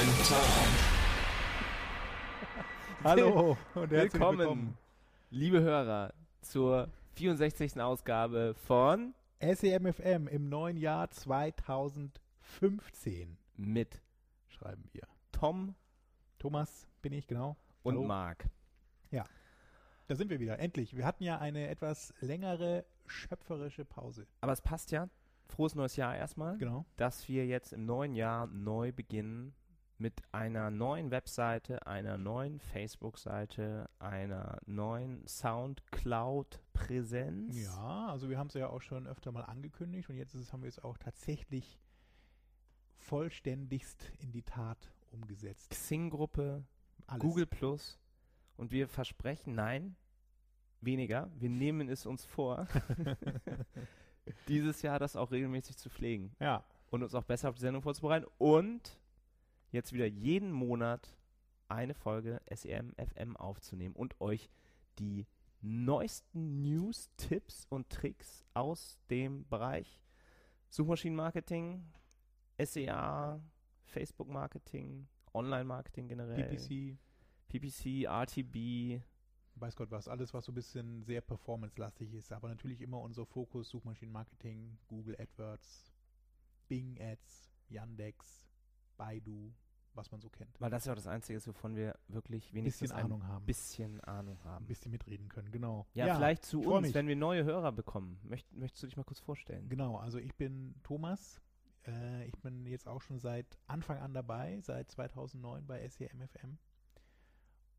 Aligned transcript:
Hallo 3.04 3.58
und 3.74 3.90
herzlich 3.90 4.14
willkommen, 4.14 4.38
willkommen. 4.38 4.78
liebe 5.28 5.60
Hörer, 5.60 6.14
zur 6.40 6.88
64. 7.16 7.78
Ausgabe 7.82 8.54
von 8.66 9.12
SEMFM 9.40 10.26
im 10.28 10.48
neuen 10.48 10.78
Jahr 10.78 11.10
2015 11.10 13.36
mit 13.56 14.00
schreiben 14.48 14.88
wir. 14.92 15.06
Tom 15.32 15.74
Thomas 16.38 16.88
bin 17.02 17.12
ich, 17.12 17.26
genau. 17.26 17.58
und 17.82 17.96
Hallo. 17.96 18.06
Marc. 18.06 18.48
Ja, 19.10 19.26
da 20.06 20.14
sind 20.14 20.30
wir 20.30 20.40
wieder, 20.40 20.58
endlich. 20.60 20.96
Wir 20.96 21.04
hatten 21.04 21.24
ja 21.24 21.40
eine 21.40 21.68
etwas 21.68 22.14
längere 22.20 22.86
schöpferische 23.04 23.84
Pause. 23.84 24.26
Aber 24.40 24.52
es 24.52 24.62
passt 24.62 24.92
ja. 24.92 25.10
Frohes 25.46 25.74
neues 25.74 25.96
Jahr 25.96 26.16
erstmal. 26.16 26.56
Genau. 26.56 26.86
Dass 26.96 27.28
wir 27.28 27.46
jetzt 27.46 27.74
im 27.74 27.84
neuen 27.84 28.14
Jahr 28.14 28.46
neu 28.46 28.92
beginnen 28.92 29.52
mit 30.00 30.22
einer 30.32 30.70
neuen 30.70 31.10
Webseite, 31.10 31.86
einer 31.86 32.16
neuen 32.16 32.58
Facebook-Seite, 32.58 33.90
einer 33.98 34.58
neuen 34.64 35.26
Soundcloud-Präsenz. 35.26 37.54
Ja, 37.56 38.06
also 38.08 38.30
wir 38.30 38.38
haben 38.38 38.46
es 38.46 38.54
ja 38.54 38.70
auch 38.70 38.80
schon 38.80 39.06
öfter 39.06 39.30
mal 39.30 39.42
angekündigt 39.42 40.08
und 40.08 40.16
jetzt 40.16 40.34
ist 40.34 40.54
haben 40.54 40.62
wir 40.62 40.70
es 40.70 40.82
auch 40.82 40.96
tatsächlich 40.96 41.78
vollständigst 42.96 44.10
in 44.20 44.32
die 44.32 44.40
Tat 44.42 44.90
umgesetzt. 45.12 45.68
Xing-Gruppe. 45.70 46.64
Google 47.18 47.46
Plus 47.46 47.98
und 48.56 48.70
wir 48.70 48.88
versprechen, 48.88 49.54
nein, 49.54 49.96
weniger. 50.80 51.30
Wir 51.34 51.50
nehmen 51.50 51.88
es 51.88 52.06
uns 52.06 52.24
vor, 52.24 52.68
dieses 54.48 54.82
Jahr 54.82 54.98
das 54.98 55.16
auch 55.16 55.32
regelmäßig 55.32 55.76
zu 55.76 55.90
pflegen 55.90 56.34
Ja, 56.38 56.64
und 56.90 57.02
uns 57.02 57.14
auch 57.14 57.24
besser 57.24 57.48
auf 57.48 57.56
die 57.56 57.62
Sendung 57.62 57.82
vorzubereiten 57.82 58.26
und 58.38 59.00
jetzt 59.70 59.92
wieder 59.92 60.06
jeden 60.06 60.52
Monat 60.52 61.16
eine 61.68 61.94
Folge 61.94 62.40
SEM 62.52 62.92
FM 62.96 63.36
aufzunehmen 63.36 63.94
und 63.94 64.20
euch 64.20 64.50
die 64.98 65.26
neuesten 65.62 66.62
News, 66.62 67.10
Tipps 67.16 67.66
und 67.68 67.90
Tricks 67.90 68.44
aus 68.54 68.98
dem 69.10 69.46
Bereich 69.48 70.00
Suchmaschinenmarketing, 70.70 71.84
SEA, 72.62 73.40
Facebook-Marketing, 73.84 75.08
Online-Marketing 75.34 76.08
generell, 76.08 76.44
PPC, 76.44 76.96
PPC, 77.48 78.06
RTB, 78.06 79.02
weiß 79.56 79.76
Gott 79.76 79.90
was, 79.90 80.08
alles, 80.08 80.32
was 80.32 80.44
so 80.44 80.52
ein 80.52 80.54
bisschen 80.54 81.02
sehr 81.02 81.20
performance-lastig 81.20 82.12
ist, 82.14 82.32
aber 82.32 82.48
natürlich 82.48 82.80
immer 82.80 83.00
unser 83.00 83.26
Fokus 83.26 83.68
Suchmaschinenmarketing, 83.70 84.78
Google 84.88 85.16
AdWords, 85.20 85.92
Bing 86.68 87.00
Ads, 87.00 87.52
Yandex, 87.68 88.49
Baidu, 89.00 89.50
was 89.94 90.10
man 90.12 90.20
so 90.20 90.28
kennt. 90.28 90.60
weil 90.60 90.70
das 90.70 90.84
ja 90.84 90.92
auch 90.92 90.96
das 90.96 91.06
Einzige 91.06 91.38
ist, 91.38 91.48
wovon 91.48 91.74
wir 91.74 91.98
wirklich 92.08 92.52
wenigstens 92.52 92.90
Bisschen 92.90 92.96
ein 92.98 93.04
Ahnung 93.06 93.26
haben. 93.26 93.46
bisschen 93.46 94.00
Ahnung 94.02 94.36
Ein 94.38 94.44
haben. 94.44 94.66
bisschen 94.66 94.90
mitreden 94.90 95.28
können, 95.30 95.50
genau. 95.50 95.86
Ja, 95.94 96.14
vielleicht 96.14 96.44
zu 96.44 96.60
uns, 96.60 96.88
mich. 96.88 96.94
wenn 96.94 97.08
wir 97.08 97.16
neue 97.16 97.44
Hörer 97.44 97.72
bekommen. 97.72 98.20
Möcht, 98.22 98.52
möchtest 98.52 98.82
du 98.82 98.86
dich 98.88 98.96
mal 98.98 99.04
kurz 99.04 99.20
vorstellen? 99.20 99.68
Genau, 99.70 99.96
also 99.96 100.18
ich 100.18 100.34
bin 100.36 100.74
Thomas. 100.82 101.40
Äh, 101.86 102.26
ich 102.26 102.38
bin 102.40 102.66
jetzt 102.66 102.86
auch 102.86 103.00
schon 103.00 103.18
seit 103.18 103.58
Anfang 103.66 103.98
an 103.98 104.12
dabei, 104.12 104.60
seit 104.60 104.90
2009 104.90 105.66
bei 105.66 105.88
SEMFM 105.88 106.58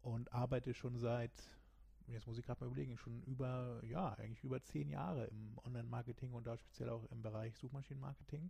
und 0.01 0.33
arbeite 0.33 0.73
schon 0.73 0.97
seit, 0.97 1.31
jetzt 2.07 2.25
muss 2.27 2.37
ich 2.39 2.43
gerade 2.45 2.59
mal 2.61 2.67
überlegen, 2.71 2.97
schon 2.97 3.21
über, 3.23 3.79
ja, 3.85 4.13
eigentlich 4.15 4.43
über 4.43 4.61
zehn 4.63 4.89
Jahre 4.89 5.25
im 5.27 5.57
Online-Marketing 5.63 6.33
und 6.33 6.47
da 6.47 6.57
speziell 6.57 6.89
auch 6.89 7.05
im 7.11 7.21
Bereich 7.21 7.55
Suchmaschinenmarketing. 7.57 8.49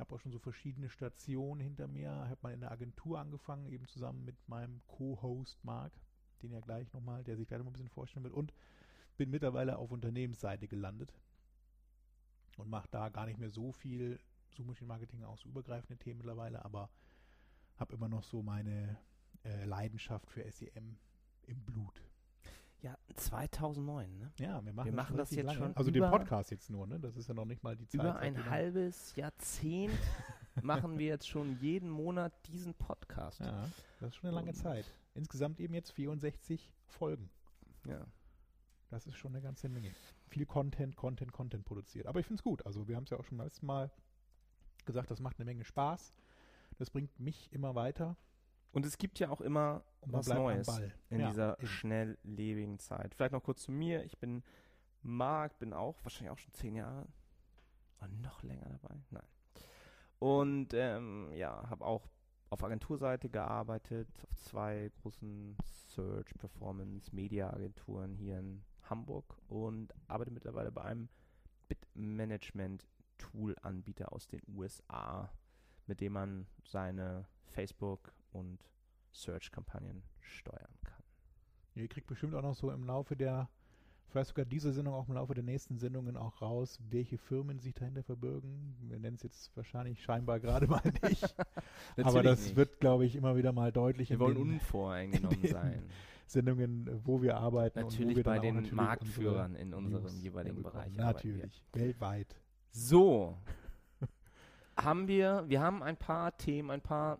Habe 0.00 0.14
auch 0.14 0.20
schon 0.20 0.32
so 0.32 0.38
verschiedene 0.38 0.88
Stationen 0.88 1.60
hinter 1.60 1.86
mir, 1.86 2.10
habe 2.10 2.38
mal 2.42 2.52
in 2.52 2.60
der 2.60 2.72
Agentur 2.72 3.18
angefangen, 3.18 3.66
eben 3.66 3.86
zusammen 3.86 4.24
mit 4.24 4.36
meinem 4.48 4.80
Co-Host 4.86 5.62
Marc, 5.62 5.92
den 6.42 6.52
ja 6.52 6.60
gleich 6.60 6.92
nochmal, 6.92 7.22
der 7.22 7.36
sich 7.36 7.46
gleich 7.46 7.58
noch 7.58 7.66
ein 7.66 7.72
bisschen 7.72 7.88
vorstellen 7.88 8.24
wird 8.24 8.34
und 8.34 8.52
bin 9.16 9.30
mittlerweile 9.30 9.76
auf 9.76 9.90
Unternehmensseite 9.90 10.66
gelandet 10.68 11.12
und 12.56 12.70
mache 12.70 12.88
da 12.90 13.10
gar 13.10 13.26
nicht 13.26 13.38
mehr 13.38 13.50
so 13.50 13.72
viel 13.72 14.18
Suchmaschinenmarketing, 14.56 15.24
auch 15.24 15.38
so 15.38 15.48
übergreifende 15.48 15.98
Themen 15.98 16.18
mittlerweile, 16.18 16.64
aber 16.64 16.90
habe 17.76 17.94
immer 17.94 18.08
noch 18.08 18.22
so 18.22 18.42
meine 18.42 18.98
äh, 19.44 19.64
Leidenschaft 19.64 20.30
für 20.30 20.50
SEM 20.50 20.96
im 21.46 21.64
Blut. 21.64 22.09
Ja, 22.82 22.96
2009, 23.16 24.18
ne? 24.18 24.32
Ja, 24.38 24.64
wir 24.64 24.72
machen, 24.72 24.86
Wir 24.86 24.92
das 24.92 24.96
machen 24.96 25.16
das 25.18 25.30
jetzt 25.32 25.52
schon 25.52 25.76
Also 25.76 25.90
den 25.90 26.08
Podcast 26.10 26.50
jetzt 26.50 26.70
nur, 26.70 26.86
ne? 26.86 26.98
Das 26.98 27.16
ist 27.16 27.28
ja 27.28 27.34
noch 27.34 27.44
nicht 27.44 27.62
mal 27.62 27.76
die 27.76 27.86
Zeit. 27.86 28.00
Über 28.00 28.16
ein 28.16 28.48
halbes 28.48 29.14
Jahrzehnt 29.16 29.92
machen 30.62 30.98
wir 30.98 31.06
jetzt 31.06 31.28
schon 31.28 31.58
jeden 31.60 31.90
Monat 31.90 32.32
diesen 32.46 32.72
Podcast. 32.74 33.40
Ja, 33.40 33.68
das 34.00 34.10
ist 34.10 34.16
schon 34.16 34.28
eine 34.28 34.36
lange 34.36 34.50
Und- 34.50 34.56
Zeit. 34.56 34.86
Insgesamt 35.14 35.60
eben 35.60 35.74
jetzt 35.74 35.90
64 35.92 36.72
Folgen. 36.86 37.28
Ja. 37.86 38.06
Das 38.88 39.06
ist 39.06 39.16
schon 39.16 39.32
eine 39.32 39.42
ganze 39.42 39.68
Menge. 39.68 39.90
Viel 40.28 40.46
Content, 40.46 40.96
Content, 40.96 41.32
Content 41.32 41.64
produziert. 41.64 42.06
Aber 42.06 42.20
ich 42.20 42.26
finde 42.26 42.40
es 42.40 42.44
gut. 42.44 42.64
Also 42.64 42.88
wir 42.88 42.96
haben 42.96 43.04
es 43.04 43.10
ja 43.10 43.18
auch 43.18 43.24
schon 43.24 43.38
letztes 43.38 43.62
Mal 43.62 43.90
gesagt, 44.86 45.10
das 45.10 45.20
macht 45.20 45.38
eine 45.38 45.44
Menge 45.44 45.64
Spaß. 45.64 46.14
Das 46.78 46.90
bringt 46.90 47.18
mich 47.20 47.52
immer 47.52 47.74
weiter. 47.74 48.16
Und 48.72 48.86
es 48.86 48.98
gibt 48.98 49.18
ja 49.18 49.30
auch 49.30 49.40
immer 49.40 49.84
Und 50.00 50.12
was 50.12 50.28
Neues 50.28 50.68
in 51.08 51.20
Ja, 51.20 51.28
dieser 51.28 51.56
schnelllebigen 51.62 52.78
Zeit. 52.78 53.14
Vielleicht 53.14 53.32
noch 53.32 53.42
kurz 53.42 53.62
zu 53.62 53.72
mir. 53.72 54.04
Ich 54.04 54.18
bin 54.18 54.42
Marc, 55.02 55.58
bin 55.58 55.72
auch 55.72 55.96
wahrscheinlich 56.04 56.30
auch 56.30 56.38
schon 56.38 56.52
zehn 56.52 56.76
Jahre 56.76 57.06
oder 57.98 58.08
noch 58.08 58.42
länger 58.42 58.68
dabei. 58.68 58.94
Nein. 59.10 59.26
Und 60.18 60.74
ähm, 60.74 61.30
ja, 61.32 61.68
habe 61.68 61.84
auch 61.84 62.08
auf 62.50 62.62
Agenturseite 62.62 63.30
gearbeitet, 63.30 64.08
auf 64.22 64.34
zwei 64.36 64.90
großen 65.00 65.56
Search 65.64 66.34
Performance 66.38 67.14
Media 67.14 67.50
Agenturen 67.50 68.14
hier 68.14 68.38
in 68.38 68.62
Hamburg 68.82 69.38
und 69.48 69.94
arbeite 70.08 70.30
mittlerweile 70.30 70.72
bei 70.72 70.82
einem 70.82 71.08
Bitmanagement 71.68 72.86
Tool 73.18 73.54
Anbieter 73.62 74.12
aus 74.12 74.26
den 74.26 74.40
USA, 74.48 75.30
mit 75.86 76.00
dem 76.00 76.14
man 76.14 76.46
seine 76.64 77.26
Facebook 77.46 78.12
und 78.32 78.58
Search 79.12 79.50
Kampagnen 79.50 80.02
steuern 80.20 80.74
kann. 80.84 81.02
Ihr 81.74 81.88
kriegt 81.88 82.06
bestimmt 82.06 82.34
auch 82.34 82.42
noch 82.42 82.54
so 82.54 82.70
im 82.70 82.84
Laufe 82.84 83.16
der, 83.16 83.48
vielleicht 84.08 84.28
sogar 84.28 84.44
dieser 84.44 84.72
Sendung, 84.72 84.94
auch 84.94 85.08
im 85.08 85.14
Laufe 85.14 85.34
der 85.34 85.44
nächsten 85.44 85.78
Sendungen 85.78 86.16
auch 86.16 86.42
raus, 86.42 86.78
welche 86.90 87.18
Firmen 87.18 87.58
sich 87.58 87.74
dahinter 87.74 88.02
verbirgen. 88.02 88.76
Wir 88.80 88.98
nennen 88.98 89.16
es 89.16 89.22
jetzt 89.22 89.56
wahrscheinlich 89.56 90.02
scheinbar 90.02 90.40
gerade 90.40 90.66
mal 90.66 90.82
nicht. 91.08 91.34
Aber 92.02 92.22
das 92.22 92.44
nicht. 92.44 92.56
wird, 92.56 92.80
glaube 92.80 93.06
ich, 93.06 93.16
immer 93.16 93.36
wieder 93.36 93.52
mal 93.52 93.72
deutlich 93.72 94.10
wir 94.10 94.14
in 94.14 94.20
wollen 94.20 94.34
den 94.34 94.50
unvoreingenommen 94.54 95.46
sein. 95.46 95.82
Sendungen, 96.26 96.88
wo 97.04 97.22
wir 97.22 97.38
arbeiten. 97.38 97.80
Natürlich 97.80 98.16
wir 98.16 98.22
bei 98.22 98.38
den 98.38 98.54
natürlich 98.54 98.72
Marktführern 98.72 99.56
in 99.56 99.74
unserem 99.74 100.04
News 100.04 100.22
jeweiligen. 100.22 100.62
Bereich. 100.62 100.94
Natürlich, 100.96 101.60
weltweit. 101.72 102.36
So, 102.70 103.36
haben 104.84 105.08
wir, 105.08 105.44
wir 105.48 105.60
haben 105.60 105.82
ein 105.82 105.96
paar 105.96 106.36
Themen, 106.36 106.70
ein 106.70 106.80
paar 106.80 107.18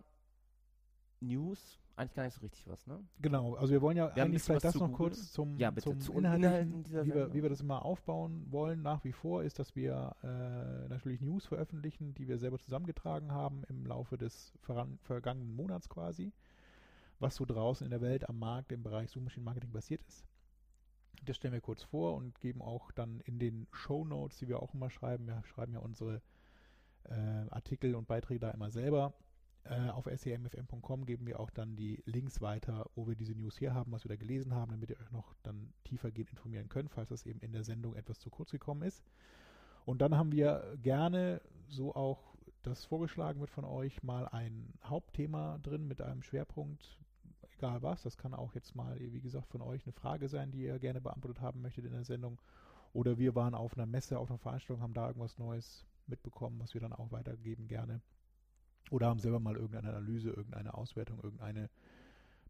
News, 1.21 1.79
eigentlich 1.95 2.15
gar 2.15 2.23
nicht 2.23 2.33
so 2.33 2.41
richtig 2.41 2.67
was, 2.67 2.87
ne? 2.87 2.99
Genau, 3.21 3.55
also 3.55 3.71
wir 3.71 3.81
wollen 3.81 3.97
ja 3.97 4.15
Wir 4.15 4.23
eigentlich 4.23 4.41
vielleicht 4.43 4.65
das 4.65 4.75
noch 4.75 4.91
Google. 4.91 5.09
kurz 5.09 5.31
zum, 5.31 5.57
Ja, 5.57 5.69
bitte, 5.69 5.89
zum 5.89 5.99
zu 5.99 6.13
Inhalten 6.13 6.83
dieser 6.83 7.05
wie, 7.05 7.13
wir, 7.13 7.33
wie 7.33 7.43
wir 7.43 7.49
das 7.49 7.61
immer 7.61 7.85
aufbauen 7.85 8.47
wollen 8.49 8.81
nach 8.81 9.03
wie 9.03 9.11
vor, 9.11 9.43
ist, 9.43 9.59
dass 9.59 9.75
wir 9.75 10.15
äh, 10.23 10.87
natürlich 10.89 11.21
News 11.21 11.45
veröffentlichen, 11.45 12.13
die 12.15 12.27
wir 12.27 12.37
selber 12.37 12.57
zusammengetragen 12.59 13.31
haben 13.31 13.63
im 13.69 13.85
Laufe 13.85 14.17
des 14.17 14.53
vergangenen 15.01 15.55
Monats 15.55 15.89
quasi, 15.89 16.33
was 17.19 17.35
so 17.35 17.45
draußen 17.45 17.85
in 17.85 17.91
der 17.91 18.01
Welt 18.01 18.27
am 18.27 18.39
Markt 18.39 18.71
im 18.71 18.83
Bereich 18.83 19.11
Suchmaschinenmarketing 19.11 19.71
passiert 19.71 20.01
ist. 20.07 20.25
Das 21.23 21.35
stellen 21.35 21.53
wir 21.53 21.61
kurz 21.61 21.83
vor 21.83 22.15
und 22.15 22.39
geben 22.39 22.63
auch 22.63 22.91
dann 22.91 23.19
in 23.25 23.37
den 23.37 23.67
Show 23.71 24.05
Notes, 24.05 24.39
die 24.39 24.47
wir 24.47 24.61
auch 24.61 24.73
immer 24.73 24.89
schreiben, 24.89 25.27
wir 25.27 25.43
schreiben 25.45 25.73
ja 25.73 25.79
unsere 25.79 26.21
äh, 27.03 27.13
Artikel 27.51 27.93
und 27.93 28.07
Beiträge 28.07 28.39
da 28.39 28.49
immer 28.51 28.71
selber. 28.71 29.13
Äh, 29.63 29.89
auf 29.89 30.05
semfm.com 30.05 31.05
geben 31.05 31.27
wir 31.27 31.39
auch 31.39 31.51
dann 31.51 31.75
die 31.75 32.01
Links 32.05 32.41
weiter, 32.41 32.89
wo 32.95 33.07
wir 33.07 33.15
diese 33.15 33.33
News 33.33 33.57
hier 33.57 33.73
haben, 33.73 33.91
was 33.91 34.03
wir 34.03 34.09
da 34.09 34.15
gelesen 34.15 34.53
haben, 34.53 34.71
damit 34.71 34.89
ihr 34.89 34.99
euch 34.99 35.11
noch 35.11 35.35
dann 35.43 35.73
tiefergehend 35.83 36.31
informieren 36.31 36.69
könnt, 36.69 36.89
falls 36.89 37.09
das 37.09 37.25
eben 37.25 37.39
in 37.41 37.51
der 37.51 37.63
Sendung 37.63 37.95
etwas 37.95 38.19
zu 38.19 38.29
kurz 38.29 38.51
gekommen 38.51 38.81
ist. 38.81 39.03
Und 39.85 40.01
dann 40.01 40.15
haben 40.15 40.31
wir 40.31 40.77
gerne 40.81 41.41
so 41.67 41.95
auch 41.95 42.31
dass 42.63 42.85
vorgeschlagen 42.85 43.39
wird 43.39 43.49
von 43.49 43.65
euch 43.65 44.03
mal 44.03 44.27
ein 44.27 44.73
Hauptthema 44.83 45.57
drin 45.63 45.87
mit 45.87 46.01
einem 46.01 46.21
Schwerpunkt, 46.21 46.99
egal 47.57 47.81
was. 47.81 48.03
Das 48.03 48.17
kann 48.17 48.33
auch 48.33 48.53
jetzt 48.53 48.75
mal, 48.75 48.97
wie 48.99 49.21
gesagt, 49.21 49.47
von 49.47 49.61
euch 49.61 49.83
eine 49.85 49.93
Frage 49.93 50.27
sein, 50.27 50.51
die 50.51 50.63
ihr 50.63 50.79
gerne 50.79 51.01
beantwortet 51.01 51.41
haben 51.41 51.61
möchtet 51.61 51.85
in 51.85 51.93
der 51.93 52.03
Sendung. 52.03 52.39
Oder 52.93 53.17
wir 53.17 53.35
waren 53.35 53.55
auf 53.55 53.75
einer 53.75 53.85
Messe, 53.85 54.19
auf 54.19 54.29
einer 54.29 54.37
Veranstaltung, 54.37 54.83
haben 54.83 54.93
da 54.93 55.07
irgendwas 55.07 55.37
Neues 55.37 55.85
mitbekommen, 56.07 56.59
was 56.59 56.73
wir 56.73 56.81
dann 56.81 56.93
auch 56.93 57.11
weitergeben 57.11 57.67
gerne. 57.67 58.01
Oder 58.89 59.07
haben 59.07 59.19
selber 59.19 59.39
mal 59.39 59.55
irgendeine 59.55 59.89
Analyse, 59.89 60.29
irgendeine 60.29 60.73
Auswertung, 60.73 61.19
irgendeine 61.21 61.69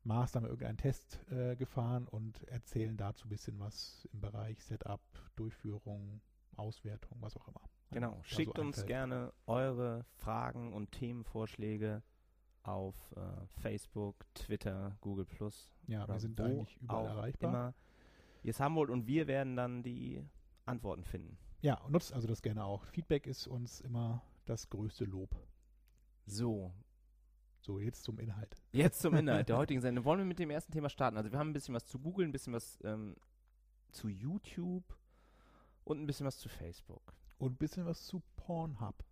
Maßnahme, 0.03 0.47
irgendeinen 0.47 0.77
Test 0.77 1.19
äh, 1.31 1.55
gefahren 1.55 2.07
und 2.07 2.43
erzählen 2.47 2.97
dazu 2.97 3.27
ein 3.27 3.29
bisschen 3.29 3.59
was 3.59 4.07
im 4.11 4.21
Bereich 4.21 4.63
Setup, 4.63 5.01
Durchführung, 5.35 6.21
Auswertung, 6.55 7.17
was 7.21 7.37
auch 7.37 7.47
immer. 7.47 7.61
Genau. 7.91 8.15
Da 8.17 8.23
Schickt 8.23 8.55
so 8.55 8.61
uns 8.61 8.77
einfällt. 8.77 8.87
gerne 8.87 9.33
eure 9.45 10.05
Fragen 10.15 10.73
und 10.73 10.91
Themenvorschläge 10.91 12.01
auf 12.63 12.95
äh, 13.15 13.47
Facebook, 13.61 14.25
Twitter, 14.33 14.97
Google 15.01 15.25
Plus. 15.25 15.69
Ja, 15.87 16.07
wir 16.07 16.19
sind 16.19 16.39
wo 16.39 16.43
eigentlich 16.43 16.77
überall 16.77 17.05
erreichbar. 17.05 17.49
Immer 17.49 17.73
ihr 18.43 18.51
es 18.51 18.59
haben 18.59 18.75
wollt 18.75 18.89
und 18.89 19.07
wir 19.07 19.27
werden 19.27 19.55
dann 19.55 19.83
die 19.83 20.23
Antworten 20.65 21.03
finden. 21.03 21.37
Ja, 21.61 21.79
nutzt 21.89 22.13
also 22.13 22.27
das 22.27 22.41
gerne 22.41 22.63
auch. 22.65 22.83
Feedback 22.85 23.27
ist 23.27 23.47
uns 23.47 23.81
immer 23.81 24.23
das 24.45 24.69
größte 24.69 25.05
Lob. 25.05 25.35
So, 26.25 26.73
So, 27.61 27.79
jetzt 27.79 28.03
zum 28.03 28.17
Inhalt. 28.19 28.55
jetzt 28.71 29.01
zum 29.01 29.15
Inhalt 29.15 29.49
der 29.49 29.57
heutigen 29.57 29.81
Sendung. 29.81 30.05
Wollen 30.05 30.19
wir 30.19 30.25
mit 30.25 30.39
dem 30.39 30.49
ersten 30.49 30.71
Thema 30.71 30.89
starten? 30.89 31.17
Also 31.17 31.31
wir 31.31 31.37
haben 31.39 31.49
ein 31.49 31.53
bisschen 31.53 31.75
was 31.75 31.85
zu 31.87 31.99
Google, 31.99 32.25
ein 32.27 32.31
bisschen 32.31 32.53
was 32.53 32.79
ähm, 32.83 33.15
zu 33.91 34.07
YouTube 34.07 34.97
und 35.83 35.99
ein 36.01 36.07
bisschen 36.07 36.25
was 36.25 36.37
zu 36.39 36.49
Facebook. 36.49 37.13
Und 37.37 37.53
ein 37.53 37.57
bisschen 37.57 37.85
was 37.85 38.05
zu 38.05 38.21
Pornhub. 38.37 39.03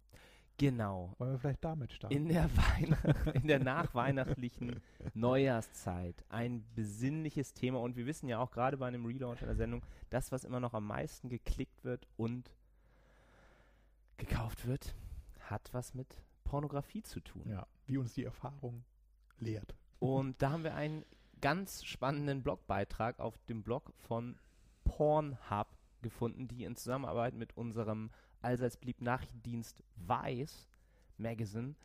Genau. 0.57 1.15
Wollen 1.17 1.31
wir 1.31 1.39
vielleicht 1.39 1.63
damit 1.63 1.93
starten? 1.93 2.15
In 2.15 2.27
der, 2.27 2.49
Weihnacht, 2.55 3.05
in 3.35 3.47
der 3.47 3.59
nachweihnachtlichen 3.59 4.81
Neujahrszeit 5.13 6.23
ein 6.29 6.65
besinnliches 6.75 7.53
Thema 7.53 7.79
und 7.79 7.95
wir 7.95 8.05
wissen 8.05 8.27
ja 8.27 8.39
auch 8.39 8.51
gerade 8.51 8.77
bei 8.77 8.87
einem 8.87 9.05
Relaunch 9.05 9.41
einer 9.41 9.55
Sendung, 9.55 9.83
das, 10.09 10.31
was 10.31 10.43
immer 10.43 10.59
noch 10.59 10.73
am 10.73 10.85
meisten 10.85 11.29
geklickt 11.29 11.83
wird 11.85 12.07
und 12.17 12.51
gekauft 14.17 14.67
wird, 14.67 14.95
hat 15.39 15.69
was 15.73 15.93
mit 15.93 16.21
Pornografie 16.49 17.03
zu 17.03 17.19
tun. 17.19 17.47
ja, 17.47 17.67
wie 17.85 17.97
uns 17.97 18.13
die 18.13 18.23
Erfahrung 18.23 18.83
lehrt. 19.37 19.75
Und 19.99 20.41
da 20.41 20.51
haben 20.51 20.63
wir 20.63 20.73
einen 20.73 21.05
ganz 21.41 21.85
spannenden 21.85 22.41
Blogbeitrag 22.41 23.19
auf 23.19 23.37
dem 23.45 23.63
Blog 23.63 23.93
von 23.97 24.39
Pornhub 24.83 25.67
gefunden, 26.01 26.47
die 26.47 26.63
in 26.63 26.75
Zusammenarbeit 26.75 27.35
mit 27.35 27.55
unserem 27.55 28.09
allseits 28.41 28.77
blieb 28.77 28.99
Nachrichtendienst 29.01 29.83
Vice 29.95 30.67
Magazine 31.17 31.75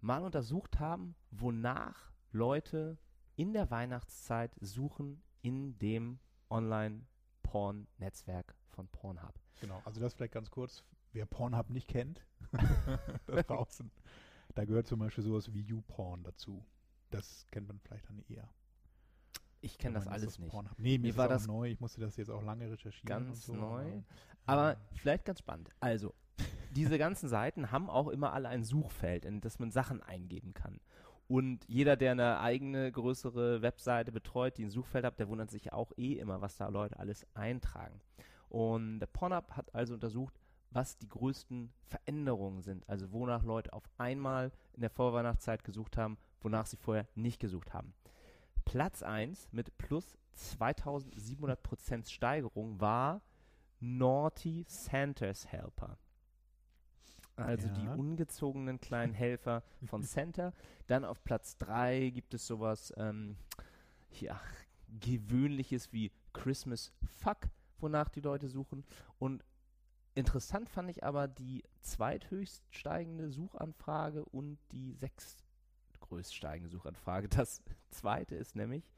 mal 0.00 0.22
untersucht 0.22 0.78
haben, 0.78 1.16
wonach 1.32 2.12
Leute 2.30 2.98
in 3.34 3.52
der 3.52 3.72
Weihnachtszeit 3.72 4.52
suchen 4.60 5.22
in 5.42 5.76
dem 5.78 6.20
Online-Porn-Netzwerk 6.50 8.54
von 8.68 8.86
Pornhub. 8.88 9.34
Genau, 9.60 9.82
also 9.84 10.00
das 10.00 10.14
vielleicht 10.14 10.34
ganz 10.34 10.50
kurz. 10.50 10.84
Wer 11.14 11.26
Pornhub 11.26 11.70
nicht 11.70 11.86
kennt, 11.86 12.26
da 13.26 13.42
draußen, 13.42 13.90
da 14.54 14.64
gehört 14.64 14.88
zum 14.88 14.98
Beispiel 14.98 15.22
sowas 15.22 15.54
wie 15.54 15.62
YouPorn 15.62 16.24
dazu. 16.24 16.64
Das 17.10 17.46
kennt 17.52 17.68
man 17.68 17.78
vielleicht 17.78 18.08
dann 18.08 18.18
eher. 18.28 18.48
Ich 19.60 19.78
kenne 19.78 19.94
das 19.94 20.08
alles 20.08 20.40
nicht. 20.40 20.50
Pornhub. 20.50 20.76
Nee, 20.76 20.98
mir, 20.98 21.12
Mir 21.12 21.16
war 21.16 21.28
das 21.28 21.42
das 21.42 21.46
neu. 21.46 21.68
Ich 21.70 21.80
musste 21.80 22.00
das 22.00 22.16
jetzt 22.16 22.30
auch 22.30 22.42
lange 22.42 22.68
recherchieren. 22.68 23.06
ganz 23.06 23.46
so, 23.46 23.54
neu. 23.54 23.84
Aber, 24.44 24.62
Aber 24.62 24.80
vielleicht 24.94 25.24
ganz 25.24 25.38
spannend. 25.38 25.70
Also, 25.78 26.14
diese 26.72 26.98
ganzen 26.98 27.28
Seiten 27.28 27.70
haben 27.70 27.88
auch 27.88 28.08
immer 28.08 28.32
alle 28.32 28.48
ein 28.48 28.64
Suchfeld, 28.64 29.24
in 29.24 29.40
das 29.40 29.60
man 29.60 29.70
Sachen 29.70 30.02
eingeben 30.02 30.52
kann. 30.52 30.80
Und 31.28 31.64
jeder, 31.68 31.96
der 31.96 32.10
eine 32.12 32.40
eigene 32.40 32.90
größere 32.90 33.62
Webseite 33.62 34.10
betreut, 34.10 34.58
die 34.58 34.64
ein 34.64 34.70
Suchfeld 34.70 35.04
hat, 35.04 35.20
der 35.20 35.28
wundert 35.28 35.50
sich 35.50 35.72
auch 35.72 35.92
eh 35.96 36.14
immer, 36.14 36.40
was 36.40 36.56
da 36.56 36.68
Leute 36.68 36.98
alles 36.98 37.24
eintragen. 37.34 38.00
Und 38.48 38.98
der 38.98 39.06
Pornhub 39.06 39.52
hat 39.52 39.74
also 39.74 39.94
untersucht, 39.94 40.34
was 40.74 40.98
die 40.98 41.08
größten 41.08 41.72
Veränderungen 41.86 42.60
sind. 42.62 42.86
Also 42.88 43.10
wonach 43.12 43.42
Leute 43.44 43.72
auf 43.72 43.84
einmal 43.96 44.52
in 44.74 44.80
der 44.82 44.90
Vorweihnachtszeit 44.90 45.64
gesucht 45.64 45.96
haben, 45.96 46.18
wonach 46.42 46.66
sie 46.66 46.76
vorher 46.76 47.06
nicht 47.14 47.40
gesucht 47.40 47.72
haben. 47.72 47.94
Platz 48.64 49.02
1 49.02 49.48
mit 49.52 49.76
plus 49.78 50.18
2700% 50.36 52.10
Steigerung 52.10 52.80
war 52.80 53.22
Naughty 53.80 54.64
Santa's 54.68 55.46
Helper. 55.46 55.96
Also 57.36 57.68
die 57.68 57.84
Ja. 57.84 57.94
ungezogenen 57.94 58.80
kleinen 58.80 59.12
Helfer 59.14 59.62
von 59.86 60.02
Santa. 60.02 60.52
Dann 60.86 61.04
auf 61.04 61.22
Platz 61.24 61.56
3 61.58 62.10
gibt 62.10 62.34
es 62.34 62.46
sowas, 62.46 62.92
ähm, 62.96 63.36
ja, 64.20 64.40
gewöhnliches 65.00 65.92
wie 65.92 66.12
Christmas 66.32 66.92
Fuck, 67.16 67.48
wonach 67.78 68.08
die 68.08 68.20
Leute 68.20 68.48
suchen. 68.48 68.84
Und 69.18 69.44
interessant 70.14 70.68
fand 70.68 70.90
ich 70.90 71.04
aber 71.04 71.28
die 71.28 71.62
zweithöchst 71.82 72.62
steigende 72.70 73.30
Suchanfrage 73.30 74.24
und 74.24 74.58
die 74.72 74.92
sechstgrößt 74.92 76.34
steigende 76.34 76.70
Suchanfrage. 76.70 77.28
Das 77.28 77.62
zweite 77.90 78.34
ist 78.36 78.56
nämlich 78.56 78.90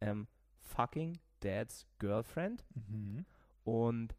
ähm, 0.00 0.26
Fucking 0.60 1.18
Dad's 1.40 1.86
Girlfriend. 1.98 2.64
Mhm. 2.74 3.24
Und 3.64 4.16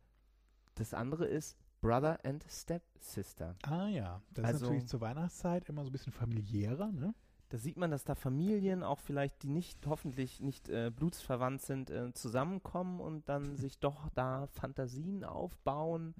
das 0.75 0.93
andere 0.93 1.25
ist 1.25 1.57
Brother 1.81 2.19
and 2.25 2.43
Stepsister. 2.49 3.55
Ah 3.63 3.87
ja, 3.87 4.21
das 4.33 4.45
Also- 4.45 4.57
ist 4.57 4.61
natürlich 4.63 4.87
zur 4.87 5.01
Weihnachtszeit 5.01 5.69
immer 5.69 5.83
so 5.83 5.89
ein 5.89 5.91
bisschen 5.91 6.13
familiärer, 6.13 6.91
ne? 6.91 7.13
Da 7.49 7.57
sieht 7.57 7.77
man, 7.77 7.91
dass 7.91 8.03
da 8.03 8.15
Familien, 8.15 8.83
auch 8.83 8.99
vielleicht, 8.99 9.43
die 9.43 9.49
nicht, 9.49 9.85
hoffentlich 9.85 10.41
nicht 10.41 10.67
äh, 10.69 10.91
blutsverwandt 10.95 11.61
sind, 11.61 11.89
äh, 11.91 12.11
zusammenkommen 12.13 12.99
und 12.99 13.29
dann 13.29 13.55
sich 13.57 13.79
doch 13.79 14.09
da 14.15 14.47
Fantasien 14.47 15.23
aufbauen, 15.23 16.13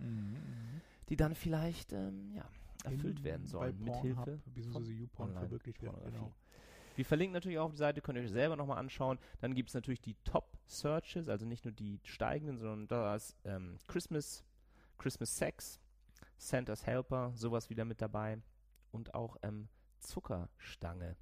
die 1.10 1.16
dann 1.16 1.34
vielleicht 1.36 1.94
ähm, 1.94 2.32
ja, 2.36 2.46
erfüllt 2.84 3.20
In- 3.20 3.26
werden 3.26 3.48
sollen. 3.48 3.78
Mithilfe. 3.84 4.16
Pornhub, 4.24 4.54
beziehungsweise 4.54 4.94
YouPorn 4.94 5.34
verwirklicht 5.34 5.82
werden, 5.82 5.98
genau. 6.06 6.32
Wir 6.96 7.04
verlinken 7.06 7.34
natürlich 7.34 7.58
auch 7.60 7.66
auf 7.66 7.72
die 7.72 7.78
Seite, 7.78 8.02
könnt 8.02 8.18
ihr 8.18 8.24
euch 8.24 8.32
selber 8.32 8.56
nochmal 8.56 8.78
anschauen. 8.78 9.20
Dann 9.42 9.54
gibt 9.54 9.68
es 9.70 9.74
natürlich 9.76 10.00
die 10.00 10.16
Top-Searches, 10.24 11.28
also 11.28 11.46
nicht 11.46 11.66
nur 11.66 11.74
die 11.74 12.00
steigenden, 12.04 12.58
sondern 12.58 12.88
da 12.88 13.16
ist 13.16 13.36
ähm, 13.44 13.78
Christmas, 13.88 14.46
Christmas 14.98 15.36
Sex, 15.36 15.82
Santa's 16.38 16.86
Helper, 16.86 17.34
sowas 17.36 17.70
wieder 17.70 17.84
mit 17.84 18.02
dabei. 18.02 18.38
Und 18.92 19.14
auch 19.14 19.36
ähm, 19.42 19.68
Zuckerstange 20.08 21.16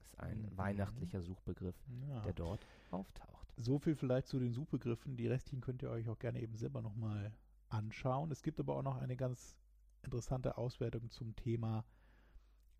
ist 0.00 0.18
ein 0.18 0.42
Mhm. 0.42 0.56
weihnachtlicher 0.56 1.20
Suchbegriff, 1.22 1.76
Ja. 2.08 2.20
der 2.22 2.32
dort 2.32 2.66
auftaucht. 2.90 3.52
So 3.56 3.78
viel 3.78 3.94
vielleicht 3.94 4.26
zu 4.28 4.38
den 4.38 4.52
Suchbegriffen. 4.52 5.16
Die 5.16 5.26
restlichen 5.28 5.60
könnt 5.60 5.82
ihr 5.82 5.90
euch 5.90 6.08
auch 6.08 6.18
gerne 6.18 6.40
eben 6.40 6.56
selber 6.56 6.82
nochmal 6.82 7.32
anschauen. 7.68 8.30
Es 8.30 8.42
gibt 8.42 8.58
aber 8.60 8.76
auch 8.76 8.82
noch 8.82 8.96
eine 8.96 9.16
ganz 9.16 9.56
interessante 10.02 10.58
Auswertung 10.58 11.08
zum 11.10 11.34
Thema 11.36 11.84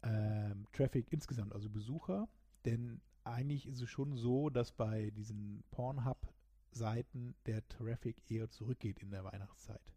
ähm, 0.03 0.67
Traffic 0.73 1.13
insgesamt, 1.13 1.53
also 1.55 1.71
Besucher. 1.71 2.29
Denn 2.65 3.01
eigentlich 3.23 3.67
ist 3.67 3.81
es 3.81 3.89
schon 3.89 4.17
so, 4.17 4.51
dass 4.51 4.73
bei 4.73 5.11
diesen 5.11 5.65
Pornhub-Seiten 5.71 7.35
der 7.47 7.67
Traffic 7.69 8.17
eher 8.31 8.51
zurückgeht 8.51 8.99
in 9.01 9.11
der 9.11 9.25
Weihnachtszeit. 9.25 9.94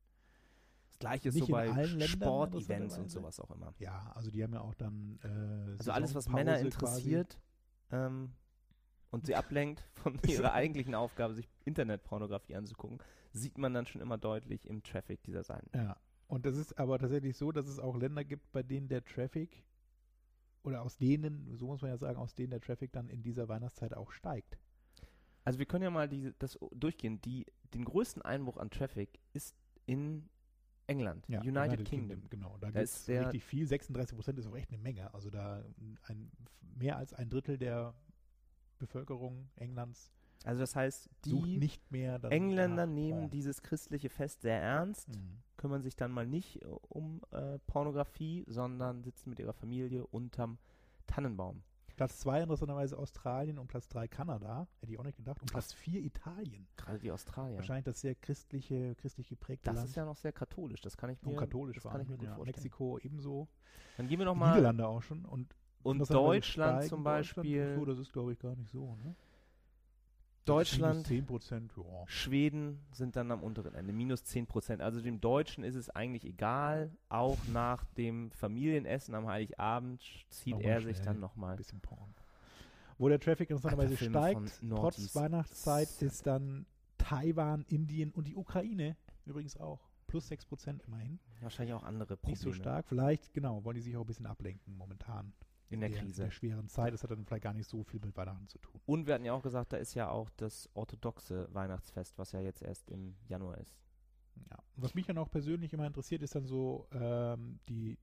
Das 1.00 1.10
gleiche 1.10 1.30
ist 1.30 1.38
so 1.38 1.48
bei 1.48 1.88
Sportevents 2.08 2.98
und 2.98 3.12
sowas 3.12 3.40
auch 3.40 3.52
immer. 3.52 3.74
Ja, 3.78 4.12
also 4.16 4.32
die 4.32 4.44
haben 4.44 4.54
ja 4.54 4.62
auch 4.62 4.74
dann 4.74 5.20
äh, 5.24 5.78
Also 5.78 5.92
alles, 5.92 6.16
was 6.16 6.28
Männer 6.28 6.60
interessiert 6.60 7.38
ähm, 7.92 8.32
und 9.12 9.28
sie 9.28 9.36
ablenkt 9.36 9.84
von 9.94 10.20
ihrer 10.26 10.54
eigentlichen 10.54 10.96
Aufgabe, 10.96 11.36
sich 11.36 11.48
Internetpornografie 11.66 12.56
anzugucken, 12.56 12.98
sieht 13.32 13.58
man 13.60 13.74
dann 13.74 13.86
schon 13.86 14.02
immer 14.02 14.18
deutlich 14.18 14.66
im 14.68 14.82
Traffic 14.82 15.22
dieser 15.24 15.44
Seiten. 15.44 15.70
Ja, 15.78 15.98
und 16.28 16.46
das 16.46 16.58
ist 16.58 16.78
aber 16.80 16.98
tatsächlich 17.00 17.38
so, 17.38 17.52
dass 17.52 17.68
es 17.68 17.80
auch 17.80 17.96
Länder 17.96 18.24
gibt, 18.24 18.52
bei 18.52 18.64
denen 18.64 18.88
der 18.90 19.04
Traffic 19.04 19.64
oder 20.64 20.82
aus 20.82 20.98
denen, 20.98 21.56
so 21.56 21.68
muss 21.68 21.82
man 21.82 21.92
ja 21.92 21.98
sagen, 21.98 22.18
aus 22.18 22.36
denen 22.36 22.50
der 22.50 22.60
Traffic 22.60 22.92
dann 22.92 23.08
in 23.08 23.22
dieser 23.22 23.48
Weihnachtszeit 23.48 23.94
auch 23.94 24.12
steigt. 24.12 24.58
Also 25.46 25.60
wir 25.60 25.66
können 25.66 25.84
ja 25.84 25.90
mal 25.90 26.10
diese, 26.10 26.34
das 26.34 26.60
durchgehen. 26.72 27.22
Die, 27.22 27.46
den 27.74 27.86
größten 27.86 28.22
Einbruch 28.22 28.58
an 28.58 28.70
Traffic 28.70 29.20
ist 29.32 29.56
in 29.86 30.28
England, 30.88 31.28
United, 31.28 31.86
Kingdom. 31.86 32.24
Genau, 32.30 32.58
da 32.60 32.68
Da 32.68 32.68
gibt 32.72 32.84
ist 32.84 33.10
es 33.10 33.10
richtig 33.10 33.44
viel. 33.44 33.68
36 33.68 34.16
Prozent 34.16 34.40
ist 34.40 34.48
auch 34.48 34.56
echt 34.56 34.70
eine 34.70 34.78
Menge. 34.78 35.14
Also 35.14 35.30
da 35.30 35.64
ein, 36.04 36.32
mehr 36.76 36.98
als 36.98 37.14
ein 37.14 37.30
Drittel 37.30 37.58
der 37.58 37.94
Bevölkerung 38.80 39.50
Englands 39.56 40.12
Also 40.46 40.60
das 40.62 40.76
heißt, 40.76 41.10
die 41.26 41.58
nicht 41.58 41.92
mehr 41.92 42.24
Engländer 42.32 42.86
nehmen 42.86 43.20
Porn. 43.22 43.30
dieses 43.32 43.62
christliche 43.64 44.10
Fest 44.10 44.42
sehr 44.42 44.62
ernst, 44.62 45.10
Mhm. 45.10 45.40
kümmern 45.58 45.82
sich 45.82 45.96
dann 45.96 46.12
mal 46.12 46.28
nicht 46.28 46.62
äh, 46.62 46.66
um 46.90 47.22
äh, 47.32 47.58
Pornografie, 47.68 48.46
sondern 48.48 49.04
sitzen 49.04 49.30
mit 49.32 49.40
ihrer 49.40 49.54
Familie 49.54 50.06
unterm 50.08 50.58
Tannenbaum. 51.08 51.64
Platz 51.98 52.20
2 52.20 52.42
interessanterweise 52.44 52.98
Australien 52.98 53.58
und 53.58 53.68
Platz 53.68 53.90
3 53.90 54.08
Kanada, 54.08 54.68
hätte 54.80 54.94
ich 54.94 55.00
auch 55.00 55.04
nicht 55.04 55.18
gedacht. 55.18 55.42
Und 55.42 55.52
Platz 55.52 55.74
4 55.74 56.00
Italien. 56.02 56.68
Gerade 56.78 57.00
die 57.00 57.12
Australier. 57.12 57.58
Wahrscheinlich 57.58 57.86
das 57.86 58.00
sehr 58.00 58.14
christliche, 58.14 58.94
christlich 58.96 59.28
geprägte 59.28 59.66
Das 59.66 59.78
Land. 59.78 59.90
ist 59.90 59.96
ja 59.96 60.06
noch 60.06 60.16
sehr 60.16 60.32
katholisch. 60.32 60.80
Das 60.82 60.96
kann 60.96 61.10
ich 61.10 61.20
mir, 61.24 61.32
und 61.32 61.38
katholisch 61.38 61.78
das 61.82 61.92
kann 61.92 62.02
ich 62.02 62.08
mir 62.08 62.18
gut 62.18 62.28
ja. 62.28 62.36
vorstellen. 62.36 62.56
Mexiko 62.56 63.00
ebenso. 63.00 63.48
Dann 63.98 64.08
gehen 64.08 64.20
wir 64.20 64.26
noch 64.26 64.36
Die 64.36 64.40
mal 64.40 64.50
Niederlande 64.52 64.88
auch 64.88 65.02
schon. 65.02 65.26
Und, 65.26 65.56
und 65.82 66.00
Deutschland 66.12 66.84
zum 66.84 67.04
Deutschland 67.04 67.04
Beispiel. 67.04 67.76
So, 67.76 67.86
das 67.86 67.98
ist, 67.98 68.14
glaube 68.14 68.34
ich, 68.34 68.40
gar 68.40 68.56
nicht 68.56 68.70
so. 68.70 68.96
Ne? 68.98 69.16
Deutschland, 70.48 71.08
10 71.08 71.26
Prozent, 71.26 71.74
ja. 71.76 71.84
Schweden 72.08 72.80
sind 72.92 73.16
dann 73.16 73.32
am 73.32 73.44
unteren 73.44 73.76
Ende, 73.76 73.94
minus 73.94 74.24
10 74.24 74.48
Prozent. 74.48 74.82
Also 74.82 75.02
dem 75.02 75.20
Deutschen 75.22 75.64
ist 75.64 75.76
es 75.76 75.90
eigentlich 75.90 76.26
egal. 76.26 76.92
Auch 77.10 77.38
nach 77.52 77.86
dem 77.96 78.32
Familienessen 78.32 79.14
am 79.16 79.28
Heiligabend 79.28 80.02
zieht 80.30 80.54
Nochmal 80.54 80.72
er 80.72 80.82
sich 80.82 81.02
dann 81.02 81.18
Ein 81.18 81.20
nochmal. 81.22 81.56
bisschen 81.58 81.82
Porn. 81.82 82.14
Wo 82.98 83.10
der 83.10 83.20
Traffic 83.20 83.50
interessanterweise 83.50 83.96
steigt, 83.98 84.62
trotz 84.70 85.16
Weihnachtszeit, 85.16 85.90
ist 86.02 86.26
dann 86.26 86.66
Taiwan, 86.98 87.64
Indien 87.70 88.12
und 88.12 88.28
die 88.28 88.36
Ukraine 88.36 88.98
übrigens 89.26 89.58
auch. 89.58 89.88
Plus 90.08 90.30
6 90.30 90.46
Prozent 90.46 90.84
immerhin. 90.88 91.20
Wahrscheinlich 91.42 91.76
auch 91.76 91.84
andere 91.84 92.16
Probleme 92.16 92.32
Nicht 92.32 92.42
so 92.42 92.54
stark. 92.54 92.88
Vielleicht, 92.88 93.34
genau, 93.34 93.64
wollen 93.66 93.76
die 93.76 93.82
sich 93.82 93.96
auch 93.98 94.02
ein 94.02 94.08
bisschen 94.08 94.26
ablenken 94.26 94.76
momentan. 94.78 95.34
In 95.70 95.80
der 95.82 95.90
In 95.90 95.96
Krise. 95.96 96.24
der 96.24 96.32
schweren 96.32 96.70
Zeit. 96.70 96.94
Das 96.94 97.04
hat 97.04 97.12
dann 97.12 97.26
vielleicht 97.26 97.44
gar 97.44 97.54
nicht 97.54 97.70
so 97.70 97.84
viel 97.84 98.00
mit 98.00 98.16
Weihnachten 98.16 98.48
zu 98.48 98.58
tun. 98.60 98.80
Und 98.86 99.08
wir 99.08 99.14
hatten 99.14 99.26
ja 99.26 99.34
auch 99.34 99.44
gesagt, 99.44 99.74
da 99.74 99.78
ist 99.78 99.94
ja 99.94 100.10
auch 100.10 100.30
das 100.38 100.70
orthodoxe 100.74 101.48
Weihnachtsfest, 101.54 102.18
was 102.18 102.32
ja 102.32 102.40
jetzt 102.40 102.62
erst 102.62 102.90
im 102.90 103.16
Januar 103.28 103.58
ist. 103.58 103.76
Ja. 104.50 104.58
Was 104.78 104.94
mich 104.94 105.08
dann 105.08 105.18
auch 105.18 105.30
persönlich 105.30 105.74
immer 105.74 105.88
interessiert, 105.88 106.22
ist 106.22 106.36
dann 106.36 106.46
so 106.46 106.88
ähm, 106.92 107.60
die 107.68 107.98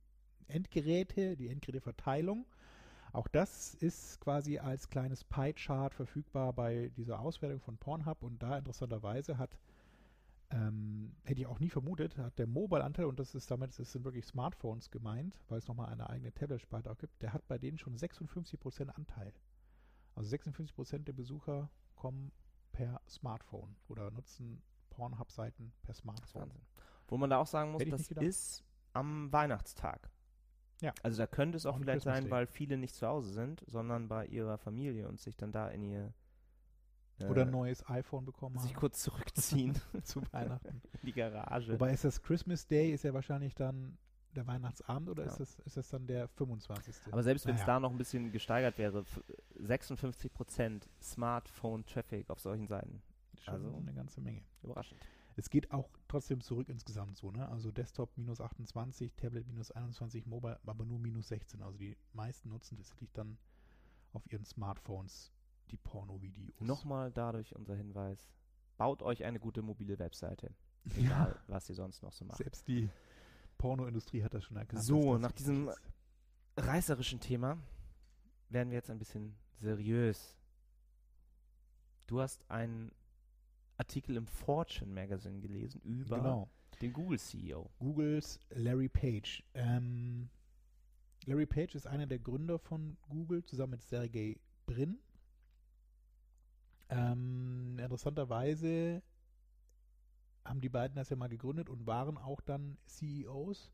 Endgeräte, 0.49 1.37
die 1.37 1.49
Endgeräteverteilung. 1.49 2.47
Auch 3.13 3.29
das 3.29 3.75
ist 3.75 4.21
quasi 4.21 4.59
als 4.59 4.89
kleines 4.89 5.23
Pie-Chart 5.23 5.95
verfügbar 5.95 6.53
bei 6.53 6.91
dieser 6.97 7.21
Auswertung 7.21 7.61
von 7.61 7.79
Pornhub 7.79 8.23
und 8.25 8.43
da 8.43 8.59
interessanterweise 8.59 9.39
hat, 9.39 9.57
ähm, 10.51 11.17
hätte 11.25 11.41
ich 11.41 11.47
auch 11.47 11.59
nie 11.59 11.71
vermutet, 11.71 12.17
hat 12.19 12.39
der 12.39 12.47
Mobile-Anteil, 12.47 13.07
und 13.07 13.19
das 13.19 13.35
ist 13.35 13.51
damit, 13.51 13.79
das 13.79 13.93
sind 13.93 14.05
wirklich 14.05 14.27
Smartphones 14.27 14.91
gemeint, 14.91 15.41
weil 15.49 15.59
es 15.59 15.69
nochmal 15.69 15.89
eine 15.89 16.09
eigene 16.09 16.33
Tablet-Sparte 16.33 16.91
auch 16.91 16.99
gibt, 16.99 17.23
der 17.23 17.33
hat 17.33 17.47
bei 17.49 17.59
denen 17.59 17.79
schon 17.79 17.97
56% 17.97 18.89
Anteil. 18.89 19.33
Also 20.15 20.35
56% 20.35 20.99
der 21.05 21.13
Besucher 21.13 21.71
kommen 21.97 22.31
per 22.73 23.01
Smartphone 23.09 23.77
oder 23.89 24.11
nutzen 24.11 24.63
Pornhub-Seiten 24.91 25.73
per 25.83 25.95
Smartphone. 25.95 26.43
Wahnsinn. 26.43 26.63
Wo 27.09 27.17
man 27.17 27.31
da 27.31 27.39
auch 27.39 27.47
sagen 27.47 27.73
muss, 27.73 27.83
das 27.85 28.11
ist 28.11 28.65
am 28.93 29.33
Weihnachtstag. 29.33 30.11
Ja. 30.81 30.93
Also 31.03 31.19
da 31.19 31.27
könnte 31.27 31.57
es 31.57 31.67
auch 31.67 31.77
On 31.77 31.81
vielleicht 31.81 32.03
sein, 32.03 32.31
weil 32.31 32.47
viele 32.47 32.77
nicht 32.77 32.95
zu 32.95 33.07
Hause 33.07 33.33
sind, 33.33 33.63
sondern 33.67 34.09
bei 34.09 34.27
ihrer 34.27 34.59
Familie 34.59 35.09
und 35.09 35.21
sich 35.21 35.37
dann 35.37 35.53
da 35.53 35.69
in 35.69 35.83
ihr 35.83 36.13
Oder 37.21 37.43
ein 37.43 37.51
neues 37.51 37.89
iPhone 37.89 38.25
bekommen 38.25 38.59
sich 38.59 38.73
haben 38.73 38.81
kurz 38.81 39.03
zurückziehen 39.03 39.75
zu 40.03 40.21
Weihnachten. 40.33 40.83
in 41.03 41.07
die 41.07 41.13
Garage. 41.13 41.73
Wobei 41.73 41.93
ist 41.93 42.05
das 42.05 42.21
Christmas 42.23 42.67
Day, 42.67 42.93
ist 42.93 43.05
ja 43.05 43.15
wahrscheinlich 43.15 43.55
dann 43.55 43.97
der 44.35 44.47
Weihnachtsabend 44.49 45.09
oder 45.09 45.25
Ja. 45.25 45.31
ist, 45.31 45.39
das, 45.39 45.59
ist 45.61 45.77
das 45.77 45.89
dann 45.91 46.07
der 46.09 46.27
25. 46.27 47.13
Aber 47.13 47.23
selbst 47.23 47.47
wenn 47.47 47.55
es 47.55 47.61
Naja. 47.61 47.75
da 47.75 47.81
noch 47.81 47.93
ein 47.93 47.99
bisschen 47.99 48.33
gesteigert 48.33 48.79
wäre, 48.79 49.01
f- 49.01 49.23
56% 49.61 50.83
Smartphone-Traffic 51.01 52.31
auf 52.31 52.41
solchen 52.41 52.67
Seiten. 52.67 53.03
schon 53.41 53.55
also- 53.55 53.77
eine 53.77 53.93
ganze 53.93 54.21
Menge. 54.21 54.43
Überraschend. 54.63 55.01
Es 55.37 55.51
geht 55.51 55.71
auch 55.73 55.89
trotzdem 56.09 56.41
zurück 56.41 56.69
insgesamt 56.69 57.17
so, 57.17 57.31
ne? 57.33 57.49
Also 57.49 57.73
Desktop 57.73 58.17
minus 58.17 58.41
28, 58.41 59.13
Tablet 59.17 59.47
minus 59.49 59.73
21, 59.73 60.27
Mobile 60.27 60.61
aber 60.65 60.85
nur 60.85 60.99
minus 61.01 61.29
16. 61.29 61.61
Also 61.63 61.77
die 61.77 61.97
meisten 62.13 62.49
nutzen 62.51 62.77
tatsächlich 62.77 63.11
dann 63.13 63.37
auf 64.13 64.23
ihren 64.33 64.45
Smartphones 64.45 65.33
die 65.71 65.77
Porno-Videos. 65.77 66.61
Nochmal 66.61 67.11
dadurch 67.13 67.55
unser 67.55 67.75
Hinweis. 67.77 68.29
Baut 68.77 69.03
euch 69.03 69.25
eine 69.25 69.39
gute 69.41 69.63
mobile 69.63 69.99
Webseite. 69.99 70.53
Ja, 70.85 70.97
Egal, 70.99 71.43
was 71.49 71.69
ihr 71.69 71.75
sonst 71.75 72.03
noch 72.03 72.13
so 72.13 72.25
macht. 72.25 72.39
selbst 72.39 72.67
die 72.69 72.89
Pornoindustrie 73.59 74.23
hat 74.23 74.35
das 74.35 74.45
schon 74.45 74.57
erkannt. 74.57 74.83
So, 74.83 75.17
nach 75.19 75.33
diesem- 75.33 75.69
ist. 75.69 75.81
reißerischen 76.57 77.21
Thema 77.21 77.57
werden 78.49 78.71
wir 78.71 78.77
jetzt 78.77 78.91
ein 78.91 78.99
bisschen 78.99 79.37
seriös. 79.61 80.37
Du 82.07 82.21
hast 82.21 82.49
einen 82.51 82.93
Artikel 83.77 84.17
im 84.17 84.27
Fortune 84.27 84.93
Magazine 84.93 85.41
gelesen 85.41 85.81
über 85.83 86.17
Genau. 86.19 86.51
den 86.81 86.93
Google 86.93 87.19
CEO. 87.19 87.71
Googles 87.79 88.39
Larry 88.51 88.89
Page. 88.89 89.43
Ähm, 89.55 90.29
Larry 91.27 91.47
Page 91.47 91.75
ist 91.75 91.87
einer 91.87 92.07
der 92.07 92.19
Gründer 92.19 92.59
von 92.59 92.97
Google 93.09 93.43
zusammen 93.45 93.73
mit 93.73 93.83
Sergey 93.83 94.39
Brin. 94.67 94.99
Interessanterweise 97.85 99.03
haben 100.45 100.61
die 100.61 100.69
beiden 100.69 100.97
das 100.97 101.09
ja 101.11 101.17
mal 101.17 101.29
gegründet 101.29 101.69
und 101.69 101.87
waren 101.87 102.19
auch 102.19 102.41
dann 102.41 102.77
CEOs, 102.87 103.73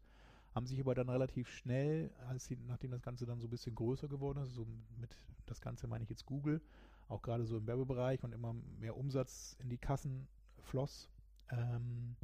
haben 0.55 0.67
sich 0.67 0.81
aber 0.81 0.95
dann 0.95 1.09
relativ 1.09 1.49
schnell, 1.49 2.13
als 2.29 2.47
sie, 2.47 2.57
nachdem 2.67 2.93
das 2.93 3.03
Ganze 3.03 3.27
dann 3.27 3.41
so 3.41 3.47
ein 3.47 3.51
bisschen 3.51 3.75
größer 3.75 4.09
geworden 4.09 4.43
ist, 4.43 4.55
so 4.55 4.67
mit 4.97 5.17
das 5.47 5.61
Ganze 5.61 5.87
meine 5.89 6.05
ich 6.05 6.11
jetzt 6.11 6.27
Google, 6.27 6.61
auch 7.09 7.23
gerade 7.23 7.45
so 7.45 7.57
im 7.57 7.67
Werbebereich 7.67 8.23
und 8.23 8.33
immer 8.33 8.55
mehr 8.79 8.97
Umsatz 8.97 9.57
in 9.61 9.69
die 9.69 9.79
Kassen 9.79 10.29
floss, 10.61 11.11
ähm, 11.51 12.17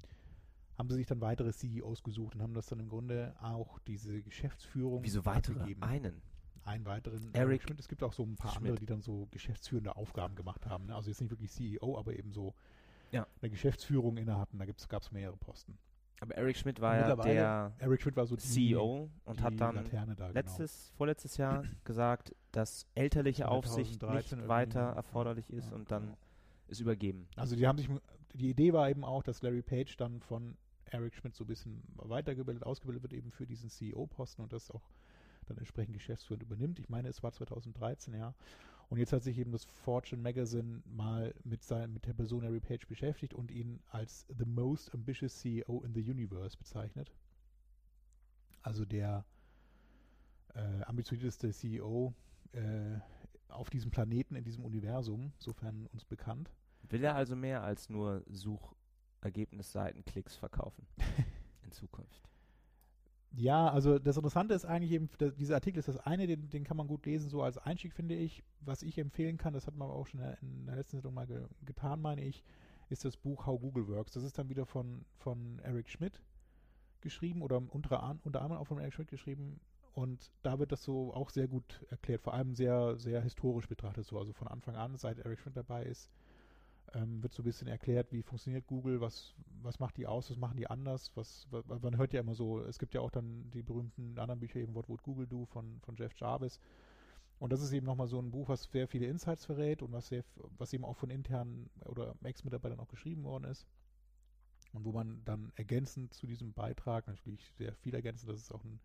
haben 0.78 0.88
sie 0.88 0.96
sich 0.96 1.06
dann 1.06 1.20
weitere 1.20 1.52
CEOs 1.52 2.02
gesucht 2.02 2.34
und 2.34 2.42
haben 2.42 2.54
das 2.54 2.66
dann 2.66 2.78
im 2.78 2.88
Grunde 2.88 3.34
auch 3.40 3.78
diese 3.80 4.22
Geschäftsführung 4.22 5.02
Wieso 5.02 5.24
weitere? 5.24 5.54
abgegeben. 5.54 5.82
Einen. 5.82 6.22
Einen 6.66 6.84
weiteren. 6.84 7.32
Eric 7.32 7.62
Schmidt. 7.62 7.78
Es 7.78 7.88
gibt 7.88 8.02
auch 8.02 8.12
so 8.12 8.24
ein 8.24 8.36
paar 8.36 8.50
Schmidt. 8.50 8.62
andere, 8.70 8.78
die 8.78 8.86
dann 8.86 9.00
so 9.00 9.28
geschäftsführende 9.30 9.94
Aufgaben 9.96 10.34
gemacht 10.34 10.66
haben. 10.66 10.86
Ne? 10.86 10.94
Also 10.96 11.10
jetzt 11.10 11.20
nicht 11.20 11.30
wirklich 11.30 11.52
CEO, 11.52 11.96
aber 11.96 12.14
eben 12.18 12.32
so 12.32 12.54
Ja. 13.12 13.26
eine 13.40 13.50
Geschäftsführung 13.50 14.16
inne 14.16 14.36
hatten. 14.36 14.58
Da 14.58 14.66
gab 14.66 15.02
es 15.02 15.12
mehrere 15.12 15.36
Posten. 15.36 15.78
Aber 16.20 16.34
Eric 16.34 16.56
Schmidt 16.56 16.80
war 16.80 16.96
ja 16.96 17.14
der 17.14 17.72
Eric 17.78 18.02
Schmidt 18.02 18.16
war 18.16 18.26
so 18.26 18.36
die, 18.36 18.42
CEO 18.42 19.10
und 19.24 19.38
die 19.38 19.42
hat 19.44 19.60
dann 19.60 19.74
da, 19.76 20.04
genau. 20.04 20.28
letztes, 20.32 20.90
vorletztes 20.96 21.36
Jahr 21.36 21.64
gesagt, 21.84 22.34
dass 22.52 22.86
elterliche 22.94 23.48
Aufsicht 23.48 24.00
2013 24.00 24.38
nicht 24.38 24.48
weiter 24.48 24.80
erforderlich 24.80 25.50
ist 25.50 25.70
Ja, 25.70 25.76
und 25.76 25.90
dann 25.90 26.02
genau. 26.04 26.16
ist 26.68 26.80
übergeben. 26.80 27.28
Also 27.36 27.54
die 27.54 27.66
haben 27.66 27.76
sich, 27.78 27.88
die 28.32 28.48
Idee 28.50 28.72
war 28.72 28.88
eben 28.88 29.04
auch, 29.04 29.22
dass 29.22 29.42
Larry 29.42 29.62
Page 29.62 29.96
dann 29.98 30.20
von 30.20 30.56
Eric 30.86 31.14
Schmidt 31.14 31.34
so 31.34 31.44
ein 31.44 31.48
bisschen 31.48 31.82
weitergebildet, 31.96 32.64
ausgebildet 32.64 33.02
wird 33.02 33.12
eben 33.12 33.30
für 33.30 33.46
diesen 33.46 33.68
CEO-Posten 33.68 34.42
und 34.42 34.52
das 34.52 34.70
auch 34.70 34.88
dann 35.46 35.58
entsprechend 35.58 35.94
geschäftsführend 35.94 36.42
übernimmt. 36.42 36.78
Ich 36.78 36.88
meine, 36.88 37.08
es 37.08 37.22
war 37.22 37.32
2013, 37.32 38.14
ja. 38.14 38.34
Und 38.88 38.98
jetzt 38.98 39.12
hat 39.12 39.24
sich 39.24 39.36
eben 39.38 39.50
das 39.50 39.64
Fortune 39.64 40.22
Magazine 40.22 40.80
mal 40.84 41.34
mit, 41.42 41.64
sein, 41.64 41.92
mit 41.92 42.06
der 42.06 42.14
Person 42.14 42.42
Larry 42.42 42.60
Page 42.60 42.86
beschäftigt 42.86 43.34
und 43.34 43.50
ihn 43.50 43.80
als 43.90 44.26
the 44.28 44.44
most 44.44 44.94
ambitious 44.94 45.40
CEO 45.40 45.82
in 45.82 45.92
the 45.92 46.08
universe 46.08 46.56
bezeichnet. 46.56 47.12
Also 48.62 48.84
der 48.84 49.24
äh, 50.54 50.82
ambitionierteste 50.84 51.50
CEO 51.50 52.14
äh, 52.52 53.00
auf 53.48 53.70
diesem 53.70 53.90
Planeten, 53.90 54.36
in 54.36 54.44
diesem 54.44 54.64
Universum, 54.64 55.32
sofern 55.38 55.86
uns 55.86 56.04
bekannt. 56.04 56.52
Will 56.88 57.02
er 57.02 57.16
also 57.16 57.34
mehr 57.34 57.62
als 57.62 57.90
nur 57.90 58.22
Suchergebnisseitenklicks 58.28 60.36
verkaufen 60.36 60.86
in 61.62 61.72
Zukunft? 61.72 62.22
Ja, 63.32 63.68
also 63.68 63.98
das 63.98 64.16
Interessante 64.16 64.54
ist 64.54 64.64
eigentlich 64.64 64.92
eben, 64.92 65.10
dieser 65.36 65.56
Artikel 65.56 65.78
ist 65.78 65.88
das 65.88 65.98
eine, 65.98 66.26
den, 66.26 66.48
den 66.48 66.64
kann 66.64 66.76
man 66.76 66.86
gut 66.86 67.04
lesen, 67.04 67.28
so 67.28 67.42
als 67.42 67.58
Einstieg 67.58 67.92
finde 67.92 68.14
ich. 68.14 68.42
Was 68.60 68.82
ich 68.82 68.98
empfehlen 68.98 69.36
kann, 69.36 69.52
das 69.52 69.66
hat 69.66 69.76
man 69.76 69.88
aber 69.88 69.98
auch 69.98 70.06
schon 70.06 70.20
in 70.20 70.66
der 70.66 70.76
letzten 70.76 70.96
Sendung 70.96 71.14
mal 71.14 71.26
ge 71.26 71.42
getan, 71.64 72.00
meine 72.00 72.24
ich, 72.24 72.42
ist 72.88 73.04
das 73.04 73.16
Buch 73.16 73.46
How 73.46 73.60
Google 73.60 73.88
Works. 73.88 74.12
Das 74.12 74.24
ist 74.24 74.38
dann 74.38 74.48
wieder 74.48 74.64
von, 74.64 75.04
von 75.18 75.58
Eric 75.60 75.90
Schmidt 75.90 76.22
geschrieben 77.00 77.42
oder 77.42 77.56
unter, 77.56 78.16
unter 78.24 78.42
anderem 78.42 78.60
auch 78.60 78.66
von 78.66 78.78
Eric 78.78 78.94
Schmidt 78.94 79.08
geschrieben. 79.08 79.60
Und 79.92 80.30
da 80.42 80.58
wird 80.58 80.72
das 80.72 80.82
so 80.82 81.14
auch 81.14 81.30
sehr 81.30 81.48
gut 81.48 81.84
erklärt, 81.88 82.22
vor 82.22 82.34
allem 82.34 82.54
sehr, 82.54 82.98
sehr 82.98 83.22
historisch 83.22 83.66
betrachtet, 83.66 84.06
so 84.06 84.18
also 84.18 84.32
von 84.32 84.46
Anfang 84.46 84.76
an, 84.76 84.96
seit 84.96 85.18
Eric 85.18 85.40
Schmidt 85.40 85.56
dabei 85.56 85.84
ist, 85.84 86.10
ähm, 86.96 87.22
wird 87.22 87.34
so 87.34 87.42
ein 87.42 87.44
bisschen 87.44 87.68
erklärt, 87.68 88.10
wie 88.12 88.22
funktioniert 88.22 88.66
Google, 88.66 89.00
was, 89.00 89.34
was 89.62 89.78
macht 89.78 89.96
die 89.96 90.06
aus, 90.06 90.30
was 90.30 90.38
machen 90.38 90.56
die 90.56 90.68
anders, 90.68 91.12
was, 91.14 91.46
wa- 91.50 91.62
man 91.82 91.96
hört 91.96 92.12
ja 92.12 92.20
immer 92.20 92.34
so, 92.34 92.60
es 92.60 92.78
gibt 92.78 92.94
ja 92.94 93.00
auch 93.00 93.10
dann 93.10 93.50
die 93.50 93.62
berühmten 93.62 94.18
anderen 94.18 94.40
Bücher, 94.40 94.60
eben 94.60 94.74
What 94.74 94.88
Would 94.88 95.02
Google 95.02 95.26
Do 95.26 95.44
von, 95.44 95.80
von 95.82 95.96
Jeff 95.96 96.14
Jarvis. 96.16 96.58
Und 97.38 97.52
das 97.52 97.60
ist 97.60 97.72
eben 97.72 97.84
nochmal 97.84 98.08
so 98.08 98.18
ein 98.18 98.30
Buch, 98.30 98.48
was 98.48 98.64
sehr 98.64 98.88
viele 98.88 99.06
Insights 99.06 99.44
verrät 99.44 99.82
und 99.82 99.92
was, 99.92 100.08
sehr, 100.08 100.24
was 100.56 100.72
eben 100.72 100.84
auch 100.86 100.96
von 100.96 101.10
internen 101.10 101.68
oder 101.84 102.14
Ex-Mitarbeitern 102.24 102.80
auch 102.80 102.88
geschrieben 102.88 103.24
worden 103.24 103.44
ist. 103.44 103.66
Und 104.72 104.84
wo 104.84 104.92
man 104.92 105.22
dann 105.24 105.52
ergänzend 105.56 106.14
zu 106.14 106.26
diesem 106.26 106.52
Beitrag, 106.54 107.06
natürlich 107.06 107.52
sehr 107.58 107.74
viel 107.74 107.94
ergänzend, 107.94 108.30
das 108.30 108.40
ist 108.40 108.52
auch 108.52 108.64
ein, 108.64 108.80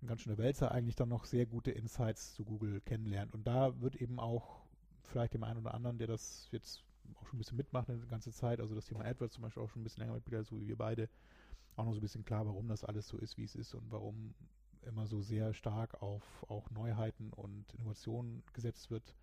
ein 0.00 0.06
ganz 0.06 0.22
schöner 0.22 0.38
Wälzer, 0.38 0.72
eigentlich 0.72 0.96
dann 0.96 1.10
noch 1.10 1.26
sehr 1.26 1.44
gute 1.44 1.70
Insights 1.70 2.34
zu 2.34 2.44
Google 2.44 2.80
kennenlernt. 2.80 3.34
Und 3.34 3.46
da 3.46 3.78
wird 3.80 3.96
eben 3.96 4.18
auch 4.18 4.62
vielleicht 5.04 5.34
dem 5.34 5.44
einen 5.44 5.60
oder 5.60 5.74
anderen, 5.74 5.98
der 5.98 6.06
das 6.06 6.48
jetzt 6.52 6.82
auch 7.14 7.26
schon 7.26 7.36
ein 7.36 7.38
bisschen 7.38 7.56
mitmacht 7.56 7.88
eine 7.88 7.98
ganze 8.06 8.32
Zeit, 8.32 8.60
also 8.60 8.74
das 8.74 8.86
Thema 8.86 9.04
AdWords 9.04 9.34
zum 9.34 9.42
Beispiel 9.42 9.62
auch 9.62 9.70
schon 9.70 9.82
ein 9.82 9.84
bisschen 9.84 10.02
länger 10.02 10.14
mitbildet, 10.14 10.46
so 10.46 10.60
wie 10.60 10.68
wir 10.68 10.76
beide, 10.76 11.08
auch 11.76 11.84
noch 11.84 11.92
so 11.92 11.98
ein 11.98 12.02
bisschen 12.02 12.24
klar, 12.24 12.46
warum 12.46 12.68
das 12.68 12.84
alles 12.84 13.08
so 13.08 13.16
ist, 13.18 13.36
wie 13.36 13.44
es 13.44 13.54
ist 13.54 13.74
und 13.74 13.90
warum 13.90 14.34
immer 14.82 15.06
so 15.06 15.20
sehr 15.20 15.52
stark 15.54 16.02
auf 16.02 16.22
auch 16.48 16.70
Neuheiten 16.70 17.30
und 17.32 17.72
Innovationen 17.74 18.42
gesetzt 18.52 18.90
wird 18.90 19.14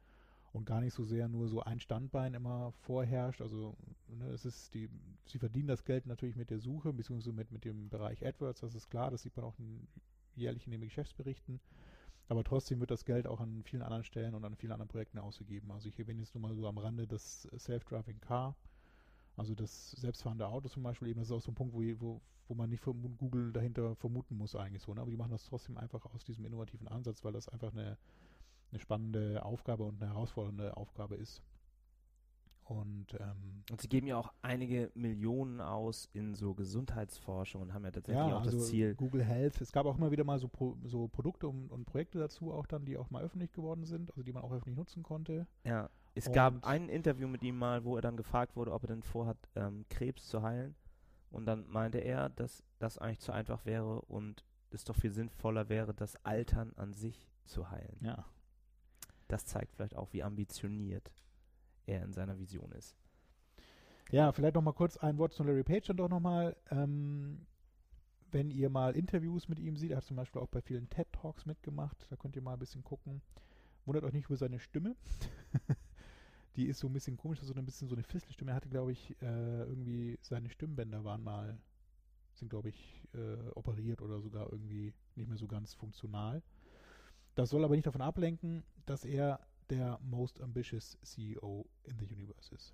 und 0.53 0.65
gar 0.65 0.81
nicht 0.81 0.93
so 0.93 1.03
sehr 1.03 1.27
nur 1.27 1.47
so 1.47 1.61
ein 1.61 1.79
Standbein 1.79 2.33
immer 2.33 2.71
vorherrscht. 2.71 3.41
Also 3.41 3.75
ne, 4.07 4.29
es 4.29 4.45
ist 4.45 4.73
die, 4.73 4.89
sie 5.25 5.39
verdienen 5.39 5.67
das 5.67 5.83
Geld 5.83 6.05
natürlich 6.05 6.35
mit 6.35 6.49
der 6.49 6.59
Suche, 6.59 6.93
beziehungsweise 6.93 7.33
mit, 7.33 7.51
mit 7.51 7.65
dem 7.65 7.89
Bereich 7.89 8.25
AdWords, 8.25 8.61
das 8.61 8.75
ist 8.75 8.89
klar, 8.89 9.11
das 9.11 9.23
sieht 9.23 9.35
man 9.35 9.45
auch 9.45 9.57
in, 9.59 9.87
jährlich 10.35 10.65
in 10.65 10.71
den 10.71 10.81
Geschäftsberichten. 10.81 11.59
Aber 12.29 12.43
trotzdem 12.43 12.79
wird 12.79 12.91
das 12.91 13.05
Geld 13.05 13.25
auch 13.25 13.39
an 13.39 13.63
vielen 13.63 13.81
anderen 13.81 14.03
Stellen 14.03 14.35
und 14.35 14.43
an 14.43 14.55
vielen 14.55 14.73
anderen 14.73 14.89
Projekten 14.89 15.17
ausgegeben. 15.19 15.71
Also 15.71 15.87
ich 15.87 15.97
erwähne 15.97 16.19
jetzt 16.19 16.35
nur 16.35 16.41
mal 16.41 16.53
so 16.55 16.67
am 16.67 16.77
Rande 16.77 17.07
das 17.07 17.43
Self-Driving 17.57 18.19
Car, 18.19 18.55
also 19.37 19.55
das 19.55 19.91
selbstfahrende 19.91 20.47
Auto 20.47 20.67
zum 20.67 20.83
Beispiel, 20.83 21.09
eben 21.09 21.19
das 21.19 21.29
ist 21.29 21.35
auch 21.35 21.41
so 21.41 21.51
ein 21.51 21.55
Punkt, 21.55 21.73
wo, 21.73 21.81
wo, 22.01 22.21
wo 22.47 22.55
man 22.55 22.69
nicht 22.69 22.81
von 22.81 23.17
Google 23.17 23.53
dahinter 23.53 23.95
vermuten 23.95 24.35
muss 24.35 24.55
eigentlich 24.55 24.81
so. 24.81 24.93
Ne? 24.93 25.01
Aber 25.01 25.11
die 25.11 25.17
machen 25.17 25.31
das 25.31 25.45
trotzdem 25.45 25.77
einfach 25.77 26.05
aus 26.13 26.23
diesem 26.23 26.43
innovativen 26.45 26.87
Ansatz, 26.87 27.23
weil 27.23 27.33
das 27.33 27.47
einfach 27.47 27.71
eine, 27.71 27.97
eine 28.71 28.79
spannende 28.79 29.45
Aufgabe 29.45 29.83
und 29.83 30.01
eine 30.01 30.11
herausfordernde 30.11 30.75
Aufgabe 30.75 31.15
ist. 31.15 31.43
Und, 32.67 33.13
ähm, 33.17 33.63
und 33.71 33.79
sie 33.79 33.87
geben 33.87 34.07
ja 34.07 34.17
auch 34.17 34.33
einige 34.41 34.91
Millionen 34.93 35.61
aus 35.61 36.09
in 36.11 36.35
so 36.35 36.53
Gesundheitsforschung 36.53 37.61
und 37.61 37.73
haben 37.73 37.85
ja 37.85 37.91
tatsächlich 37.91 38.27
ja, 38.27 38.35
auch 38.35 38.41
also 38.41 38.57
das 38.57 38.67
Ziel. 38.67 38.93
Google 38.93 39.23
Health. 39.23 39.61
Es 39.61 39.71
gab 39.71 39.85
auch 39.85 39.97
immer 39.97 40.11
wieder 40.11 40.25
mal 40.25 40.37
so, 40.37 40.49
Pro, 40.49 40.75
so 40.83 41.07
Produkte 41.07 41.47
und, 41.47 41.71
und, 41.71 41.85
Projekte 41.85 42.19
dazu, 42.19 42.51
auch 42.51 42.67
dann, 42.67 42.83
die 42.83 42.97
auch 42.97 43.09
mal 43.09 43.23
öffentlich 43.23 43.53
geworden 43.53 43.85
sind, 43.85 44.11
also 44.11 44.21
die 44.21 44.33
man 44.33 44.43
auch 44.43 44.51
öffentlich 44.51 44.75
nutzen 44.75 45.01
konnte. 45.01 45.47
Ja, 45.63 45.89
es 46.13 46.27
Und- 46.27 46.33
gab 46.33 46.65
ein 46.65 46.89
Interview 46.89 47.29
mit 47.29 47.41
ihm 47.41 47.57
mal, 47.57 47.85
wo 47.85 47.95
er 47.95 48.01
dann 48.01 48.17
gefragt 48.17 48.57
wurde, 48.57 48.73
ob 48.73 48.83
er 48.83 48.87
denn 48.87 49.03
vorhat, 49.03 49.37
ähm, 49.55 49.85
Krebs 49.89 50.27
zu 50.27 50.41
heilen. 50.41 50.75
Und 51.29 51.45
dann 51.45 51.69
meinte 51.69 51.99
er, 51.99 52.29
dass 52.29 52.63
das 52.79 52.97
eigentlich 52.97 53.19
zu 53.19 53.31
einfach 53.31 53.65
wäre 53.65 54.01
und 54.01 54.43
es 54.71 54.83
doch 54.83 54.95
viel 54.95 55.11
sinnvoller 55.11 55.69
wäre, 55.69 55.93
das 55.93 56.17
Altern 56.25 56.73
an 56.75 56.93
sich 56.93 57.29
zu 57.45 57.71
heilen. 57.71 57.97
Ja. 58.01 58.25
Das 59.29 59.45
zeigt 59.45 59.73
vielleicht 59.73 59.95
auch, 59.95 60.11
wie 60.11 60.23
ambitioniert 60.23 61.13
er 61.87 62.03
in 62.03 62.13
seiner 62.13 62.37
Vision 62.37 62.71
ist. 62.73 62.95
Ja, 64.11 64.31
vielleicht 64.31 64.55
noch 64.55 64.61
mal 64.61 64.73
kurz 64.73 64.97
ein 64.97 65.17
Wort 65.17 65.33
zu 65.33 65.43
Larry 65.43 65.63
Page 65.63 65.87
dann 65.87 65.97
doch 65.97 66.09
noch 66.09 66.19
mal. 66.19 66.55
Ähm, 66.69 67.45
wenn 68.31 68.51
ihr 68.51 68.69
mal 68.69 68.95
Interviews 68.95 69.47
mit 69.47 69.59
ihm 69.59 69.75
seht, 69.77 69.91
er 69.91 69.97
hat 69.97 70.03
zum 70.03 70.17
Beispiel 70.17 70.41
auch 70.41 70.47
bei 70.47 70.61
vielen 70.61 70.89
TED 70.89 71.07
Talks 71.11 71.45
mitgemacht, 71.45 72.07
da 72.09 72.15
könnt 72.15 72.35
ihr 72.35 72.41
mal 72.41 72.53
ein 72.53 72.59
bisschen 72.59 72.83
gucken. 72.83 73.21
Wundert 73.85 74.03
euch 74.03 74.13
nicht 74.13 74.25
über 74.25 74.37
seine 74.37 74.59
Stimme. 74.59 74.95
Die 76.57 76.65
ist 76.65 76.79
so 76.79 76.87
ein 76.87 76.93
bisschen 76.93 77.17
komisch, 77.17 77.39
so 77.41 77.53
ein 77.53 77.65
bisschen 77.65 77.87
so 77.87 77.95
eine 77.95 78.03
Fistelstimme. 78.03 78.51
Er 78.51 78.55
hatte, 78.55 78.69
glaube 78.69 78.91
ich, 78.91 79.15
äh, 79.21 79.61
irgendwie 79.61 80.17
seine 80.21 80.49
Stimmbänder 80.49 81.03
waren 81.03 81.23
mal, 81.23 81.57
sind, 82.33 82.49
glaube 82.49 82.69
ich, 82.69 83.03
äh, 83.13 83.49
operiert 83.55 84.01
oder 84.01 84.19
sogar 84.19 84.51
irgendwie 84.51 84.93
nicht 85.15 85.29
mehr 85.29 85.37
so 85.37 85.47
ganz 85.47 85.73
funktional. 85.73 86.41
Das 87.35 87.49
soll 87.49 87.63
aber 87.63 87.75
nicht 87.75 87.85
davon 87.85 88.01
ablenken, 88.01 88.63
dass 88.85 89.05
er 89.05 89.39
der 89.69 89.99
most 90.01 90.41
ambitious 90.41 90.97
CEO 91.03 91.67
in 91.83 91.97
the 91.99 92.05
universe 92.05 92.53
ist. 92.53 92.73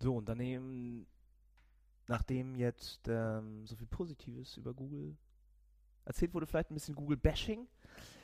So, 0.00 0.16
und 0.16 0.28
daneben, 0.28 1.06
nachdem 2.06 2.54
jetzt 2.56 3.08
ähm, 3.08 3.66
so 3.66 3.74
viel 3.76 3.86
Positives 3.86 4.56
über 4.56 4.72
Google 4.74 5.16
erzählt 6.04 6.34
wurde, 6.34 6.46
vielleicht 6.46 6.70
ein 6.70 6.74
bisschen 6.74 6.94
Google-Bashing. 6.94 7.66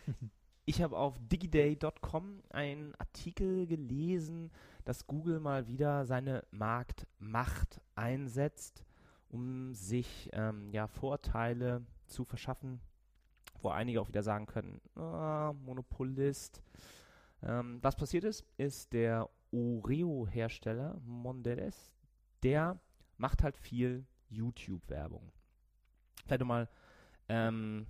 Ich 0.66 0.80
habe 0.80 0.96
auf 0.96 1.18
digiday.com 1.20 2.42
einen 2.48 2.94
Artikel 2.94 3.66
gelesen, 3.66 4.50
dass 4.86 5.06
Google 5.06 5.38
mal 5.38 5.68
wieder 5.68 6.06
seine 6.06 6.42
Marktmacht 6.50 7.82
einsetzt, 7.94 8.82
um 9.28 9.74
sich 9.74 10.30
ähm, 10.32 10.72
ja, 10.72 10.86
Vorteile 10.86 11.84
zu 12.06 12.24
verschaffen, 12.24 12.80
wo 13.60 13.68
einige 13.68 14.00
auch 14.00 14.08
wieder 14.08 14.22
sagen 14.22 14.46
können, 14.46 14.80
ah, 14.96 15.52
Monopolist. 15.66 16.62
Ähm, 17.42 17.78
was 17.82 17.96
passiert 17.96 18.24
ist, 18.24 18.44
ist 18.56 18.92
der 18.92 19.28
Oreo-Hersteller 19.52 21.00
Mondelez, 21.04 21.92
der 22.42 22.80
macht 23.16 23.42
halt 23.42 23.56
viel 23.56 24.06
YouTube-Werbung. 24.28 25.32
Vielleicht 26.24 26.40
nochmal 26.40 26.68
ähm, 27.28 27.86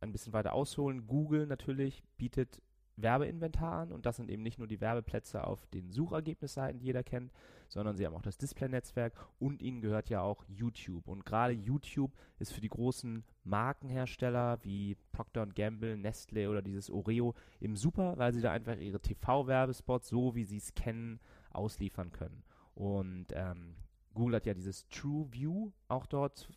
ein 0.00 0.12
bisschen 0.12 0.32
weiter 0.32 0.52
ausholen. 0.52 1.06
Google 1.06 1.46
natürlich 1.46 2.02
bietet 2.16 2.60
Werbeinventar 2.96 3.82
an 3.82 3.92
und 3.92 4.06
das 4.06 4.16
sind 4.16 4.30
eben 4.30 4.42
nicht 4.42 4.58
nur 4.58 4.68
die 4.68 4.80
Werbeplätze 4.80 5.44
auf 5.44 5.66
den 5.66 5.90
Suchergebnisseiten, 5.90 6.78
die 6.78 6.86
jeder 6.86 7.02
kennt, 7.02 7.32
sondern 7.68 7.96
sie 7.96 8.06
haben 8.06 8.14
auch 8.14 8.22
das 8.22 8.38
Display-Netzwerk 8.38 9.12
und 9.38 9.62
ihnen 9.62 9.80
gehört 9.80 10.10
ja 10.10 10.20
auch 10.20 10.44
YouTube. 10.48 11.08
Und 11.08 11.26
gerade 11.26 11.52
YouTube 11.52 12.12
ist 12.38 12.52
für 12.52 12.60
die 12.60 12.68
großen 12.68 13.24
Markenhersteller 13.42 14.58
wie 14.62 14.96
Procter 15.12 15.46
Gamble, 15.46 15.96
Nestle 15.96 16.48
oder 16.48 16.62
dieses 16.62 16.90
Oreo 16.90 17.34
eben 17.60 17.76
super, 17.76 18.16
weil 18.16 18.32
sie 18.32 18.40
da 18.40 18.52
einfach 18.52 18.76
ihre 18.76 19.00
TV-Werbespots, 19.00 20.08
so 20.08 20.34
wie 20.34 20.44
sie 20.44 20.58
es 20.58 20.74
kennen, 20.74 21.20
ausliefern 21.50 22.12
können. 22.12 22.44
Und 22.74 23.26
ähm, 23.32 23.74
Google 24.14 24.36
hat 24.36 24.46
ja 24.46 24.54
dieses 24.54 24.88
True 24.88 25.26
View 25.32 25.72
auch 25.88 26.06
dort 26.06 26.48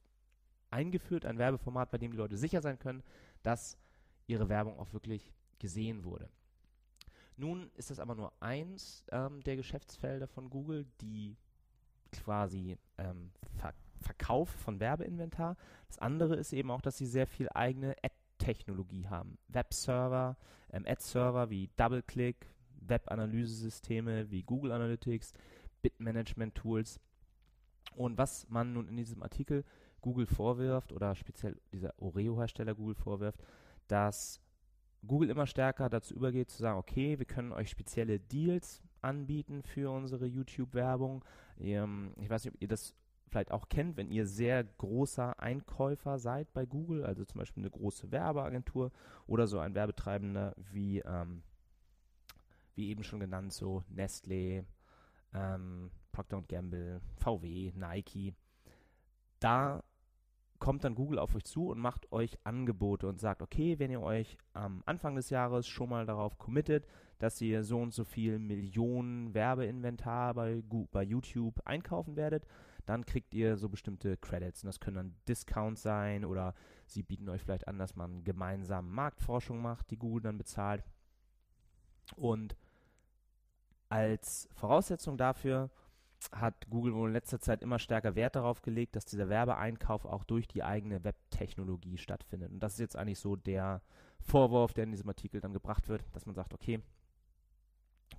eingeführt, 0.70 1.26
ein 1.26 1.38
Werbeformat, 1.38 1.92
bei 1.92 1.98
dem 1.98 2.12
die 2.12 2.18
Leute 2.18 2.38
sicher 2.38 2.62
sein 2.62 2.78
können, 2.78 3.04
dass 3.44 3.78
ihre 4.28 4.50
Werbung 4.50 4.78
auch 4.78 4.94
wirklich 4.94 5.34
gesehen 5.60 6.04
wurde. 6.04 6.30
Nun 7.36 7.70
ist 7.76 7.92
das 7.92 8.00
aber 8.00 8.16
nur 8.16 8.34
eins 8.40 9.06
ähm, 9.12 9.42
der 9.44 9.56
Geschäftsfelder 9.56 10.28
von 10.28 10.50
Google, 10.50 10.86
die 11.02 11.38
quasi 12.12 12.78
ähm, 12.98 13.32
Ver 13.56 13.74
Verkauf 14.00 14.50
von 14.50 14.80
Werbeinventar. 14.80 15.58
Das 15.88 15.98
andere 15.98 16.36
ist 16.36 16.54
eben 16.54 16.70
auch, 16.70 16.82
dass 16.82 16.98
sie 16.98 17.08
sehr 17.08 17.26
viel 17.26 17.50
eigene 17.50 17.96
Ad-Technologie 18.04 19.08
haben. 19.08 19.40
Webserver, 19.48 20.38
ähm, 20.72 20.86
Ad-Server 20.88 21.50
wie 21.50 21.72
DoubleClick, 21.78 22.48
Web-Analysesysteme 22.82 24.30
wie 24.30 24.44
Google 24.44 24.72
Analytics, 24.72 25.34
Bit-Management-Tools. 25.82 27.00
Und 27.96 28.18
was 28.20 28.48
man 28.50 28.74
nun 28.74 28.88
in 28.88 28.98
diesem 28.98 29.24
Artikel 29.24 29.66
Google 30.02 30.28
vorwirft 30.28 30.94
oder 30.94 31.16
speziell 31.16 31.60
dieser 31.72 31.94
Oreo-Hersteller 32.00 32.76
Google 32.76 32.96
vorwirft, 32.96 33.42
dass 33.88 34.40
Google 35.08 35.30
immer 35.30 35.48
stärker 35.48 35.90
dazu 35.90 36.14
übergeht 36.16 36.50
zu 36.50 36.60
sagen, 36.60 36.78
okay, 36.78 37.18
wir 37.20 37.26
können 37.26 37.52
euch 37.52 37.70
spezielle 37.70 38.20
Deals 38.20 38.82
anbieten 39.02 39.64
für 39.64 39.92
unsere 39.92 40.26
YouTube-Werbung. 40.26 41.24
Ähm, 41.60 42.14
ich 42.18 42.30
weiß 42.30 42.46
nicht, 42.46 42.56
ob 42.56 42.62
ihr 42.62 42.68
das 42.68 42.94
vielleicht 43.30 43.52
auch 43.52 43.70
kennt, 43.70 43.98
wenn 43.98 44.10
ihr 44.10 44.26
sehr 44.26 44.64
großer 44.64 45.40
Einkäufer 45.40 46.18
seid 46.18 46.54
bei 46.54 46.66
Google, 46.66 47.04
also 47.04 47.26
zum 47.26 47.40
Beispiel 47.40 47.64
eine 47.64 47.72
große 47.72 48.12
Werbeagentur 48.12 48.92
oder 49.26 49.48
so 49.48 49.60
ein 49.60 49.76
Werbetreibender 49.76 50.56
wie, 50.72 51.00
ähm, 51.00 51.44
wie 52.76 52.90
eben 52.90 53.04
schon 53.04 53.20
genannt, 53.20 53.54
so 53.54 53.84
Nestle, 53.90 54.66
ähm, 55.34 55.92
Procter 56.12 56.42
Gamble, 56.48 57.02
VW, 57.18 57.74
Nike. 57.76 58.34
Da 59.40 59.84
kommt 60.60 60.84
dann 60.84 60.96
Google 60.96 61.20
auf 61.20 61.36
euch 61.36 61.46
zu 61.46 61.70
und 61.70 61.80
macht 61.80 62.12
euch 62.12 62.38
Angebote 62.44 63.08
und 63.08 63.20
sagt, 63.20 63.42
okay, 63.42 63.80
wenn 63.80 63.92
ihr 63.92 64.02
euch 64.02 64.38
am 64.54 64.84
Anfang 64.86 65.16
des 65.16 65.30
Jahres 65.30 65.68
schon 65.68 65.90
mal 65.90 66.06
darauf 66.06 66.38
committet, 66.38 66.86
dass 67.20 67.42
ihr 67.42 67.64
so 67.64 67.80
und 67.80 67.94
so 67.94 68.04
viel 68.04 68.40
Millionen 68.40 69.34
Werbeinventar 69.34 70.34
bei, 70.34 70.62
bei 70.92 71.04
YouTube 71.04 71.60
einkaufen 71.66 72.16
werdet, 72.16 72.46
dann 72.86 73.06
kriegt 73.06 73.34
ihr 73.34 73.58
so 73.58 73.70
bestimmte 73.70 74.18
Credits. 74.18 74.64
Und 74.64 74.68
das 74.68 74.80
können 74.80 74.96
dann 74.96 75.16
Discounts 75.28 75.82
sein 75.82 76.24
oder 76.24 76.54
sie 76.86 77.04
bieten 77.04 77.28
euch 77.30 77.42
vielleicht 77.44 77.68
an, 77.68 77.78
dass 77.78 77.96
man 77.96 78.24
gemeinsam 78.24 78.90
Marktforschung 78.92 79.62
macht, 79.62 79.92
die 79.92 79.98
Google 79.98 80.22
dann 80.22 80.38
bezahlt. 80.38 80.84
Und 82.16 82.56
als 83.90 84.48
Voraussetzung 84.54 85.18
dafür 85.18 85.70
hat 86.32 86.70
Google 86.70 86.94
wohl 86.94 87.10
in 87.10 87.14
letzter 87.14 87.40
Zeit 87.40 87.62
immer 87.62 87.80
stärker 87.80 88.16
Wert 88.16 88.36
darauf 88.36 88.62
gelegt, 88.62 88.96
dass 88.96 89.06
dieser 89.06 89.30
Werbeeinkauf 89.30 90.06
auch 90.06 90.24
durch 90.24 90.48
die 90.48 90.64
eigene 90.64 91.04
Webtechnologie 91.04 91.98
stattfindet. 91.98 92.52
Und 92.52 92.60
das 92.60 92.74
ist 92.74 92.80
jetzt 92.80 92.96
eigentlich 92.96 93.20
so 93.20 93.36
der 93.36 93.82
Vorwurf, 94.20 94.74
der 94.74 94.86
in 94.86 94.92
diesem 94.92 95.10
Artikel 95.10 95.42
dann 95.42 95.54
gebracht 95.54 95.88
wird, 95.88 96.04
dass 96.14 96.26
man 96.26 96.36
sagt, 96.36 96.54
okay, 96.54 96.82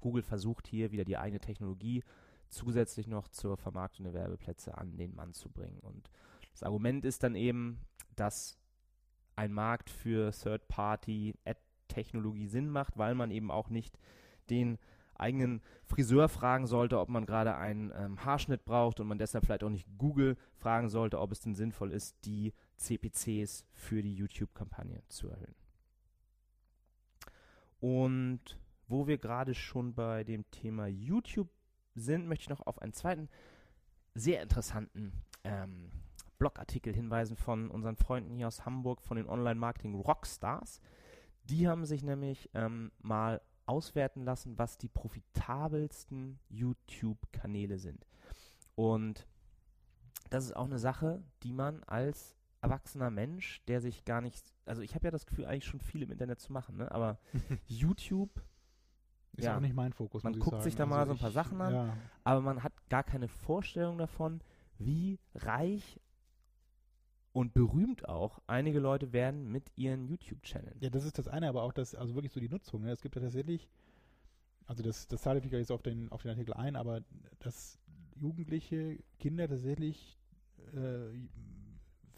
Google 0.00 0.22
versucht 0.22 0.68
hier 0.68 0.92
wieder 0.92 1.04
die 1.04 1.18
eigene 1.18 1.40
Technologie 1.40 2.04
zusätzlich 2.48 3.06
noch 3.06 3.28
zur 3.28 3.56
Vermarktung 3.56 4.04
der 4.04 4.14
Werbeplätze 4.14 4.76
an 4.78 4.96
den 4.96 5.14
Mann 5.14 5.34
zu 5.34 5.50
bringen. 5.50 5.78
Und 5.80 6.10
das 6.52 6.62
Argument 6.62 7.04
ist 7.04 7.22
dann 7.22 7.34
eben, 7.34 7.80
dass 8.16 8.58
ein 9.36 9.52
Markt 9.52 9.90
für 9.90 10.32
Third-Party-Ad-Technologie 10.32 12.48
Sinn 12.48 12.70
macht, 12.70 12.96
weil 12.96 13.14
man 13.14 13.30
eben 13.30 13.50
auch 13.50 13.68
nicht 13.68 13.98
den 14.50 14.78
eigenen 15.18 15.62
Friseur 15.84 16.28
fragen 16.28 16.66
sollte, 16.66 16.98
ob 16.98 17.08
man 17.08 17.26
gerade 17.26 17.56
einen 17.56 17.92
ähm, 17.94 18.24
Haarschnitt 18.24 18.64
braucht 18.64 19.00
und 19.00 19.08
man 19.08 19.18
deshalb 19.18 19.44
vielleicht 19.44 19.64
auch 19.64 19.70
nicht 19.70 19.86
Google 19.98 20.36
fragen 20.56 20.88
sollte, 20.88 21.20
ob 21.20 21.32
es 21.32 21.40
denn 21.40 21.54
sinnvoll 21.54 21.92
ist, 21.92 22.16
die 22.24 22.52
CPCs 22.76 23.64
für 23.72 24.02
die 24.02 24.14
YouTube-Kampagne 24.14 25.02
zu 25.08 25.28
erhöhen. 25.28 25.54
Und 27.80 28.58
wo 28.86 29.06
wir 29.06 29.18
gerade 29.18 29.54
schon 29.54 29.94
bei 29.94 30.24
dem 30.24 30.50
Thema 30.50 30.86
YouTube 30.86 31.50
sind, 31.94 32.26
möchte 32.26 32.44
ich 32.44 32.48
noch 32.48 32.66
auf 32.66 32.80
einen 32.80 32.92
zweiten 32.92 33.28
sehr 34.14 34.42
interessanten 34.42 35.12
ähm, 35.44 35.90
Blogartikel 36.38 36.94
hinweisen 36.94 37.36
von 37.36 37.70
unseren 37.70 37.96
Freunden 37.96 38.34
hier 38.34 38.46
aus 38.46 38.64
Hamburg, 38.64 39.02
von 39.02 39.16
den 39.16 39.28
Online-Marketing 39.28 39.94
Rockstars. 39.94 40.80
Die 41.44 41.68
haben 41.68 41.84
sich 41.84 42.02
nämlich 42.02 42.50
ähm, 42.54 42.92
mal 43.00 43.40
auswerten 43.68 44.24
lassen, 44.24 44.58
was 44.58 44.78
die 44.78 44.88
profitabelsten 44.88 46.38
YouTube-Kanäle 46.48 47.78
sind. 47.78 48.06
Und 48.74 49.26
das 50.30 50.44
ist 50.44 50.56
auch 50.56 50.66
eine 50.66 50.78
Sache, 50.78 51.22
die 51.42 51.52
man 51.52 51.82
als 51.84 52.36
erwachsener 52.60 53.10
Mensch, 53.10 53.62
der 53.66 53.80
sich 53.80 54.04
gar 54.04 54.20
nicht, 54.20 54.52
also 54.66 54.82
ich 54.82 54.94
habe 54.94 55.06
ja 55.06 55.10
das 55.10 55.26
Gefühl, 55.26 55.46
eigentlich 55.46 55.64
schon 55.66 55.80
viel 55.80 56.02
im 56.02 56.10
Internet 56.10 56.40
zu 56.40 56.52
machen, 56.52 56.76
ne? 56.76 56.90
aber 56.90 57.18
YouTube, 57.66 58.30
Ist 59.36 59.44
Ja. 59.44 59.56
auch 59.56 59.60
nicht 59.60 59.74
mein 59.74 59.92
Fokus. 59.92 60.24
Man 60.24 60.32
guckt 60.34 60.50
sagen. 60.50 60.62
sich 60.64 60.74
da 60.74 60.84
mal 60.86 61.06
so 61.06 61.12
ein 61.12 61.18
paar 61.18 61.28
ich- 61.28 61.34
Sachen 61.34 61.60
an. 61.60 61.72
Ja, 61.74 61.96
aber 62.24 62.40
man 62.40 62.62
hat 62.64 62.72
gar 62.88 63.04
keine 63.04 63.28
Vorstellung 63.28 63.96
davon, 63.98 64.40
wie 64.78 65.20
reich 65.34 66.00
und 67.32 67.54
berühmt 67.54 68.08
auch 68.08 68.40
einige 68.46 68.80
Leute 68.80 69.12
werden 69.12 69.50
mit 69.50 69.70
ihren 69.76 70.06
YouTube-Channeln. 70.06 70.78
Ja, 70.80 70.90
das 70.90 71.04
ist 71.04 71.18
das 71.18 71.28
eine, 71.28 71.48
aber 71.48 71.62
auch 71.62 71.72
das, 71.72 71.94
also 71.94 72.14
wirklich 72.14 72.32
so 72.32 72.40
die 72.40 72.48
Nutzung. 72.48 72.82
Ne? 72.82 72.90
Es 72.90 73.02
gibt 73.02 73.16
ja 73.16 73.22
tatsächlich, 73.22 73.68
also 74.66 74.82
das, 74.82 75.06
das 75.08 75.22
zahle 75.22 75.38
ich 75.38 75.44
jetzt 75.44 75.72
auf 75.72 75.82
den, 75.82 76.10
auf 76.10 76.22
den 76.22 76.30
Artikel 76.30 76.54
ein, 76.54 76.76
aber 76.76 77.02
dass 77.38 77.78
Jugendliche, 78.16 78.98
Kinder 79.18 79.48
tatsächlich 79.48 80.18
äh, 80.74 81.28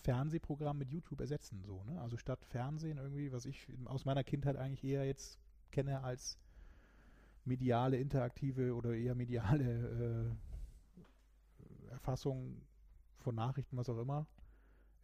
Fernsehprogramm 0.02 0.78
mit 0.78 0.90
YouTube 0.90 1.20
ersetzen, 1.20 1.62
so, 1.62 1.84
ne? 1.84 2.00
Also 2.00 2.16
statt 2.16 2.42
Fernsehen 2.46 2.96
irgendwie, 2.96 3.32
was 3.32 3.44
ich 3.44 3.66
aus 3.84 4.06
meiner 4.06 4.24
Kindheit 4.24 4.56
eigentlich 4.56 4.82
eher 4.82 5.04
jetzt 5.04 5.38
kenne 5.70 6.02
als 6.02 6.38
mediale, 7.44 7.98
interaktive 7.98 8.74
oder 8.74 8.94
eher 8.94 9.14
mediale 9.14 10.34
äh, 11.88 11.90
Erfassung 11.90 12.62
von 13.18 13.34
Nachrichten, 13.34 13.76
was 13.76 13.90
auch 13.90 13.98
immer, 13.98 14.26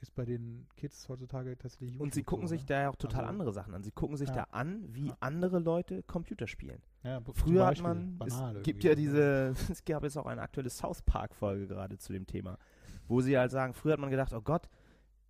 ist 0.00 0.14
bei 0.14 0.24
den 0.24 0.66
Kids 0.76 1.08
heutzutage 1.08 1.56
tatsächlich 1.56 1.90
YouTube. 1.92 2.02
Und 2.02 2.14
sie 2.14 2.22
gucken 2.22 2.46
so, 2.46 2.50
sich 2.54 2.62
ne? 2.62 2.66
da 2.66 2.80
ja 2.82 2.90
auch 2.90 2.96
total 2.96 3.20
Also- 3.20 3.30
andere 3.30 3.52
Sachen 3.52 3.74
an. 3.74 3.82
Sie 3.82 3.90
gucken 3.92 4.16
sich 4.16 4.28
Ja. 4.28 4.34
da 4.34 4.42
an, 4.50 4.84
wie 4.94 5.08
Ja. 5.08 5.16
andere 5.20 5.58
Leute 5.58 6.02
Computer 6.02 6.46
spielen. 6.46 6.82
Ja, 7.02 7.20
Früher 7.32 7.62
hat 7.66 7.70
Beispiel, 7.72 7.82
man, 7.88 8.18
banal 8.18 8.56
es 8.56 8.62
gibt 8.62 8.84
ja 8.84 8.90
ne? 8.90 8.96
diese, 8.96 9.54
es 9.70 9.84
gab 9.84 10.02
jetzt 10.02 10.16
auch 10.18 10.26
eine 10.26 10.42
aktuelle 10.42 10.70
South 10.70 11.02
Park 11.02 11.34
Folge 11.34 11.66
gerade 11.66 11.96
zu 11.98 12.12
dem 12.12 12.26
Thema, 12.26 12.58
wo 13.08 13.20
sie 13.20 13.38
halt 13.38 13.50
sagen, 13.50 13.72
früher 13.74 13.92
hat 13.94 14.00
man 14.00 14.10
gedacht, 14.10 14.32
oh 14.32 14.40
Gott, 14.40 14.68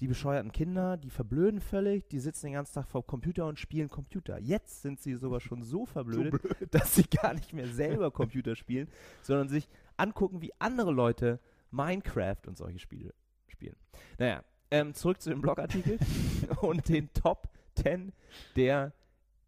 die 0.00 0.08
bescheuerten 0.08 0.52
Kinder, 0.52 0.96
die 0.98 1.08
verblöden 1.08 1.60
völlig, 1.60 2.06
die 2.08 2.18
sitzen 2.18 2.46
den 2.46 2.52
ganzen 2.54 2.74
Tag 2.74 2.86
vor 2.88 3.02
dem 3.02 3.06
Computer 3.06 3.46
und 3.46 3.58
spielen 3.58 3.88
Computer. 3.88 4.38
Jetzt 4.38 4.82
sind 4.82 5.00
sie 5.00 5.14
sogar 5.14 5.40
schon 5.40 5.62
so 5.62 5.86
verblödet, 5.86 6.34
dass 6.70 6.94
sie 6.96 7.04
gar 7.04 7.32
nicht 7.32 7.52
mehr 7.54 7.66
selber 7.68 8.10
Computer 8.10 8.56
spielen, 8.56 8.88
sondern 9.22 9.48
sich 9.48 9.68
angucken, 9.96 10.42
wie 10.42 10.52
andere 10.58 10.92
Leute 10.92 11.40
Minecraft 11.70 12.46
und 12.46 12.58
solche 12.58 12.78
Spiele 12.78 13.14
spielen. 13.48 13.76
Naja, 14.18 14.42
ähm, 14.70 14.94
zurück 14.94 15.20
zu 15.20 15.30
dem 15.30 15.40
Blogartikel 15.40 15.98
und 16.60 16.88
den 16.88 17.12
Top 17.12 17.48
10 17.74 18.12
der 18.56 18.92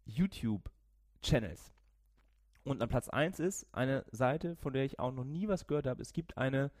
YouTube-Channels. 0.05 1.71
Und 2.63 2.81
an 2.81 2.89
Platz 2.89 3.09
1 3.09 3.39
ist 3.39 3.67
eine 3.71 4.05
Seite, 4.11 4.55
von 4.55 4.73
der 4.73 4.85
ich 4.85 4.99
auch 4.99 5.11
noch 5.11 5.23
nie 5.23 5.47
was 5.47 5.67
gehört 5.67 5.87
habe. 5.87 6.01
Es 6.01 6.13
gibt 6.13 6.37
eine 6.37 6.71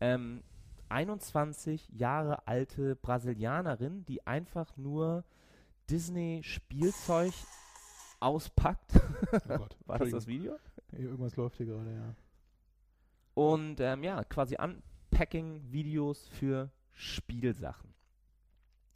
ähm, 0.00 0.42
21 0.88 1.88
Jahre 1.90 2.46
alte 2.46 2.96
Brasilianerin, 2.96 4.04
die 4.06 4.26
einfach 4.26 4.76
nur 4.76 5.24
Disney-Spielzeug 5.90 7.32
auspackt. 8.20 8.92
Oh 9.32 9.38
Gott, 9.58 9.76
War 9.86 9.98
das 9.98 10.10
das. 10.10 10.26
Video? 10.26 10.56
Irgendwas 10.92 11.36
läuft 11.36 11.56
hier 11.58 11.66
gerade, 11.66 11.92
ja. 11.92 12.14
Und 13.34 13.80
ähm, 13.80 14.02
ja, 14.02 14.24
quasi 14.24 14.56
Unpacking-Videos 14.58 16.28
für 16.28 16.70
Spielsachen. 16.98 17.94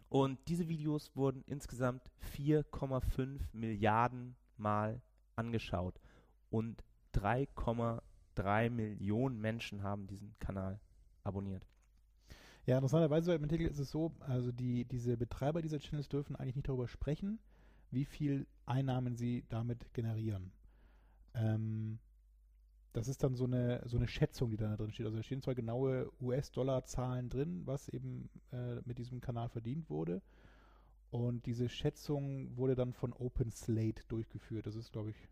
Und 0.09 0.39
diese 0.49 0.69
Videos 0.69 1.15
wurden 1.15 1.43
insgesamt 1.47 2.03
4,5 2.37 3.39
Milliarden 3.53 4.37
Mal 4.57 5.01
angeschaut. 5.37 6.01
Und 6.51 6.85
3,3 7.15 8.71
Millionen 8.71 9.41
Menschen 9.41 9.83
haben 9.85 10.07
diesen 10.09 10.35
Kanal 10.41 10.81
abonniert. 11.23 11.65
Ja, 12.67 12.77
interessanterweise 12.77 13.35
im 13.35 13.43
Artikel 13.45 13.69
ist 13.69 13.79
es 13.79 13.91
so, 13.91 14.13
also 14.21 14.53
die, 14.53 14.85
diese 14.85 15.17
Betreiber 15.17 15.63
dieser 15.63 15.79
Channels 15.79 16.09
dürfen 16.09 16.37
eigentlich 16.37 16.57
nicht 16.57 16.69
darüber 16.69 16.89
sprechen, 16.89 17.39
wie 17.91 18.05
viel 18.05 18.47
Einnahmen 18.67 19.17
sie 19.17 19.45
damit 19.49 19.95
generieren. 19.95 20.53
Ähm, 21.35 22.01
das 22.93 23.09
ist 23.09 23.23
dann 23.23 23.35
so 23.35 23.45
eine, 23.45 23.83
so 23.87 23.97
eine 23.97 24.09
Schätzung, 24.09 24.51
die 24.51 24.57
da 24.57 24.77
drin 24.77 24.93
steht. 24.93 25.07
Also 25.07 25.17
da 25.17 25.23
stehen 25.23 25.43
zwar 25.43 25.55
genaue 25.55 26.11
US-Dollar-Zahlen 26.21 27.29
drin, 27.29 27.63
was 27.65 27.89
eben 27.89 28.29
äh, 28.53 28.81
mit 28.85 28.99
diesem 28.99 29.21
Kanal 29.21 29.49
verdient 29.49 29.89
wurde. 29.89 30.23
Und 31.11 31.47
diese 31.47 31.69
Schätzung 31.69 32.57
wurde 32.57 32.75
dann 32.75 32.93
von 32.93 33.13
Open 33.13 33.51
Slate 33.51 34.03
durchgeführt. 34.09 34.67
Das 34.67 34.77
ist, 34.77 34.93
glaube 34.93 35.11
ich, 35.11 35.29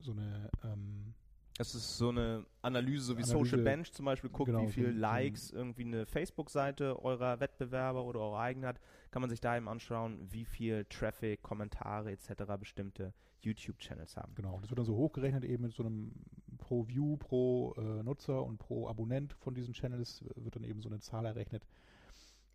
so 0.00 0.12
eine 0.12 0.50
ähm, 0.64 1.14
Es 1.58 1.74
ist 1.74 1.96
so 1.96 2.10
eine 2.10 2.44
Analyse, 2.60 3.04
so 3.06 3.18
wie 3.18 3.22
Analyse, 3.22 3.38
Social 3.50 3.62
Bench 3.62 3.92
zum 3.92 4.04
Beispiel 4.04 4.28
guckt, 4.30 4.46
genau, 4.46 4.62
wie 4.62 4.66
so 4.66 4.72
viel 4.72 4.92
so 4.92 4.98
Likes 4.98 5.50
irgendwie 5.50 5.84
eine 5.84 6.04
Facebook-Seite 6.04 7.02
eurer 7.02 7.40
Wettbewerber 7.40 8.04
oder 8.04 8.20
eurer 8.20 8.40
eigenen 8.40 8.68
hat, 8.68 8.80
kann 9.10 9.22
man 9.22 9.30
sich 9.30 9.40
da 9.40 9.56
eben 9.56 9.68
anschauen, 9.68 10.20
wie 10.30 10.44
viel 10.44 10.84
Traffic, 10.86 11.42
Kommentare 11.42 12.12
etc. 12.12 12.44
bestimmte 12.58 13.14
YouTube-Channels 13.40 14.16
haben. 14.16 14.34
Genau, 14.34 14.58
das 14.60 14.70
wird 14.70 14.78
dann 14.78 14.84
so 14.84 14.96
hochgerechnet 14.96 15.44
eben 15.44 15.62
mit 15.64 15.72
so 15.72 15.82
einem 15.82 16.12
pro 16.58 16.86
View, 16.88 17.16
pro 17.16 17.72
äh, 17.78 18.02
Nutzer 18.02 18.42
und 18.44 18.58
pro 18.58 18.88
Abonnent 18.88 19.32
von 19.34 19.54
diesen 19.54 19.72
Channels 19.72 20.24
wird 20.34 20.56
dann 20.56 20.64
eben 20.64 20.82
so 20.82 20.88
eine 20.90 21.00
Zahl 21.00 21.24
errechnet, 21.24 21.66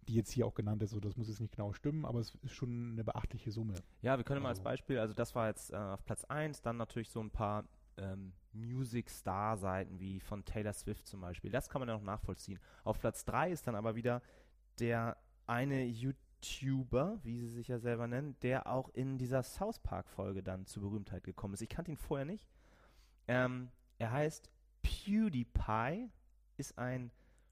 die 0.08 0.14
jetzt 0.16 0.32
hier 0.32 0.46
auch 0.46 0.54
genannt 0.54 0.84
ist. 0.84 0.92
Also 0.92 1.00
das 1.00 1.18
muss 1.18 1.28
jetzt 1.28 1.40
nicht 1.40 1.56
genau 1.56 1.74
stimmen, 1.74 2.06
aber 2.06 2.20
es 2.20 2.36
ist 2.44 2.54
schon 2.54 2.92
eine 2.94 3.04
beachtliche 3.04 3.52
Summe. 3.52 3.76
Ja, 4.02 4.18
wir 4.18 4.24
können 4.24 4.44
mal 4.44 4.50
als 4.50 4.60
Also- 4.60 4.66
Beispiel, 4.66 5.00
also 5.00 5.14
das 5.16 5.34
war 5.34 5.48
jetzt 5.48 5.72
äh, 5.72 5.76
auf 5.76 6.04
Platz 6.06 6.24
1, 6.26 6.62
dann 6.62 6.78
natürlich 6.78 7.10
so 7.10 7.20
ein 7.20 7.32
paar 7.32 7.64
ähm, 7.98 8.34
Music-Star-Seiten 8.54 10.00
wie 10.00 10.20
von 10.20 10.44
Taylor 10.46 10.74
Swift 10.74 11.08
zum 11.08 11.22
Beispiel. 11.22 11.52
Das 11.52 11.70
kann 11.70 11.80
man 11.80 11.90
ja 11.90 11.96
noch 11.96 12.04
nachvollziehen. 12.04 12.60
Auf 12.84 13.00
Platz 13.00 13.26
3 13.26 13.52
ist 13.52 13.68
dann 13.68 13.76
aber 13.76 13.96
wieder 13.96 14.22
der 14.80 15.18
eine 15.48 15.86
YouTuber, 15.86 17.20
wie 17.24 17.40
sie 17.40 17.50
sich 17.50 17.68
ja 17.68 17.80
selber 17.80 18.08
nennen, 18.08 18.36
der 18.42 18.68
auch 18.68 18.90
in 18.90 19.18
dieser 19.18 19.44
South 19.44 19.80
Park-Folge 19.80 20.44
dann 20.44 20.66
zur 20.66 20.84
Berühmtheit 20.84 21.24
gekommen 21.24 21.54
ist. 21.54 21.62
Ich 21.62 21.70
kannte 21.70 21.92
ihn 21.92 21.98
vorher 21.98 22.26
nicht. 22.26 22.48
Ähm, 23.28 23.70
er 23.98 24.12
heißt 24.12 24.50
PewDiePie, 24.82 26.10
ist 26.58 26.78
ein 26.78 27.12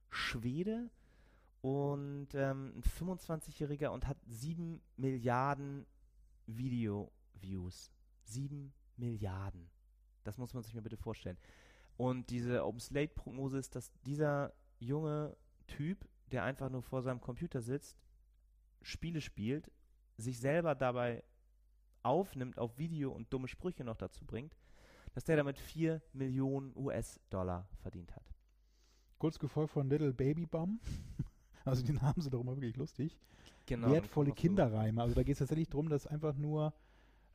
Schwede 0.10 0.90
und 1.62 2.30
ähm, 2.34 2.74
ein 2.78 2.84
25-Jähriger 2.84 3.90
und 3.90 4.08
hat 4.08 4.18
7 4.28 4.82
Milliarden 4.98 5.86
Video-Views. 6.48 7.92
7 8.24 8.74
Milliarden. 8.98 9.70
Das 10.30 10.38
muss 10.38 10.54
man 10.54 10.62
sich 10.62 10.76
mal 10.76 10.82
bitte 10.82 10.96
vorstellen. 10.96 11.38
Und 11.98 12.30
diese 12.30 12.64
Open 12.64 12.80
Slate-Prognose 12.80 13.58
ist, 13.58 13.76
dass 13.76 13.92
dieser 14.06 14.54
junge 14.78 15.36
Typ, 15.66 16.08
der 16.32 16.44
einfach 16.44 16.70
nur 16.70 16.84
vor 16.84 17.02
seinem 17.02 17.20
Computer 17.20 17.62
sitzt, 17.62 17.98
Spiele 18.84 19.22
spielt, 19.22 19.72
sich 20.18 20.40
selber 20.40 20.76
dabei 20.76 21.24
aufnimmt, 22.04 22.60
auf 22.60 22.78
Video 22.78 23.12
und 23.12 23.34
dumme 23.34 23.48
Sprüche 23.48 23.84
noch 23.84 23.98
dazu 23.98 24.24
bringt, 24.24 24.56
dass 25.14 25.24
der 25.24 25.36
damit 25.36 25.58
4 25.58 26.00
Millionen 26.14 26.78
US-Dollar 26.78 27.68
verdient 27.82 28.16
hat. 28.16 28.24
Kurz 29.18 29.40
gefolgt 29.40 29.72
von 29.72 29.90
Little 29.90 30.14
Baby 30.14 30.46
Bum. 30.46 30.80
Also 31.66 31.84
die 31.84 31.92
Namen 31.92 32.22
sind 32.22 32.34
doch 32.34 32.40
immer 32.40 32.56
wirklich 32.56 32.78
lustig. 32.78 33.20
Genau. 33.66 33.92
Wertvolle 33.92 34.32
Kinderreime. 34.32 35.02
Also 35.02 35.14
da 35.14 35.22
geht 35.24 35.34
es 35.34 35.40
tatsächlich 35.40 35.68
darum, 35.68 35.90
dass 35.90 36.08
einfach 36.08 36.36
nur 36.36 36.74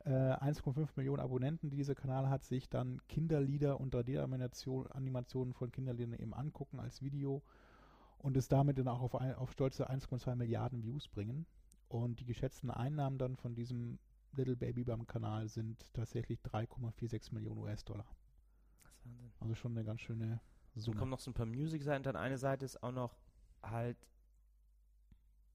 äh, 0.05 0.09
1,5 0.09 0.89
Millionen 0.95 1.19
Abonnenten, 1.21 1.69
die 1.69 1.77
dieser 1.77 1.95
Kanal 1.95 2.29
hat, 2.29 2.43
sich 2.43 2.69
dann 2.69 3.01
Kinderlieder 3.07 3.79
und 3.79 3.93
3D-Animationen 3.93 4.91
Animationen 4.91 5.53
von 5.53 5.71
Kinderliedern 5.71 6.13
eben 6.13 6.33
angucken 6.33 6.79
als 6.79 7.01
Video 7.01 7.41
und 8.19 8.37
es 8.37 8.47
damit 8.47 8.77
dann 8.77 8.87
auch 8.87 9.01
auf, 9.01 9.15
ein, 9.15 9.35
auf 9.35 9.51
stolze 9.51 9.89
1,2 9.89 10.35
Milliarden 10.35 10.83
Views 10.83 11.07
bringen. 11.07 11.45
Und 11.87 12.19
die 12.19 12.25
geschätzten 12.25 12.71
Einnahmen 12.71 13.17
dann 13.17 13.35
von 13.35 13.55
diesem 13.55 13.99
Little 14.33 14.55
Baby 14.55 14.83
Bum 14.83 15.07
Kanal 15.07 15.47
sind 15.47 15.93
tatsächlich 15.93 16.39
3,46 16.41 17.33
Millionen 17.33 17.59
US-Dollar. 17.59 18.05
Das 18.83 18.91
ist 18.91 19.05
Wahnsinn. 19.05 19.31
Also 19.39 19.55
schon 19.55 19.71
eine 19.71 19.85
ganz 19.85 20.01
schöne 20.01 20.41
Dann 20.73 20.81
Summe. 20.83 20.97
kommen 20.97 21.11
noch 21.11 21.19
so 21.19 21.31
ein 21.31 21.35
paar 21.35 21.45
Music-Seiten. 21.45 22.03
Dann 22.03 22.15
eine 22.15 22.37
Seite 22.37 22.65
ist 22.65 22.81
auch 22.83 22.91
noch 22.91 23.15
halt, 23.61 23.97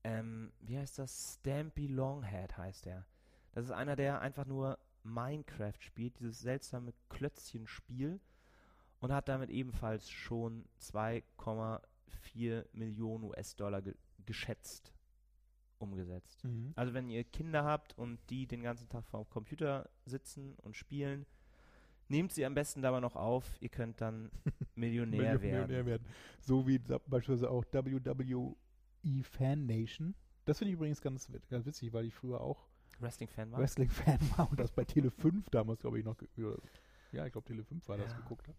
ähm, 0.05 0.53
wie 0.61 0.79
heißt 0.79 0.99
das? 0.99 1.39
Stampy 1.41 1.89
Longhead 1.89 2.57
heißt 2.57 2.87
der. 2.87 3.05
Das 3.53 3.65
ist 3.65 3.71
einer, 3.71 3.97
der 3.97 4.21
einfach 4.21 4.47
nur 4.47 4.79
Minecraft 5.03 5.81
spielt, 5.81 6.19
dieses 6.19 6.41
seltsame 6.41 6.93
Klötzchenspiel 7.09 8.21
und 9.01 9.13
hat 9.13 9.29
damit 9.29 9.51
ebenfalls 9.51 10.11
schon 10.11 10.67
2,4 10.81 12.67
Millionen 12.73 13.25
US-Dollar 13.25 13.83
ge 13.83 13.95
geschätzt 14.27 14.93
umgesetzt. 15.79 16.45
Mhm. 16.45 16.73
Also 16.77 16.93
wenn 16.93 17.09
ihr 17.09 17.25
Kinder 17.25 17.65
habt 17.65 17.97
und 17.97 18.19
die 18.29 18.47
den 18.47 18.63
ganzen 18.63 18.89
Tag 18.91 19.07
vor 19.07 19.25
dem 19.25 19.31
Computer 19.31 19.89
sitzen 20.05 20.55
und 20.57 20.77
spielen, 20.77 21.25
Nehmt 22.11 22.33
sie 22.33 22.45
am 22.45 22.55
besten 22.55 22.83
dabei 22.83 22.99
noch 22.99 23.15
auf. 23.15 23.57
Ihr 23.61 23.69
könnt 23.69 24.01
dann 24.01 24.33
Millionär, 24.75 25.39
Millionär 25.39 25.69
werden. 25.69 25.87
werden. 25.87 26.07
So 26.41 26.67
wie 26.67 26.79
beispielsweise 26.79 27.49
auch 27.49 27.65
WWE 27.71 28.57
Fan 29.23 29.67
Nation. 29.67 30.17
Das 30.45 30.59
finde 30.59 30.71
ich 30.71 30.75
übrigens 30.75 31.01
ganz, 31.01 31.31
ganz 31.49 31.67
witzig, 31.67 31.93
weil 31.93 32.05
ich 32.07 32.15
früher 32.15 32.41
auch 32.41 32.67
Wrestling-Fan 33.03 33.51
war. 33.53 33.61
Wrestling-Fan 33.61 34.19
war 34.37 34.51
und 34.51 34.59
das 34.61 34.71
bei 34.73 34.85
Tele 34.85 35.11
5 35.11 35.49
damals, 35.51 35.81
glaube 35.81 35.99
ich, 35.99 36.05
noch. 36.05 36.17
Ja, 37.13 37.27
ich 37.27 37.33
glaube, 37.33 37.47
Tele 37.47 37.65
5 37.65 37.89
war 37.89 37.97
das 37.97 38.11
Ja. 38.13 38.17
geguckt 38.19 38.47
habe. 38.49 38.57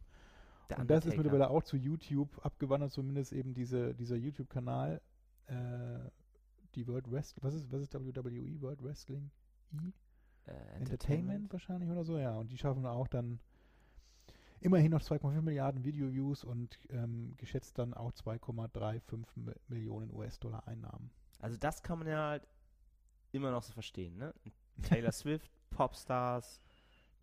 Der 0.69 0.80
Und 0.80 0.89
das 0.89 1.06
ist 1.06 1.17
mittlerweile 1.17 1.49
auch 1.49 1.63
zu 1.63 1.75
YouTube 1.77 2.30
abgewandert, 2.45 2.91
zumindest 2.91 3.34
eben 3.34 3.54
diese, 3.54 3.93
dieser 3.93 4.15
YouTube-Kanal. 4.15 5.01
Äh, 5.47 6.10
die 6.75 6.88
World 6.88 7.12
Wrestling, 7.12 7.43
was 7.43 7.54
ist, 7.54 7.69
was 7.71 7.82
ist 7.82 7.93
WWE? 7.93 8.62
World 8.62 8.82
Wrestling 8.84 9.30
E? 9.73 9.91
äh, 10.49 10.54
Entertainment 10.77 11.51
wahrscheinlich 11.51 11.89
oder 11.89 12.06
so, 12.06 12.17
ja. 12.17 12.36
Und 12.38 12.49
die 12.51 12.58
schaffen 12.58 12.86
auch 12.86 13.08
dann 13.10 13.39
immerhin 14.62 14.91
noch 14.91 15.01
2,5 15.01 15.41
Milliarden 15.41 15.84
Video-Views 15.84 16.43
und 16.45 16.77
ähm, 16.89 17.34
geschätzt 17.38 17.77
dann 17.77 17.93
auch 17.93 18.12
2,35 18.13 19.25
Mi- 19.36 19.54
Millionen 19.67 20.13
US-Dollar 20.13 20.65
Einnahmen. 20.67 21.12
Also 21.39 21.58
das 21.58 21.84
kann 21.84 21.99
man 21.99 22.08
ja 22.08 22.30
halt 22.30 22.47
immer 23.31 23.51
noch 23.51 23.63
so 23.63 23.73
verstehen, 23.73 24.17
ne? 24.17 24.33
Taylor 24.83 25.11
Swift, 25.11 25.51
Popstars, 25.69 26.61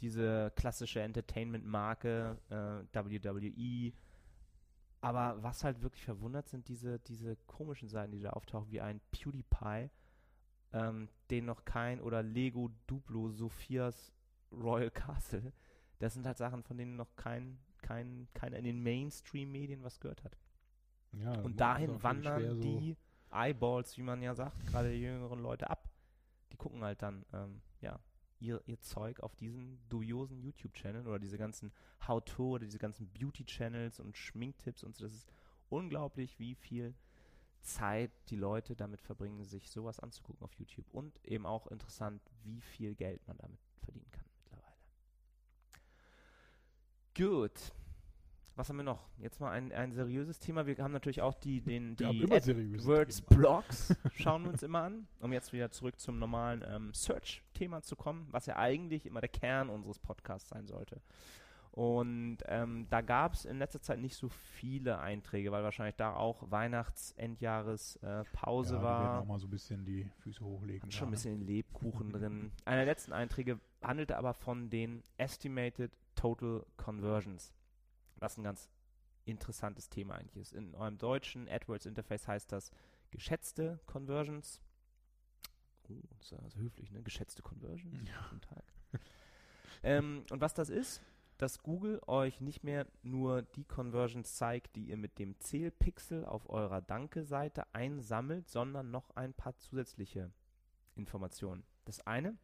diese 0.01 0.53
klassische 0.57 1.01
Entertainment-Marke, 1.01 2.39
äh, 2.51 2.95
WWE. 2.95 3.93
Aber 5.01 5.43
was 5.43 5.63
halt 5.65 5.83
wirklich 5.83 6.05
verwundert, 6.05 6.49
sind 6.49 6.67
diese, 6.69 6.99
diese 7.01 7.37
komischen 7.47 7.89
Seiten, 7.89 8.13
die 8.13 8.21
da 8.21 8.31
auftauchen, 8.31 8.71
wie 8.71 8.81
ein 8.81 9.01
PewDiePie, 9.13 9.91
ähm, 10.73 11.09
den 11.31 11.45
noch 11.47 11.65
kein, 11.65 12.01
oder 12.01 12.23
Lego 12.23 12.71
Duplo, 12.87 13.31
Sophias 13.31 14.13
Royal 14.53 14.91
Castle. 14.91 15.53
Das 15.99 16.15
sind 16.15 16.27
halt 16.27 16.39
Sachen, 16.39 16.63
von 16.63 16.77
denen 16.79 16.97
noch 16.97 17.15
kein, 17.17 17.59
kein, 17.81 18.29
keiner 18.35 18.57
in 18.57 18.65
den 18.65 18.83
Mainstream-Medien 18.83 19.83
was 19.85 20.01
gehört 20.01 20.25
hat. 20.25 20.37
Ja, 21.13 21.33
Und 21.41 21.59
dahin 21.61 22.03
wandern 22.03 22.57
so- 22.57 22.61
die 22.61 22.97
Eyeballs, 23.31 23.97
wie 23.99 24.03
man 24.03 24.21
ja 24.23 24.35
sagt, 24.35 24.67
gerade 24.67 24.91
die 24.91 25.01
jüngeren 25.01 25.41
Leute 25.41 25.69
ab. 25.71 25.88
Gucken 26.69 26.85
halt 26.85 27.01
dann, 27.01 27.25
ähm, 27.33 27.63
ja, 27.81 27.99
ihr, 28.41 28.63
ihr 28.67 28.79
Zeug 28.83 29.21
auf 29.21 29.35
diesen 29.35 29.79
dubiosen 29.89 30.39
YouTube-Channel 30.43 31.07
oder 31.07 31.19
diese 31.19 31.39
ganzen 31.39 31.73
How-To 32.07 32.51
oder 32.51 32.67
diese 32.67 32.79
ganzen 32.79 33.09
Beauty-Channels 33.09 34.01
und 34.01 34.19
Schminktipps 34.19 34.85
und 34.85 34.95
so. 34.95 35.05
Das 35.05 35.15
ist 35.15 35.33
unglaublich, 35.71 36.39
wie 36.39 36.55
viel 36.55 36.95
Zeit 37.63 38.11
die 38.29 38.37
Leute 38.37 38.77
damit 38.77 39.01
verbringen, 39.01 39.45
sich 39.45 39.71
sowas 39.71 39.99
anzugucken 39.99 40.45
auf 40.45 40.53
YouTube. 40.57 40.85
Und 40.93 41.19
eben 41.25 41.47
auch 41.47 41.69
interessant, 41.69 42.21
wie 42.43 42.61
viel 42.61 42.95
Geld 42.95 43.27
man 43.27 43.39
damit 43.39 43.61
verdienen 43.81 44.11
kann 44.11 44.27
mittlerweile. 44.45 44.77
Gut. 47.17 47.73
Was 48.59 48.69
haben 48.69 48.79
wir 48.79 48.83
noch? 48.83 49.07
Jetzt 49.19 49.39
mal 49.39 49.53
ein, 49.53 49.71
ein 49.71 49.93
seriöses 49.93 50.41
Thema. 50.41 50.67
Wir 50.67 50.77
haben 50.79 50.91
natürlich 50.91 51.23
auch 51.23 51.35
die, 51.35 51.61
den, 51.61 51.95
die 51.95 52.05
AdWords. 52.05 53.21
Blogs 53.21 53.95
schauen 54.17 54.43
wir 54.43 54.51
uns 54.51 54.65
immer 54.65 54.83
an, 54.83 55.07
um 55.21 55.33
jetzt 55.33 55.53
wieder 55.53 55.71
zurück 55.71 56.01
zum 56.01 56.19
normalen 56.19 56.65
ähm, 56.69 56.93
Search-Thema 56.93 57.83
zu 57.83 57.95
kommen, 57.95 58.27
was 58.33 58.47
ja 58.47 58.57
eigentlich 58.57 59.07
immer 59.07 59.21
der 59.21 59.29
Kern 59.29 59.69
unseres 59.69 60.01
Podcasts 60.01 60.49
sein 60.49 60.67
sollte. 60.67 61.01
Und 61.71 62.39
ähm, 62.47 62.89
da 62.91 63.01
gab 63.01 63.35
es 63.35 63.45
in 63.45 63.61
letzter 63.61 63.81
Zeit 63.81 64.01
nicht 64.01 64.17
so 64.17 64.29
viele 64.29 64.99
Einträge, 64.99 65.53
weil 65.53 65.63
wahrscheinlich 65.63 65.95
da 65.95 66.15
auch 66.15 66.51
Weihnachts-Endjahres 66.51 67.95
äh, 68.03 68.25
Pause 68.33 68.75
ja, 68.75 68.83
war. 68.83 69.21
auch 69.21 69.25
mal 69.25 69.39
so 69.39 69.47
ein 69.47 69.51
bisschen 69.51 69.85
die 69.85 70.11
Füße 70.25 70.45
hochlegen. 70.45 70.83
Hat 70.83 70.93
schon 70.93 71.07
ein 71.07 71.11
ne? 71.11 71.15
bisschen 71.15 71.47
Lebkuchen 71.47 72.11
drin. 72.11 72.51
Einer 72.65 72.79
der 72.79 72.87
letzten 72.87 73.13
Einträge 73.13 73.61
handelte 73.83 74.17
aber 74.17 74.35
von 74.35 74.69
den 74.69 75.05
Estimated 75.17 75.93
Total 76.17 76.67
Conversions. 76.77 77.53
Was 78.19 78.37
ein 78.37 78.43
ganz 78.43 78.69
interessantes 79.25 79.89
Thema 79.89 80.15
eigentlich 80.15 80.37
ist. 80.37 80.53
In 80.53 80.75
eurem 80.75 80.99
deutschen 80.99 81.49
AdWords-Interface 81.49 82.29
heißt 82.29 82.53
das 82.53 82.71
geschätzte 83.11 83.81
Conversions. 83.87 84.61
Oh, 85.89 85.95
das 86.11 86.21
ist 86.21 86.31
ja 86.33 86.39
so 86.49 86.59
höflich, 86.59 86.91
ne? 86.91 87.03
Geschätzte 87.03 87.43
Conversions. 87.43 88.09
Ja. 88.09 88.27
Guten 88.31 88.43
Tag. 88.43 88.65
ähm, 89.83 90.25
und 90.31 90.41
was 90.41 90.55
das 90.55 90.71
ist, 90.71 91.03
dass 91.39 91.63
Google 91.63 92.01
euch 92.07 92.41
nicht 92.41 92.63
mehr 92.65 92.87
nur 93.03 93.43
die 93.43 93.65
Conversions 93.65 94.35
zeigt, 94.35 94.77
die 94.77 94.89
ihr 94.89 94.97
mit 94.97 95.19
dem 95.19 95.39
Zählpixel 95.41 96.25
auf 96.25 96.49
eurer 96.51 96.81
Danke-Seite 96.83 97.75
einsammelt, 97.75 98.49
sondern 98.49 98.91
noch 98.91 99.11
ein 99.11 99.35
paar 99.35 99.57
zusätzliche 99.57 100.33
Informationen. 100.97 101.65
Das 101.85 102.05
eine 102.07 102.37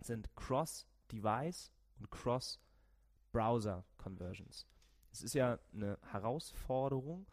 sind 0.00 0.34
Cross-Device 0.34 1.70
und 2.00 2.10
Cross-Browser-Conversions. 2.10 4.66
Es 5.10 5.22
ist 5.22 5.34
ja 5.34 5.58
eine 5.72 5.98
Herausforderung 6.10 7.26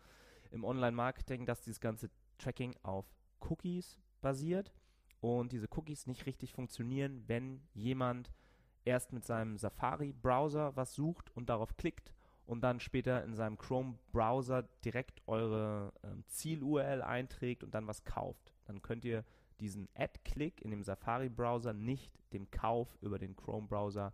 im 0.51 0.63
Online-Marketing, 0.63 1.45
dass 1.45 1.61
dieses 1.61 1.79
ganze 1.79 2.09
Tracking 2.37 2.75
auf 2.83 3.05
Cookies 3.41 3.99
basiert 4.21 4.73
und 5.21 5.51
diese 5.51 5.67
Cookies 5.71 6.07
nicht 6.07 6.25
richtig 6.25 6.53
funktionieren, 6.53 7.23
wenn 7.27 7.61
jemand 7.73 8.31
erst 8.85 9.13
mit 9.13 9.25
seinem 9.25 9.57
Safari-Browser 9.57 10.75
was 10.75 10.93
sucht 10.93 11.35
und 11.35 11.49
darauf 11.49 11.75
klickt 11.77 12.13
und 12.45 12.61
dann 12.61 12.79
später 12.79 13.23
in 13.23 13.33
seinem 13.33 13.57
Chrome-Browser 13.57 14.63
direkt 14.83 15.21
eure 15.27 15.93
ähm, 16.03 16.23
Ziel-URL 16.27 17.01
einträgt 17.01 17.63
und 17.63 17.73
dann 17.73 17.87
was 17.87 18.03
kauft. 18.03 18.53
Dann 18.65 18.81
könnt 18.81 19.03
ihr 19.05 19.25
diesen 19.59 19.89
Ad-Click 19.95 20.61
in 20.61 20.71
dem 20.71 20.83
Safari-Browser 20.83 21.73
nicht 21.73 22.19
dem 22.33 22.51
Kauf 22.51 22.97
über 23.01 23.17
den 23.17 23.35
Chrome-Browser 23.35 24.13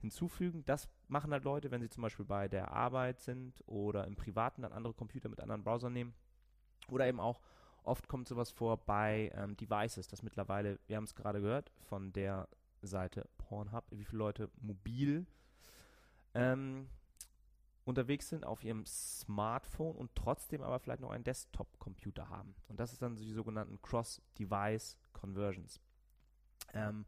hinzufügen. 0.00 0.64
Das 0.66 0.88
machen 1.08 1.32
halt 1.32 1.44
Leute, 1.44 1.70
wenn 1.70 1.80
sie 1.80 1.88
zum 1.88 2.02
Beispiel 2.02 2.24
bei 2.24 2.48
der 2.48 2.72
Arbeit 2.72 3.20
sind 3.20 3.62
oder 3.66 4.06
im 4.06 4.16
Privaten 4.16 4.62
dann 4.62 4.72
andere 4.72 4.94
Computer 4.94 5.28
mit 5.28 5.40
anderen 5.40 5.62
Browsern 5.62 5.92
nehmen. 5.92 6.14
Oder 6.88 7.06
eben 7.06 7.20
auch, 7.20 7.40
oft 7.82 8.08
kommt 8.08 8.28
sowas 8.28 8.50
vor 8.50 8.76
bei 8.78 9.32
ähm, 9.34 9.56
Devices, 9.56 10.08
dass 10.08 10.22
mittlerweile, 10.22 10.78
wir 10.86 10.96
haben 10.96 11.04
es 11.04 11.14
gerade 11.14 11.40
gehört, 11.40 11.72
von 11.88 12.12
der 12.12 12.48
Seite 12.82 13.28
Pornhub, 13.38 13.84
wie 13.90 14.04
viele 14.04 14.18
Leute 14.18 14.50
mobil 14.60 15.26
ähm, 16.34 16.88
unterwegs 17.84 18.28
sind 18.28 18.44
auf 18.44 18.62
ihrem 18.62 18.84
Smartphone 18.86 19.96
und 19.96 20.14
trotzdem 20.14 20.62
aber 20.62 20.78
vielleicht 20.78 21.00
noch 21.00 21.10
einen 21.10 21.24
Desktop-Computer 21.24 22.28
haben. 22.28 22.54
Und 22.68 22.78
das 22.78 22.92
ist 22.92 23.02
dann 23.02 23.16
die 23.16 23.32
sogenannten 23.32 23.80
Cross-Device-Conversions. 23.82 25.80
Ähm, 26.74 27.06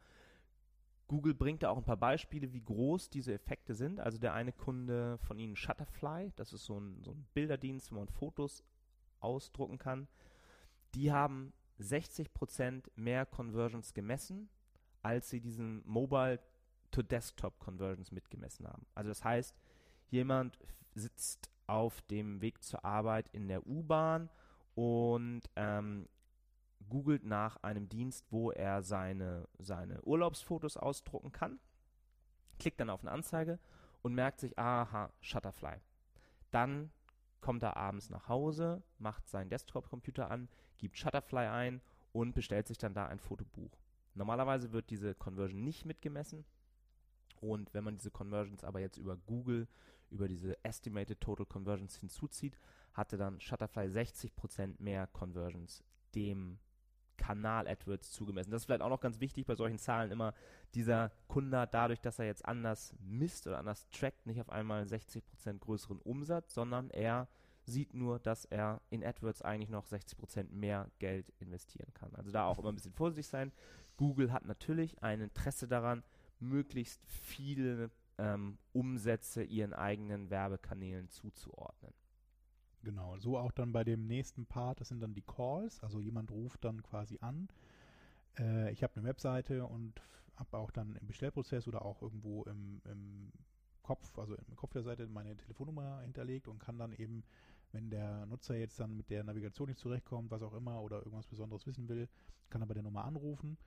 Google 1.11 1.35
bringt 1.35 1.63
da 1.65 1.71
auch 1.71 1.77
ein 1.77 1.83
paar 1.83 1.97
Beispiele, 1.97 2.53
wie 2.53 2.63
groß 2.63 3.11
diese 3.11 3.35
Effekte 3.35 3.75
sind. 3.75 3.99
Also 3.99 4.17
der 4.17 4.33
eine 4.33 4.53
Kunde 4.53 5.19
von 5.19 5.41
Ihnen, 5.41 5.57
Shutterfly, 5.57 6.31
das 6.37 6.53
ist 6.53 6.67
so 6.67 6.79
ein, 6.79 7.03
so 7.03 7.11
ein 7.11 7.27
Bilderdienst, 7.35 7.91
wo 7.91 7.97
man 7.97 8.07
Fotos 8.07 8.63
ausdrucken 9.19 9.79
kann. 9.79 10.07
Die 10.95 11.11
haben 11.11 11.53
60% 11.81 12.85
mehr 12.95 13.27
Conversions 13.27 13.93
gemessen, 13.93 14.51
als 15.03 15.31
sie 15.31 15.41
diesen 15.41 15.83
Mobile-to-Desktop-Conversions 15.85 18.13
mitgemessen 18.13 18.69
haben. 18.69 18.87
Also 18.95 19.09
das 19.09 19.25
heißt, 19.25 19.57
jemand 20.11 20.61
sitzt 20.95 21.51
auf 21.67 22.03
dem 22.03 22.41
Weg 22.41 22.63
zur 22.63 22.85
Arbeit 22.85 23.29
in 23.33 23.49
der 23.49 23.67
U-Bahn 23.67 24.31
und 24.77 25.43
ähm, 25.57 26.07
googelt 26.91 27.25
nach 27.25 27.57
einem 27.63 27.89
Dienst, 27.89 28.27
wo 28.31 28.51
er 28.51 28.83
seine, 28.83 29.49
seine 29.59 30.03
Urlaubsfotos 30.03 30.77
ausdrucken 30.77 31.33
kann, 31.33 31.59
klickt 32.59 32.81
dann 32.81 32.91
auf 32.91 33.01
eine 33.01 33.13
Anzeige 33.13 33.59
und 34.03 34.15
merkt 34.15 34.41
sich, 34.41 34.59
aha, 34.59 35.11
Shutterfly. 35.21 35.77
Dann 36.51 36.91
kommt 37.41 37.63
er 37.63 37.77
abends 37.77 38.11
nach 38.11 38.29
Hause, 38.29 38.83
macht 38.99 39.29
seinen 39.29 39.49
Desktop-Computer 39.49 40.31
an, 40.31 40.49
gibt 40.77 40.99
Shutterfly 40.99 41.47
ein 41.47 41.81
und 42.13 42.35
bestellt 42.35 42.67
sich 42.67 42.79
dann 42.79 42.93
da 42.93 43.07
ein 43.07 43.19
Fotobuch. 43.19 43.79
Normalerweise 44.15 44.73
wird 44.73 44.91
diese 44.91 45.15
Conversion 45.15 45.65
nicht 45.65 45.85
mitgemessen. 45.87 46.45
Und 47.41 47.73
wenn 47.73 47.85
man 47.85 47.97
diese 47.97 48.11
Conversions 48.11 48.65
aber 48.65 48.81
jetzt 48.81 48.99
über 48.99 49.17
Google, 49.17 49.67
über 50.11 50.29
diese 50.29 50.63
Estimated 50.65 51.21
Total 51.21 51.47
Conversions 51.47 51.97
hinzuzieht, 51.97 52.59
hatte 52.93 53.17
dann 53.17 53.41
Shutterfly 53.41 53.87
60% 53.87 54.75
mehr 54.79 55.07
Conversions 55.07 55.83
dem 56.15 56.59
Kanal 57.21 57.69
AdWords 57.69 58.11
zugemessen. 58.11 58.51
Das 58.51 58.63
ist 58.63 58.67
vielleicht 58.67 58.81
auch 58.81 58.89
noch 58.89 59.01
ganz 59.01 59.21
wichtig 59.21 59.47
bei 59.47 59.55
solchen 59.55 59.79
Zahlen 59.79 60.11
immer, 60.11 60.33
dieser 60.75 61.13
Kunde 61.29 61.59
hat 61.59 61.75
dadurch, 61.75 62.01
dass 62.01 62.19
er 62.19 62.25
jetzt 62.25 62.45
anders 62.47 62.95
misst 62.99 63.47
oder 63.47 63.59
anders 63.59 63.89
trackt, 63.91 64.27
nicht 64.27 64.41
auf 64.41 64.49
einmal 64.49 64.85
60% 64.85 65.59
größeren 65.59 65.99
Umsatz, 65.99 66.55
sondern 66.55 66.89
er 66.91 67.29
sieht 67.67 67.93
nur, 67.93 68.19
dass 68.19 68.47
er 68.47 68.81
in 68.89 69.05
AdWords 69.05 69.43
eigentlich 69.43 69.69
noch 69.69 69.87
60% 69.87 70.51
mehr 70.51 70.91
Geld 70.99 71.31
investieren 71.39 71.93
kann. 71.93 72.15
Also 72.15 72.31
da 72.31 72.47
auch 72.47 72.59
immer 72.59 72.73
ein 72.73 72.75
bisschen 72.75 72.95
vorsichtig 72.95 73.29
sein. 73.29 73.53
Google 73.99 74.33
hat 74.33 74.47
natürlich 74.47 75.03
ein 75.03 75.21
Interesse 75.21 75.69
daran, 75.69 76.03
möglichst 76.39 77.03
viele 77.07 77.91
ähm, 78.17 78.57
Umsätze 78.73 79.43
ihren 79.43 79.75
eigenen 79.75 80.31
Werbekanälen 80.31 81.11
zuzuordnen. 81.11 81.93
Genau, 82.83 83.19
so 83.19 83.37
auch 83.37 83.53
dann 83.53 83.73
bei 83.73 83.85
dem 83.85 84.07
nächsten 84.07 84.47
Part, 84.47 84.81
das 84.81 84.89
sind 84.89 85.01
dann 85.01 85.15
die 85.15 85.23
Calls, 85.23 85.81
also 85.83 86.01
jemand 86.01 86.31
ruft 86.31 86.65
dann 86.65 86.83
quasi 86.83 87.19
an. 87.21 87.49
Äh, 88.39 88.73
ich 88.73 88.83
habe 88.83 88.97
eine 88.97 89.07
Webseite 89.07 89.67
und 89.67 90.01
habe 90.37 90.57
auch 90.57 90.71
dann 90.71 90.97
im 90.97 91.07
Bestellprozess 91.07 91.69
oder 91.69 91.85
auch 91.85 92.01
irgendwo 92.01 92.45
im, 92.45 92.81
im 92.85 93.33
Kopf, 93.83 94.19
also 94.19 94.35
im 94.35 94.57
Kopf 94.57 94.73
der 94.73 94.83
Seite 94.83 95.07
meine 95.09 95.37
Telefonnummer 95.37 96.01
hinterlegt 96.01 96.49
und 96.49 96.59
kann 96.59 96.79
dann 96.79 96.93
eben, 96.95 97.23
wenn 97.73 97.91
der 97.91 98.25
Nutzer 98.27 98.57
jetzt 98.57 98.81
dann 98.81 98.97
mit 98.97 99.11
der 99.11 99.25
Navigation 99.25 99.69
nicht 99.69 99.79
zurechtkommt, 99.79 100.31
was 100.31 100.43
auch 100.43 100.55
immer, 100.55 100.81
oder 100.83 100.99
irgendwas 100.99 101.27
Besonderes 101.27 101.67
wissen 101.67 101.89
will, 101.89 102.09
kann 102.49 102.63
er 102.63 102.67
bei 102.67 102.75
der 102.75 102.83
Nummer 102.83 103.05
anrufen 103.05 103.59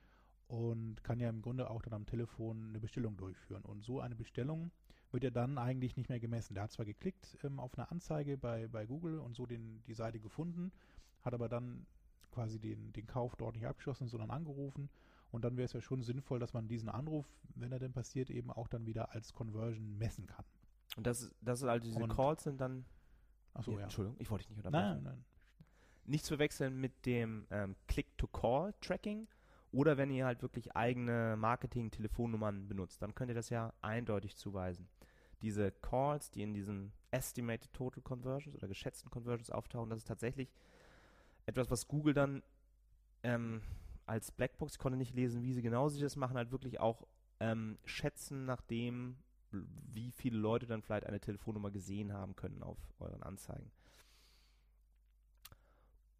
und 0.48 1.04
kann 1.04 1.20
ja 1.20 1.28
im 1.28 1.40
Grunde 1.40 1.70
auch 1.70 1.82
dann 1.82 1.94
am 1.94 2.06
Telefon 2.06 2.70
eine 2.70 2.80
Bestellung 2.80 3.16
durchführen. 3.16 3.62
Und 3.62 3.82
so 3.82 4.00
eine 4.00 4.16
Bestellung 4.16 4.72
wird 5.14 5.24
ja 5.24 5.30
dann 5.30 5.56
eigentlich 5.56 5.96
nicht 5.96 6.10
mehr 6.10 6.20
gemessen. 6.20 6.54
Der 6.54 6.64
hat 6.64 6.72
zwar 6.72 6.84
geklickt 6.84 7.38
ähm, 7.42 7.58
auf 7.58 7.78
eine 7.78 7.90
Anzeige 7.90 8.36
bei, 8.36 8.68
bei 8.68 8.84
Google 8.84 9.18
und 9.20 9.34
so 9.34 9.46
den, 9.46 9.82
die 9.86 9.94
Seite 9.94 10.20
gefunden, 10.20 10.72
hat 11.22 11.32
aber 11.32 11.48
dann 11.48 11.86
quasi 12.32 12.58
den, 12.58 12.92
den 12.92 13.06
Kauf 13.06 13.36
dort 13.36 13.54
nicht 13.54 13.66
abgeschlossen, 13.66 14.08
sondern 14.08 14.30
angerufen. 14.30 14.90
Und 15.30 15.44
dann 15.44 15.56
wäre 15.56 15.64
es 15.64 15.72
ja 15.72 15.80
schon 15.80 16.02
sinnvoll, 16.02 16.38
dass 16.38 16.52
man 16.52 16.68
diesen 16.68 16.88
Anruf, 16.88 17.26
wenn 17.54 17.72
er 17.72 17.78
denn 17.78 17.92
passiert, 17.92 18.28
eben 18.28 18.50
auch 18.50 18.68
dann 18.68 18.86
wieder 18.86 19.12
als 19.14 19.32
Conversion 19.32 19.96
messen 19.98 20.26
kann. 20.26 20.44
Und 20.96 21.06
das, 21.06 21.34
das 21.40 21.60
sind 21.60 21.68
also 21.68 21.84
diese 21.84 22.02
Und- 22.02 22.10
Calls 22.14 22.42
sind 22.42 22.60
dann. 22.60 22.84
Achso, 23.54 23.72
ja. 23.72 23.84
Entschuldigung, 23.84 24.16
ich 24.20 24.30
wollte 24.30 24.42
dich 24.42 24.50
nicht 24.50 24.66
unterbrechen. 24.66 25.02
Nein, 25.04 25.14
nein. 25.14 25.24
Nicht 26.06 26.24
zu 26.24 26.34
verwechseln 26.34 26.80
mit 26.80 27.06
dem 27.06 27.46
ähm, 27.50 27.76
Click-to-Call-Tracking 27.86 29.28
oder 29.74 29.96
wenn 29.96 30.10
ihr 30.10 30.24
halt 30.24 30.42
wirklich 30.42 30.76
eigene 30.76 31.36
Marketing-Telefonnummern 31.36 32.68
benutzt, 32.68 33.02
dann 33.02 33.14
könnt 33.14 33.30
ihr 33.30 33.34
das 33.34 33.50
ja 33.50 33.72
eindeutig 33.82 34.36
zuweisen. 34.36 34.88
Diese 35.42 35.72
Calls, 35.72 36.30
die 36.30 36.42
in 36.42 36.54
diesen 36.54 36.92
Estimated 37.10 37.72
Total 37.74 38.02
Conversions 38.02 38.56
oder 38.56 38.68
geschätzten 38.68 39.10
Conversions 39.10 39.50
auftauchen, 39.50 39.90
das 39.90 39.98
ist 39.98 40.08
tatsächlich 40.08 40.52
etwas, 41.46 41.70
was 41.70 41.88
Google 41.88 42.14
dann 42.14 42.42
ähm, 43.22 43.62
als 44.06 44.30
Blackbox, 44.30 44.74
ich 44.74 44.78
konnte 44.78 44.98
nicht 44.98 45.14
lesen, 45.14 45.42
wie 45.42 45.52
sie 45.52 45.62
genau 45.62 45.88
sich 45.88 46.00
das 46.00 46.16
machen, 46.16 46.36
halt 46.36 46.52
wirklich 46.52 46.80
auch 46.80 47.06
ähm, 47.40 47.78
schätzen, 47.84 48.44
nachdem 48.44 49.16
wie 49.50 50.10
viele 50.10 50.38
Leute 50.38 50.66
dann 50.66 50.82
vielleicht 50.82 51.06
eine 51.06 51.20
Telefonnummer 51.20 51.70
gesehen 51.70 52.12
haben 52.12 52.36
können 52.36 52.62
auf 52.62 52.78
euren 52.98 53.22
Anzeigen. 53.22 53.70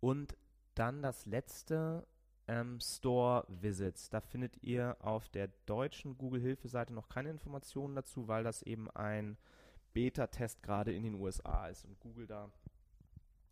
Und 0.01 0.37
dann 0.75 1.03
das 1.03 1.27
letzte, 1.27 2.07
ähm, 2.49 2.81
Store 2.81 3.45
Visits. 3.49 4.11
Da 4.11 4.21
findet 4.21 4.63
ihr 4.63 4.97
auf 5.01 5.29
der 5.29 5.49
deutschen 5.67 6.19
Google-Hilfe-Seite 6.19 6.93
noch 6.93 7.09
keine 7.09 7.31
Informationen 7.31 7.95
dazu, 7.95 8.29
weil 8.29 8.45
das 8.45 8.63
eben 8.63 8.91
ein 8.91 9.37
Beta-Test 9.93 10.63
gerade 10.63 10.93
in 10.93 11.03
den 11.03 11.15
USA 11.15 11.69
ist 11.69 11.85
und 11.85 11.99
Google 12.01 12.27
da 12.27 12.51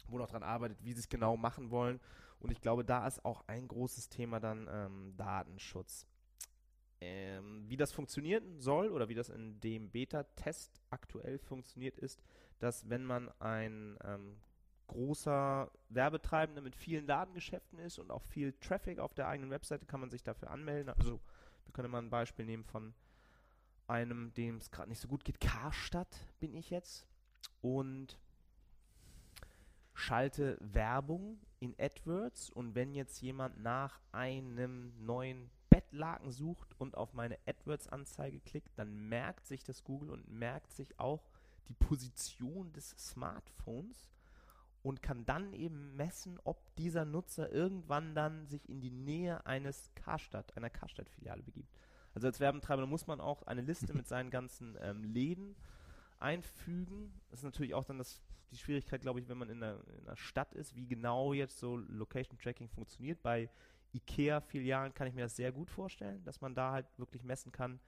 wohl 0.09 0.21
noch 0.21 0.29
dran 0.29 0.43
arbeitet, 0.43 0.79
wie 0.83 0.93
sie 0.93 1.01
es 1.01 1.09
genau 1.09 1.37
machen 1.37 1.71
wollen. 1.71 2.01
Und 2.41 2.51
ich 2.51 2.61
glaube, 2.61 2.85
da 2.85 3.07
ist 3.07 3.25
auch 3.25 3.45
ein 3.47 3.69
großes 3.69 4.09
Thema 4.09 4.41
dann 4.41 4.69
ähm, 4.71 5.15
Datenschutz. 5.17 6.07
Ähm, 7.01 7.65
wie 7.69 7.77
das 7.77 7.93
funktionieren 7.93 8.61
soll 8.61 8.91
oder 8.91 9.09
wie 9.09 9.15
das 9.15 9.29
in 9.29 9.61
dem 9.61 9.91
Beta-Test 9.91 10.81
aktuell 10.91 11.39
funktioniert, 11.39 11.99
ist, 11.99 12.23
dass 12.59 12.89
wenn 12.89 13.05
man 13.05 13.29
ein 13.41 13.99
ähm, 14.05 14.37
großer 14.93 15.71
Werbetreibender 15.89 16.61
mit 16.61 16.77
vielen 16.77 17.07
Ladengeschäften 17.07 17.79
ist 17.79 17.99
und 17.99 18.11
auch 18.11 18.23
viel 18.23 18.53
Traffic 18.61 18.99
auf 18.99 19.15
der 19.15 19.27
eigenen 19.27 19.51
Webseite, 19.51 19.87
kann 19.87 20.01
man 20.01 20.11
sich 20.11 20.23
dafür 20.23 20.51
anmelden. 20.51 20.93
Also 20.97 21.21
wir 21.65 21.73
können 21.73 21.91
mal 21.91 22.03
ein 22.03 22.11
Beispiel 22.11 22.45
nehmen 22.45 22.65
von 22.65 22.95
einem, 23.87 24.33
dem 24.35 24.59
es 24.59 24.71
gerade 24.71 24.91
nicht 24.91 25.01
so 25.01 25.09
gut 25.09 25.25
geht. 25.25 25.41
Karstadt 25.41 26.27
bin 26.41 26.55
ich 26.55 26.71
jetzt 26.71 27.07
und 27.63 28.19
schalte 29.95 30.59
Werbung 30.61 31.39
in 31.59 31.75
AdWords 31.79 32.51
und 32.51 32.75
wenn 32.75 32.95
jetzt 32.95 33.21
jemand 33.23 33.63
nach 33.63 34.01
einem 34.13 34.93
neuen 35.05 35.51
Bettlaken 35.71 36.33
sucht 36.33 36.79
und 36.79 36.97
auf 36.97 37.15
meine 37.15 37.39
AdWords-Anzeige 37.47 38.41
klickt, 38.41 38.79
dann 38.79 39.09
merkt 39.09 39.47
sich 39.47 39.65
das 39.65 39.85
Google 39.85 40.11
und 40.11 40.31
merkt 40.31 40.73
sich 40.73 40.99
auch 40.99 41.23
die 41.69 41.75
Position 41.75 42.73
des 42.73 42.91
Smartphones 42.99 44.13
und 44.83 45.03
kann 45.03 45.25
dann 45.25 45.53
eben 45.53 45.97
messen, 45.97 46.39
ob 46.45 46.75
dieser 46.77 47.05
Nutzer 47.05 47.51
irgendwann 47.53 48.15
dann 48.15 48.47
sich 48.49 48.69
in 48.69 48.81
die 48.81 48.91
Nähe 48.91 49.47
eines 49.47 49.91
Karstadt, 49.95 50.57
einer 50.57 50.71
Karstadt-Filiale 50.71 51.43
begibt. 51.43 51.73
Also 52.15 52.27
als 52.27 52.41
Werbetreiber 52.41 52.87
muss 52.87 53.07
man 53.07 53.21
auch 53.21 53.43
eine 53.43 53.63
Liste 53.63 53.95
mit 53.97 54.07
seinen 54.09 54.31
ganzen 54.31 54.77
ähm, 54.81 55.05
Läden 55.05 55.57
einfügen. 56.19 57.13
Das 57.31 57.41
ist 57.41 57.45
natürlich 57.45 57.75
auch 57.75 57.85
dann 57.85 57.99
das, 57.99 58.21
die 58.51 58.57
Schwierigkeit, 58.57 59.03
glaube 59.03 59.21
ich, 59.21 59.29
wenn 59.29 59.39
man 59.39 59.51
in 59.51 59.63
einer, 59.63 59.81
in 59.99 60.07
einer 60.07 60.17
Stadt 60.17 60.55
ist, 60.55 60.75
wie 60.75 60.87
genau 60.87 61.33
jetzt 61.33 61.59
so 61.59 61.77
Location 61.77 62.39
Tracking 62.39 62.69
funktioniert. 62.69 63.23
Bei 63.23 63.49
IKEA-Filialen 63.95 64.95
kann 64.95 65.07
ich 65.07 65.15
mir 65.15 65.23
das 65.23 65.37
sehr 65.37 65.53
gut 65.53 65.71
vorstellen, 65.71 66.25
dass 66.25 66.41
man 66.41 66.55
da 66.55 66.73
halt 66.73 66.87
wirklich 66.99 67.25
messen 67.25 67.53
kann. 67.53 67.81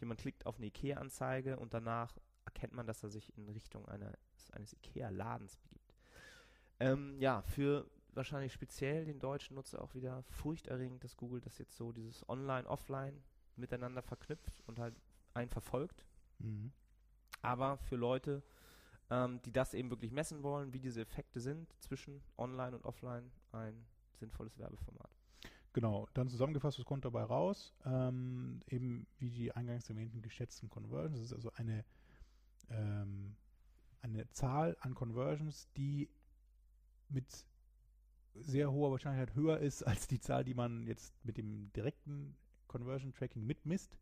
Jemand 0.00 0.20
klickt 0.20 0.46
auf 0.46 0.56
eine 0.56 0.66
IKEA-Anzeige 0.66 1.58
und 1.58 1.72
danach 1.72 2.18
erkennt 2.44 2.72
man, 2.72 2.86
dass 2.86 3.02
er 3.02 3.10
sich 3.10 3.36
in 3.36 3.48
Richtung 3.48 3.88
einer, 3.88 4.12
eines 4.52 4.72
IKEA-Ladens 4.74 5.56
begibt. 5.56 5.81
Ähm, 6.82 7.16
ja, 7.20 7.42
für 7.42 7.86
wahrscheinlich 8.14 8.52
speziell 8.52 9.04
den 9.04 9.20
deutschen 9.20 9.54
Nutzer 9.54 9.80
auch 9.80 9.94
wieder 9.94 10.22
furchterregend, 10.24 11.02
dass 11.04 11.16
Google 11.16 11.40
das 11.40 11.58
jetzt 11.58 11.76
so 11.76 11.92
dieses 11.92 12.28
Online, 12.28 12.68
Offline 12.68 13.22
miteinander 13.56 14.02
verknüpft 14.02 14.60
und 14.66 14.78
halt 14.78 14.94
einen 15.34 15.48
verfolgt. 15.48 16.04
Mhm. 16.38 16.72
Aber 17.40 17.78
für 17.78 17.96
Leute, 17.96 18.42
ähm, 19.10 19.40
die 19.42 19.52
das 19.52 19.74
eben 19.74 19.90
wirklich 19.90 20.10
messen 20.10 20.42
wollen, 20.42 20.72
wie 20.72 20.80
diese 20.80 21.00
Effekte 21.00 21.40
sind 21.40 21.72
zwischen 21.80 22.20
Online 22.36 22.76
und 22.76 22.84
Offline, 22.84 23.30
ein 23.52 23.86
sinnvolles 24.14 24.58
Werbeformat. 24.58 25.10
Genau, 25.72 26.08
dann 26.14 26.28
zusammengefasst, 26.28 26.78
was 26.78 26.84
kommt 26.84 27.04
dabei 27.04 27.22
raus? 27.22 27.72
Ähm, 27.84 28.60
eben 28.66 29.06
wie 29.18 29.30
die 29.30 29.52
eingangs 29.52 29.88
erwähnten 29.88 30.20
geschätzten 30.20 30.68
Conversions. 30.68 31.18
Das 31.18 31.26
ist 31.26 31.32
also 31.32 31.50
eine, 31.54 31.84
ähm, 32.68 33.36
eine 34.00 34.28
Zahl 34.30 34.76
an 34.80 34.94
Conversions, 34.94 35.68
die 35.76 36.10
mit 37.12 37.46
sehr 38.34 38.72
hoher 38.72 38.90
Wahrscheinlichkeit 38.90 39.34
höher 39.34 39.58
ist 39.58 39.82
als 39.86 40.08
die 40.08 40.20
Zahl, 40.20 40.44
die 40.44 40.54
man 40.54 40.86
jetzt 40.86 41.14
mit 41.24 41.36
dem 41.36 41.72
direkten 41.72 42.36
Conversion 42.66 43.12
Tracking 43.12 43.44
mitmisst. 43.44 43.98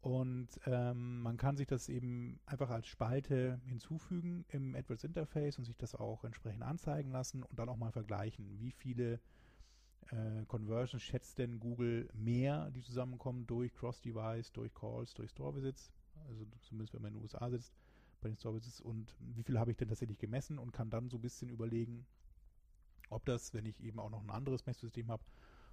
Und 0.00 0.48
ähm, 0.66 1.20
man 1.20 1.36
kann 1.36 1.56
sich 1.56 1.68
das 1.68 1.88
eben 1.88 2.40
einfach 2.44 2.70
als 2.70 2.88
Spalte 2.88 3.60
hinzufügen 3.66 4.44
im 4.48 4.74
AdWords 4.74 5.04
Interface 5.04 5.58
und 5.58 5.64
sich 5.64 5.76
das 5.76 5.94
auch 5.94 6.24
entsprechend 6.24 6.64
anzeigen 6.64 7.12
lassen 7.12 7.44
und 7.44 7.56
dann 7.56 7.68
auch 7.68 7.76
mal 7.76 7.92
vergleichen, 7.92 8.58
wie 8.58 8.72
viele 8.72 9.20
äh, 10.10 10.44
Conversions 10.48 11.04
schätzt 11.04 11.38
denn 11.38 11.60
Google 11.60 12.08
mehr, 12.14 12.72
die 12.72 12.82
zusammenkommen 12.82 13.46
durch 13.46 13.72
Cross-Device, 13.74 14.52
durch 14.52 14.74
Calls, 14.74 15.14
durch 15.14 15.30
Store-Visits, 15.30 15.92
also 16.26 16.46
zumindest 16.62 16.94
wenn 16.94 17.02
man 17.02 17.12
in 17.12 17.18
den 17.18 17.22
USA 17.22 17.48
sitzt, 17.48 17.72
bei 18.22 18.28
den 18.28 18.36
Store-Visits 18.36 18.80
und 18.80 19.14
wie 19.18 19.42
viel 19.42 19.58
habe 19.58 19.70
ich 19.70 19.76
denn 19.76 19.88
tatsächlich 19.88 20.18
gemessen 20.18 20.58
und 20.58 20.72
kann 20.72 20.88
dann 20.88 21.10
so 21.10 21.18
ein 21.18 21.22
bisschen 21.22 21.50
überlegen, 21.50 22.06
ob 23.10 23.24
das, 23.26 23.52
wenn 23.52 23.66
ich 23.66 23.82
eben 23.82 23.98
auch 23.98 24.10
noch 24.10 24.22
ein 24.22 24.30
anderes 24.30 24.64
Messsystem 24.64 25.10
habe, 25.10 25.22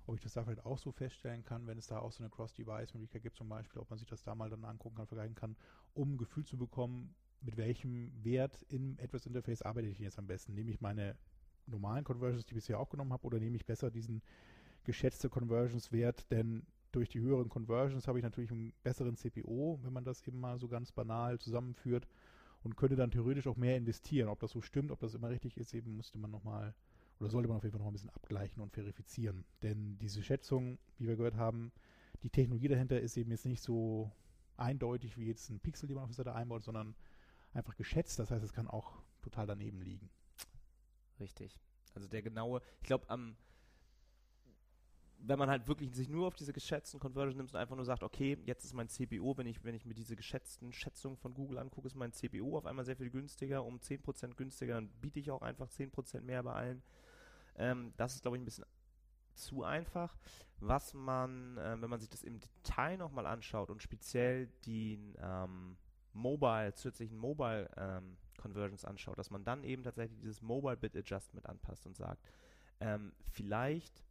ob 0.06 0.16
ich 0.16 0.22
das 0.22 0.34
da 0.34 0.44
vielleicht 0.44 0.66
auch 0.66 0.78
so 0.78 0.92
feststellen 0.92 1.44
kann, 1.44 1.68
wenn 1.68 1.78
es 1.78 1.88
da 1.88 2.00
auch 2.00 2.12
so 2.12 2.24
eine 2.24 2.30
Cross-Device-Möglichkeit 2.30 3.22
gibt 3.22 3.38
zum 3.38 3.48
Beispiel, 3.48 3.80
ob 3.80 3.90
man 3.90 4.00
sich 4.00 4.08
das 4.08 4.24
da 4.24 4.36
mal 4.36 4.50
dann 4.50 4.66
angucken 4.66 4.98
kann, 4.98 5.08
vergleichen 5.08 5.36
kann, 5.36 5.56
um 5.94 6.14
ein 6.14 6.18
Gefühl 6.18 6.46
zu 6.46 6.58
bekommen, 6.58 7.16
mit 7.42 7.56
welchem 7.56 8.12
Wert 8.24 8.66
im 8.70 8.98
AdWords-Interface 9.00 9.62
arbeite 9.62 9.88
ich 9.88 10.00
jetzt 10.00 10.20
am 10.20 10.28
besten. 10.28 10.54
Nehme 10.56 10.72
ich 10.72 10.82
meine 10.82 11.16
normalen 11.68 12.04
Conversions, 12.04 12.46
die 12.46 12.54
ich 12.54 12.62
bisher 12.62 12.80
auch 12.80 12.90
genommen 12.90 13.14
habe, 13.14 13.26
oder 13.26 13.40
nehme 13.40 13.56
ich 13.56 13.66
besser 13.66 13.92
diesen 13.92 14.22
geschätzte 14.84 15.30
Conversions-Wert, 15.30 16.30
denn 16.32 16.66
durch 16.92 17.10
die 17.10 17.20
höheren 17.20 17.50
Conversions 17.50 18.08
habe 18.08 18.18
ich 18.20 18.24
natürlich 18.24 18.52
einen 18.52 18.74
besseren 18.84 19.16
CPO, 19.16 19.80
wenn 19.84 19.94
man 19.94 20.04
das 20.04 20.26
eben 20.28 20.40
mal 20.40 20.60
so 20.60 20.68
ganz 20.68 20.92
banal 20.92 21.40
zusammenführt 21.40 22.08
und 22.64 22.76
könnte 22.76 22.96
dann 22.96 23.12
theoretisch 23.12 23.48
auch 23.48 23.56
mehr 23.56 23.78
investieren. 23.78 24.30
Ob 24.30 24.40
das 24.40 24.52
so 24.52 24.62
stimmt, 24.62 24.92
ob 24.92 25.00
das 25.00 25.14
immer 25.14 25.30
richtig 25.30 25.58
ist, 25.58 25.74
eben 25.74 25.96
musste 25.96 26.18
man 26.18 26.32
nochmal 26.32 26.74
oder 27.20 27.30
sollte 27.30 27.48
man 27.50 27.58
auf 27.58 27.64
jeden 27.64 27.74
Fall 27.74 27.82
noch 27.82 27.88
ein 27.88 27.94
bisschen 27.94 28.10
abgleichen 28.12 28.62
und 28.62 28.72
verifizieren. 28.72 29.46
Denn 29.62 29.98
diese 30.00 30.24
Schätzung, 30.24 30.80
wie 30.98 31.08
wir 31.08 31.18
gehört 31.18 31.36
haben, 31.36 31.72
die 32.24 32.30
Technologie 32.30 32.68
dahinter 32.68 33.00
ist 33.00 33.18
eben 33.18 33.32
jetzt 33.32 33.46
nicht 33.46 33.62
so 33.62 34.12
eindeutig 34.58 35.18
wie 35.18 35.28
jetzt 35.28 35.50
ein 35.50 35.60
Pixel, 35.60 35.88
den 35.88 35.96
man 35.96 36.04
auf 36.04 36.10
der 36.10 36.16
Seite 36.16 36.36
einbaut, 36.36 36.64
sondern 36.64 36.96
einfach 37.54 37.76
geschätzt. 37.76 38.20
Das 38.20 38.32
heißt, 38.32 38.44
es 38.44 38.54
kann 38.54 38.68
auch 38.68 39.02
total 39.22 39.48
daneben 39.48 39.82
liegen. 39.82 40.10
Richtig. 41.20 41.60
Also 41.94 42.08
der 42.08 42.22
genaue, 42.22 42.62
ich 42.82 42.88
glaube, 42.88 43.10
am 43.10 43.36
wenn 45.22 45.40
man 45.40 45.50
halt 45.50 45.68
wirklich 45.68 45.94
sich 45.94 46.10
nur 46.10 46.28
auf 46.28 46.36
diese 46.36 46.54
geschätzten 46.54 47.00
Conversions 47.00 47.38
nimmt 47.38 47.54
und 47.54 47.60
einfach 47.60 47.76
nur 47.76 47.86
sagt, 47.86 48.04
okay, 48.04 48.38
jetzt 48.46 48.64
ist 48.64 48.74
mein 48.74 48.88
CPO, 48.88 49.38
wenn 49.38 49.48
ich, 49.48 49.64
wenn 49.64 49.76
ich 49.76 49.86
mir 49.86 49.94
diese 49.94 50.16
geschätzten 50.16 50.72
Schätzungen 50.72 51.18
von 51.18 51.34
Google 51.34 51.58
angucke, 51.58 51.88
ist 51.88 51.96
mein 51.96 52.14
CPO 52.14 52.58
auf 52.58 52.66
einmal 52.66 52.86
sehr 52.86 52.96
viel 52.96 53.10
günstiger, 53.10 53.64
um 53.66 53.78
10% 53.78 54.36
günstiger, 54.36 54.76
dann 54.76 54.90
biete 55.02 55.20
ich 55.20 55.32
auch 55.32 55.42
einfach 55.42 55.68
10% 55.68 56.22
mehr 56.22 56.44
bei 56.44 56.54
allen. 56.54 56.82
Ähm, 57.58 57.94
das 57.98 58.16
ist, 58.16 58.22
glaube 58.22 58.38
ich, 58.38 58.42
ein 58.42 58.46
bisschen 58.46 58.66
zu 59.36 59.64
einfach. 59.64 60.18
Was 60.60 60.94
man, 60.94 61.58
äh, 61.58 61.82
wenn 61.82 61.90
man 61.90 62.00
sich 62.00 62.10
das 62.10 62.24
im 62.24 62.40
Detail 62.40 62.98
nochmal 62.98 63.26
anschaut 63.26 63.70
und 63.70 63.82
speziell 63.82 64.48
die 64.66 65.00
ähm, 65.18 65.78
Mobile, 66.14 66.74
zusätzlichen 66.74 67.18
Mobile 67.18 67.70
ähm, 67.78 68.18
Conversions 68.38 68.86
anschaut, 68.86 69.18
dass 69.18 69.32
man 69.32 69.44
dann 69.44 69.64
eben 69.64 69.84
tatsächlich 69.84 70.20
dieses 70.20 70.42
Mobile 70.42 70.78
Bit 70.78 70.96
Adjustment 70.96 71.46
anpasst 71.48 71.86
und 71.86 71.96
sagt, 71.96 72.24
ähm, 72.80 73.14
vielleicht 73.32 74.04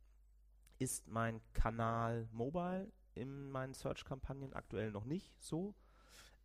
ist 0.78 1.08
mein 1.08 1.40
Kanal 1.52 2.28
Mobile 2.32 2.92
in 3.14 3.50
meinen 3.50 3.74
Search-Kampagnen 3.74 4.52
aktuell 4.52 4.90
noch 4.92 5.04
nicht 5.04 5.32
so. 5.40 5.74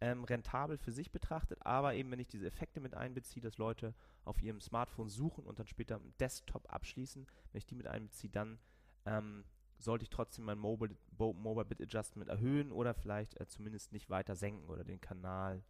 ähm, 0.02 0.26
rentabel 0.26 0.78
für 0.78 0.92
sich 0.92 1.12
betrachtet, 1.12 1.66
aber 1.66 1.94
eben 1.94 2.12
wenn 2.12 2.20
ich 2.20 2.28
diese 2.28 2.46
Effekte 2.46 2.82
mit 2.82 2.94
einbeziehe, 2.94 3.42
dass 3.42 3.58
Leute 3.58 3.94
auf 4.26 4.42
ihrem 4.42 4.60
Smartphone 4.60 5.08
suchen 5.08 5.46
und 5.46 5.60
dann 5.60 5.68
später 5.68 5.96
im 5.96 6.14
Desktop 6.20 6.70
abschließen, 6.72 7.26
wenn 7.52 7.58
ich 7.58 7.66
die 7.66 7.76
mit 7.76 7.88
einbeziehe, 7.88 8.30
dann 8.30 8.60
ähm, 9.06 9.46
sollte 9.80 10.04
ich 10.04 10.10
trotzdem 10.10 10.44
mein 10.44 10.58
Mobile, 10.58 10.96
Mobile 11.18 11.66
Bit 11.66 11.82
Adjustment 11.82 12.30
erhöhen 12.30 12.74
oder 12.74 12.94
vielleicht 12.94 13.40
äh, 13.40 13.48
zumindest 13.48 13.94
nicht 13.94 14.10
weiter 14.10 14.36
senken 14.36 14.70
oder 14.70 14.84
den 14.84 15.00
Kanal 15.00 15.64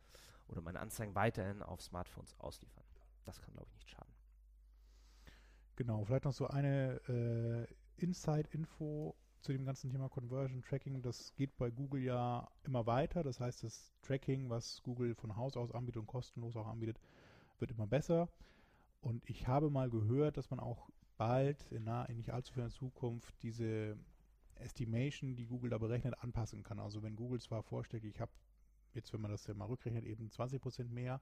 oder 0.47 0.61
meine 0.61 0.79
Anzeigen 0.79 1.13
weiterhin 1.13 1.61
auf 1.61 1.81
Smartphones 1.81 2.33
ausliefern. 2.39 2.83
Das 3.25 3.39
kann, 3.39 3.53
glaube 3.53 3.67
ich, 3.69 3.75
nicht 3.75 3.89
schaden. 3.91 4.13
Genau, 5.75 6.03
vielleicht 6.05 6.25
noch 6.25 6.33
so 6.33 6.47
eine 6.47 6.95
äh, 7.07 7.73
Inside-Info 7.97 9.15
zu 9.41 9.51
dem 9.51 9.65
ganzen 9.65 9.89
Thema 9.89 10.09
Conversion 10.09 10.61
Tracking. 10.61 11.01
Das 11.01 11.33
geht 11.35 11.55
bei 11.57 11.69
Google 11.69 12.01
ja 12.01 12.49
immer 12.63 12.85
weiter. 12.85 13.23
Das 13.23 13.39
heißt, 13.39 13.63
das 13.63 13.93
Tracking, 14.01 14.49
was 14.49 14.81
Google 14.83 15.15
von 15.15 15.35
Haus 15.35 15.57
aus 15.57 15.71
anbietet 15.71 15.99
und 15.99 16.07
kostenlos 16.07 16.55
auch 16.55 16.67
anbietet, 16.67 16.99
wird 17.59 17.71
immer 17.71 17.87
besser. 17.87 18.29
Und 19.01 19.27
ich 19.29 19.47
habe 19.47 19.69
mal 19.69 19.89
gehört, 19.89 20.37
dass 20.37 20.49
man 20.49 20.59
auch 20.59 20.89
bald, 21.17 21.71
in, 21.71 21.83
naher, 21.83 22.11
nicht 22.13 22.31
allzu 22.31 22.53
ferner 22.53 22.69
Zukunft, 22.69 23.35
diese 23.43 23.97
Estimation, 24.55 25.35
die 25.35 25.45
Google 25.45 25.71
da 25.71 25.77
berechnet, 25.77 26.15
anpassen 26.23 26.63
kann. 26.63 26.79
Also 26.79 27.03
wenn 27.03 27.15
Google 27.15 27.41
zwar 27.41 27.63
vorstellt, 27.63 28.05
ich 28.05 28.21
habe 28.21 28.31
jetzt, 28.93 29.11
wenn 29.13 29.21
man 29.21 29.31
das 29.31 29.45
ja 29.45 29.53
mal 29.53 29.65
rückrechnet, 29.65 30.05
eben 30.05 30.29
20% 30.29 30.85
mehr, 30.85 31.21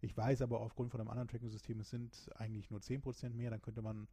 ich 0.00 0.16
weiß 0.16 0.42
aber 0.42 0.60
aufgrund 0.60 0.90
von 0.90 1.00
einem 1.00 1.10
anderen 1.10 1.28
Tracking-System, 1.28 1.80
es 1.80 1.90
sind 1.90 2.30
eigentlich 2.36 2.70
nur 2.70 2.80
10% 2.80 3.30
mehr, 3.30 3.50
dann 3.50 3.62
könnte 3.62 3.82
man 3.82 4.06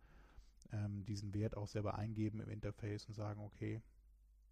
ähm, 0.72 1.06
diesen 1.06 1.34
Wert 1.34 1.56
auch 1.58 1.68
selber 1.68 1.96
eingeben 1.96 2.40
im 2.40 2.50
Interface 2.50 3.06
und 3.06 3.14
sagen, 3.14 3.42
okay, 3.42 3.82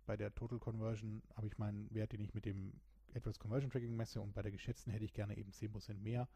bei 0.06 0.18
der 0.18 0.34
Total 0.34 0.60
Conversion 0.60 1.22
habe 1.36 1.48
ich 1.48 1.58
meinen 1.58 1.94
Wert, 1.94 2.12
den 2.12 2.22
ich 2.22 2.34
mit 2.34 2.46
dem 2.46 2.74
AdWords 3.16 3.40
Conversion 3.40 3.72
Tracking 3.72 3.96
messe 3.96 4.22
und 4.22 4.34
bei 4.34 4.42
der 4.42 4.52
geschätzten 4.52 4.92
hätte 4.92 5.06
ich 5.06 5.14
gerne 5.14 5.38
eben 5.38 5.52
10% 5.52 5.96
mehr, 5.96 6.28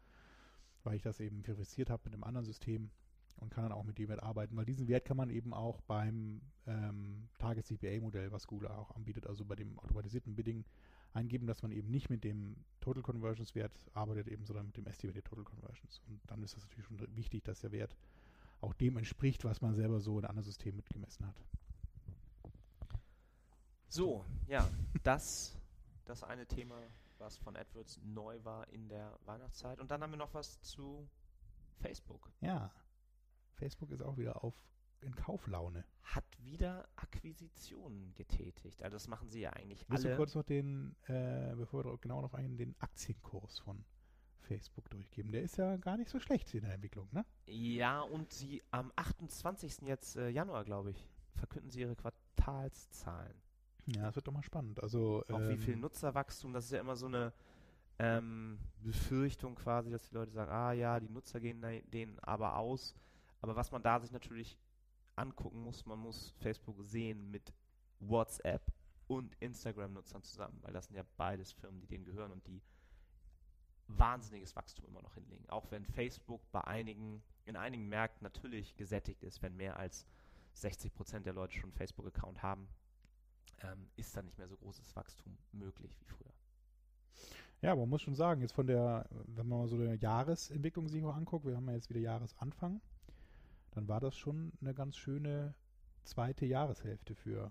weil 0.84 0.96
ich 0.96 1.02
das 1.02 1.20
eben 1.20 1.42
verifiziert 1.42 1.90
habe 1.90 2.02
mit 2.04 2.14
einem 2.14 2.24
anderen 2.24 2.44
System 2.44 2.90
und 3.36 3.50
kann 3.50 3.64
dann 3.64 3.72
auch 3.72 3.84
mit 3.84 3.98
dem 3.98 4.08
Wert 4.08 4.22
arbeiten, 4.22 4.56
weil 4.56 4.64
diesen 4.64 4.88
Wert 4.88 5.04
kann 5.04 5.16
man 5.16 5.30
eben 5.30 5.52
auch 5.52 5.80
beim 5.82 6.40
ähm, 6.66 7.28
Tages-CPA-Modell, 7.38 8.32
was 8.32 8.46
Google 8.46 8.68
auch 8.68 8.94
anbietet, 8.94 9.26
also 9.26 9.44
bei 9.44 9.56
dem 9.56 9.78
automatisierten 9.78 10.34
Bidding 10.34 10.64
eingeben, 11.12 11.46
dass 11.46 11.62
man 11.62 11.72
eben 11.72 11.90
nicht 11.90 12.10
mit 12.10 12.24
dem 12.24 12.56
Total 12.80 13.02
Conversions 13.02 13.54
Wert 13.54 13.72
arbeitet, 13.94 14.28
eben, 14.28 14.44
sondern 14.44 14.66
mit 14.66 14.76
dem 14.76 14.86
Estimated 14.86 15.24
Total 15.24 15.44
Conversions. 15.44 16.02
Und 16.08 16.20
dann 16.26 16.42
ist 16.42 16.54
das 16.54 16.62
natürlich 16.62 16.86
schon 16.86 17.16
wichtig, 17.16 17.44
dass 17.44 17.60
der 17.60 17.72
Wert 17.72 17.96
auch 18.60 18.74
dem 18.74 18.96
entspricht, 18.96 19.44
was 19.44 19.60
man 19.60 19.74
selber 19.74 20.00
so 20.00 20.18
in 20.18 20.24
anderen 20.24 20.44
System 20.44 20.76
mitgemessen 20.76 21.26
hat. 21.26 21.40
So, 23.88 24.24
ja, 24.46 24.68
das, 25.02 25.56
das 26.04 26.22
eine 26.22 26.46
Thema, 26.46 26.80
was 27.18 27.36
von 27.38 27.56
AdWords 27.56 28.00
neu 28.02 28.42
war 28.44 28.68
in 28.68 28.88
der 28.88 29.18
Weihnachtszeit. 29.24 29.80
Und 29.80 29.90
dann 29.90 30.02
haben 30.02 30.10
wir 30.10 30.18
noch 30.18 30.34
was 30.34 30.60
zu 30.60 31.08
Facebook. 31.78 32.30
Ja, 32.40 32.72
Facebook 33.54 33.90
ist 33.90 34.02
auch 34.02 34.16
wieder 34.16 34.42
auf 34.44 34.54
in 35.00 35.14
Kauflaune. 35.14 35.84
Hat 36.02 36.24
wieder 36.42 36.88
Akquisitionen 36.96 38.14
getätigt. 38.14 38.82
Also 38.82 38.96
das 38.96 39.08
machen 39.08 39.28
sie 39.28 39.40
ja 39.40 39.50
eigentlich 39.50 39.88
Willst 39.88 40.04
alle. 40.04 40.14
du 40.14 40.16
kurz 40.16 40.34
noch 40.34 40.42
den, 40.42 40.96
äh, 41.06 41.54
bevor 41.54 41.84
wir 41.84 41.96
genau 41.98 42.20
noch 42.22 42.34
einen, 42.34 42.56
den 42.56 42.74
Aktienkurs 42.80 43.58
von 43.58 43.84
Facebook 44.46 44.88
durchgeben? 44.90 45.32
Der 45.32 45.42
ist 45.42 45.56
ja 45.56 45.76
gar 45.76 45.96
nicht 45.96 46.08
so 46.08 46.18
schlecht 46.18 46.52
in 46.54 46.62
der 46.62 46.74
Entwicklung, 46.74 47.08
ne? 47.12 47.24
Ja, 47.46 48.00
und 48.00 48.32
sie 48.32 48.62
am 48.70 48.92
28. 48.96 49.82
jetzt 49.82 50.16
äh, 50.16 50.28
Januar, 50.30 50.64
glaube 50.64 50.90
ich, 50.90 51.08
verkünden 51.34 51.70
sie 51.70 51.80
ihre 51.80 51.96
Quartalszahlen. 51.96 53.36
Ja, 53.86 54.02
das 54.06 54.16
wird 54.16 54.26
doch 54.26 54.32
mal 54.32 54.42
spannend. 54.42 54.82
Also 54.82 55.24
Auch 55.28 55.38
ähm, 55.40 55.48
wie 55.50 55.56
viel 55.56 55.76
Nutzerwachstum, 55.76 56.52
das 56.52 56.66
ist 56.66 56.72
ja 56.72 56.80
immer 56.80 56.96
so 56.96 57.06
eine 57.06 57.32
ähm, 57.98 58.58
Befürchtung 58.82 59.54
quasi, 59.54 59.90
dass 59.90 60.08
die 60.08 60.14
Leute 60.14 60.32
sagen, 60.32 60.50
ah 60.50 60.72
ja, 60.72 60.98
die 60.98 61.08
Nutzer 61.08 61.40
gehen 61.40 61.64
denen 61.92 62.18
aber 62.20 62.56
aus. 62.56 62.94
Aber 63.40 63.54
was 63.54 63.70
man 63.70 63.82
da 63.82 64.00
sich 64.00 64.10
natürlich 64.10 64.58
angucken 65.14 65.62
muss, 65.62 65.86
man 65.86 65.98
muss 65.98 66.34
Facebook 66.38 66.82
sehen 66.82 67.30
mit 67.30 67.52
WhatsApp 68.00 68.72
und 69.06 69.34
Instagram-Nutzern 69.40 70.22
zusammen, 70.22 70.58
weil 70.62 70.72
das 70.72 70.86
sind 70.86 70.96
ja 70.96 71.04
beides 71.16 71.52
Firmen, 71.52 71.80
die 71.80 71.86
denen 71.86 72.04
gehören 72.04 72.32
und 72.32 72.46
die 72.46 72.60
wahnsinniges 73.88 74.56
Wachstum 74.56 74.84
immer 74.86 75.02
noch 75.02 75.14
hinlegen. 75.14 75.48
Auch 75.48 75.70
wenn 75.70 75.84
Facebook 75.84 76.40
bei 76.52 76.62
einigen, 76.62 77.22
in 77.44 77.56
einigen 77.56 77.88
Märkten 77.88 78.24
natürlich 78.24 78.76
gesättigt 78.76 79.22
ist, 79.22 79.42
wenn 79.42 79.56
mehr 79.56 79.78
als 79.78 80.06
60 80.54 80.94
Prozent 80.94 81.26
der 81.26 81.34
Leute 81.34 81.54
schon 81.54 81.70
einen 81.70 81.72
Facebook-Account 81.72 82.42
haben, 82.42 82.68
ähm, 83.62 83.88
ist 83.96 84.16
da 84.16 84.22
nicht 84.22 84.38
mehr 84.38 84.48
so 84.48 84.56
großes 84.56 84.94
Wachstum 84.96 85.36
möglich 85.52 85.96
wie 86.00 86.04
früher. 86.04 86.32
Ja, 87.62 87.72
aber 87.72 87.82
man 87.82 87.90
muss 87.90 88.02
schon 88.02 88.14
sagen, 88.14 88.42
jetzt 88.42 88.52
von 88.52 88.66
der, 88.66 89.08
wenn 89.10 89.48
man 89.48 89.60
mal 89.60 89.68
so 89.68 89.76
eine 89.76 89.94
Jahresentwicklung 89.94 90.88
sich 90.88 91.02
auch 91.04 91.14
anguckt, 91.14 91.46
wir 91.46 91.56
haben 91.56 91.68
ja 91.68 91.74
jetzt 91.74 91.88
wieder 91.88 92.00
Jahresanfang, 92.00 92.80
dann 93.70 93.88
war 93.88 94.00
das 94.00 94.16
schon 94.16 94.52
eine 94.60 94.74
ganz 94.74 94.96
schöne 94.96 95.54
zweite 96.04 96.46
Jahreshälfte 96.46 97.14
für 97.14 97.50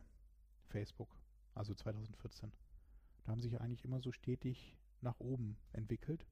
Facebook, 0.67 1.09
also 1.53 1.73
2014. 1.73 2.51
Da 3.23 3.31
haben 3.31 3.41
sich 3.41 3.59
eigentlich 3.59 3.83
immer 3.83 3.99
so 3.99 4.11
stetig 4.11 4.77
nach 5.01 5.19
oben 5.19 5.57
entwickelt 5.73 6.25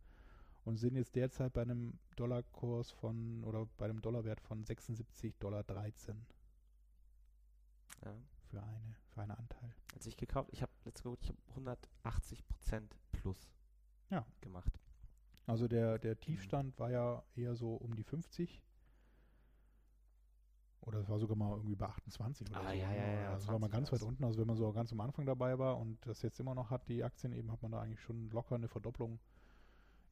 und 0.65 0.77
sind 0.77 0.95
jetzt 0.95 1.15
derzeit 1.15 1.53
bei 1.53 1.61
einem 1.61 1.99
Dollarkurs 2.15 2.91
von 2.91 3.43
oder 3.43 3.67
bei 3.77 3.85
einem 3.85 4.01
Dollarwert 4.01 4.41
von 4.41 4.63
76,13 4.63 5.33
Dollar. 5.39 5.63
Ja. 8.03 8.15
Für 8.49 8.61
eine, 8.61 8.95
für 9.09 9.21
einen 9.21 9.31
Anteil. 9.31 9.75
Als 9.95 10.05
ich 10.05 10.17
gekauft, 10.17 10.49
ich 10.51 10.61
habe 10.61 10.71
letztes 10.85 11.11
ich 11.21 11.29
habe 11.29 11.39
180 11.49 12.47
Prozent 12.47 12.95
plus 13.11 13.51
ja. 14.09 14.25
gemacht. 14.41 14.79
Also 15.45 15.67
der, 15.67 15.99
der 15.99 16.19
Tiefstand 16.19 16.77
war 16.79 16.91
ja 16.91 17.23
eher 17.35 17.55
so 17.55 17.75
um 17.75 17.95
die 17.95 18.03
50. 18.03 18.61
Oder 20.85 20.99
es 20.99 21.07
war 21.09 21.17
sogar 21.17 21.37
mal 21.37 21.51
irgendwie 21.51 21.75
bei 21.75 21.85
28 21.87 22.49
oder 22.49 22.59
Ah, 22.59 22.63
so. 22.71 22.73
ja, 22.77 22.91
ja, 22.93 23.11
ja, 23.21 23.29
Also 23.31 23.47
war 23.47 23.59
mal 23.59 23.69
20 23.69 23.71
ganz 23.71 23.91
weit 23.93 24.07
unten. 24.07 24.23
Also 24.25 24.39
wenn 24.39 24.47
man 24.47 24.57
so 24.57 24.71
ganz 24.73 24.91
am 24.91 24.99
Anfang 24.99 25.25
dabei 25.25 25.57
war 25.57 25.77
und 25.79 25.97
das 26.05 26.21
jetzt 26.21 26.39
immer 26.39 26.53
noch 26.55 26.69
hat, 26.69 26.87
die 26.89 27.03
Aktien 27.03 27.31
eben, 27.31 27.51
hat 27.51 27.61
man 27.61 27.71
da 27.71 27.81
eigentlich 27.81 28.01
schon 28.01 28.29
locker 28.31 28.55
eine 28.55 28.67
Verdopplung. 28.67 29.19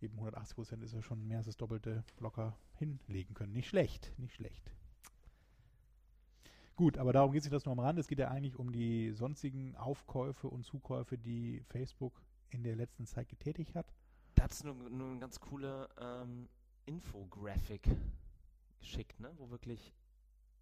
Eben 0.01 0.13
180 0.15 0.55
Prozent 0.55 0.83
ist 0.83 0.93
ja 0.93 1.01
schon 1.01 1.27
mehr 1.27 1.37
als 1.39 1.47
das 1.47 1.57
Doppelte 1.57 2.03
locker 2.19 2.55
hinlegen 2.75 3.33
können. 3.33 3.51
Nicht 3.53 3.67
schlecht, 3.67 4.13
nicht 4.17 4.33
schlecht. 4.33 4.71
Gut, 6.75 6.97
aber 6.97 7.13
darum 7.13 7.31
geht 7.33 7.43
sich 7.43 7.51
das 7.51 7.65
nur 7.65 7.73
am 7.73 7.79
Rand. 7.79 7.99
Es 7.99 8.07
geht 8.07 8.17
ja 8.19 8.29
eigentlich 8.29 8.55
um 8.57 8.71
die 8.71 9.11
sonstigen 9.11 9.75
Aufkäufe 9.75 10.47
und 10.47 10.63
Zukäufe, 10.65 11.17
die 11.17 11.61
Facebook 11.67 12.13
in 12.49 12.63
der 12.63 12.75
letzten 12.75 13.05
Zeit 13.05 13.29
getätigt 13.29 13.75
hat. 13.75 13.93
Da 14.35 14.43
hat 14.45 14.51
es 14.53 14.63
nur, 14.63 14.73
nur 14.73 15.09
eine 15.11 15.19
ganz 15.19 15.39
coole 15.39 15.87
ähm, 15.99 16.47
Infographic 16.85 17.87
geschickt, 18.79 19.19
ne? 19.19 19.29
Wo 19.37 19.49
wirklich 19.51 19.93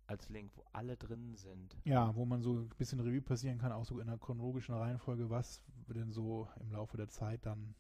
als 0.10 0.28
Link, 0.30 0.52
wo 0.56 0.66
alle 0.74 0.98
drin 0.98 1.36
sind. 1.36 1.78
Ja, 1.86 2.16
wo 2.16 2.26
man 2.26 2.42
so 2.42 2.54
ein 2.54 2.70
bisschen 2.78 3.00
Revue 3.00 3.22
passieren 3.22 3.60
kann, 3.60 3.72
auch 3.72 3.86
so 3.86 4.00
in 4.00 4.08
einer 4.08 4.18
chronologischen 4.18 4.74
Reihenfolge, 4.74 5.30
was 5.30 5.64
denn 5.88 6.12
so 6.12 6.48
im 6.60 6.72
Laufe 6.72 6.98
der 6.98 7.08
Zeit 7.10 7.46
dann 7.46 7.76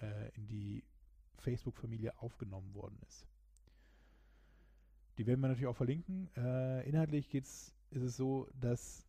äh, 0.00 0.30
in 0.34 0.46
die 0.46 0.82
Facebook-Familie 1.38 2.18
aufgenommen 2.20 2.74
worden 2.74 2.98
ist. 3.06 3.26
Die 5.18 5.26
werden 5.26 5.40
wir 5.40 5.48
natürlich 5.48 5.68
auch 5.68 5.76
verlinken. 5.76 6.30
Äh, 6.36 6.88
inhaltlich 6.88 7.28
geht's, 7.28 7.74
ist 7.90 8.02
es 8.02 8.16
so, 8.16 8.48
dass 8.54 9.06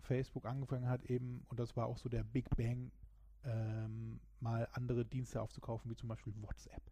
Facebook 0.00 0.46
angefangen 0.46 0.88
hat 0.88 1.04
eben, 1.04 1.44
und 1.48 1.60
das 1.60 1.76
war 1.76 1.86
auch 1.86 1.98
so 1.98 2.08
der 2.08 2.24
Big 2.24 2.48
Bang, 2.56 2.90
ähm, 3.44 4.20
mal 4.40 4.68
andere 4.72 5.04
Dienste 5.04 5.40
aufzukaufen, 5.40 5.90
wie 5.90 5.96
zum 5.96 6.08
Beispiel 6.08 6.34
WhatsApp 6.42 6.82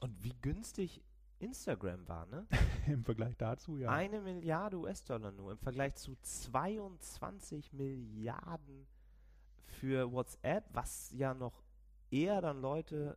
Und 0.00 0.22
wie 0.22 0.34
günstig 0.40 1.02
Instagram 1.38 2.06
war, 2.08 2.26
ne? 2.26 2.46
im 2.86 3.04
Vergleich 3.04 3.36
dazu, 3.36 3.76
ja. 3.78 3.90
Eine 3.90 4.20
Milliarde 4.20 4.78
US-Dollar 4.78 5.32
nur 5.32 5.52
im 5.52 5.58
Vergleich 5.58 5.94
zu 5.94 6.16
22 6.20 7.72
Milliarden 7.72 8.86
für 9.66 10.10
WhatsApp, 10.10 10.64
was 10.72 11.12
ja 11.12 11.34
noch 11.34 11.62
eher 12.10 12.40
dann 12.40 12.60
Leute 12.60 13.16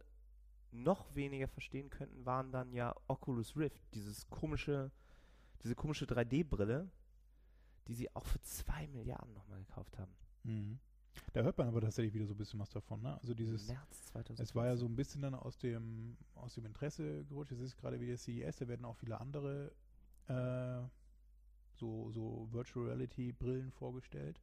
noch 0.72 1.14
weniger 1.16 1.48
verstehen 1.48 1.90
könnten, 1.90 2.26
waren 2.26 2.52
dann 2.52 2.72
ja 2.74 2.96
Oculus 3.08 3.58
Rift, 3.58 3.82
dieses 3.94 4.30
komische, 4.30 4.92
diese 5.64 5.76
komische 5.76 6.06
3D-Brille, 6.06 6.90
die 7.88 7.94
sie 7.94 8.16
auch 8.16 8.26
für 8.26 8.42
2 8.42 8.88
Milliarden 8.88 9.34
nochmal 9.34 9.60
gekauft 9.60 9.98
haben. 9.98 10.16
Mhm. 10.44 10.80
Da 11.34 11.42
hört 11.42 11.58
man 11.58 11.68
aber 11.68 11.82
tatsächlich 11.82 12.14
wieder 12.14 12.26
so 12.26 12.34
ein 12.34 12.38
bisschen 12.38 12.60
was 12.60 12.70
davon, 12.70 13.02
ne? 13.02 13.18
Also 13.22 13.34
dieses 13.34 13.68
März 13.68 14.04
2014. 14.12 14.44
Es 14.44 14.56
war 14.56 14.66
ja 14.68 14.76
so 14.76 14.86
ein 14.86 14.96
bisschen 14.96 15.22
dann 15.22 15.34
aus 15.36 15.58
dem, 15.58 16.18
aus 16.36 16.54
dem 16.56 16.66
Interesse 16.66 17.24
gerutscht. 17.26 17.52
Es 17.54 17.60
ist 17.60 17.78
gerade 17.78 18.00
wieder 18.00 18.18
CES, 18.18 18.58
da 18.58 18.68
werden 18.68 18.86
auch 18.86 18.96
viele 18.96 19.20
andere 19.20 19.72
äh, 20.28 20.82
so, 21.76 22.12
so 22.12 22.48
Virtual 22.52 22.86
Reality 22.86 23.32
Brillen 23.34 23.72
vorgestellt. 23.72 24.42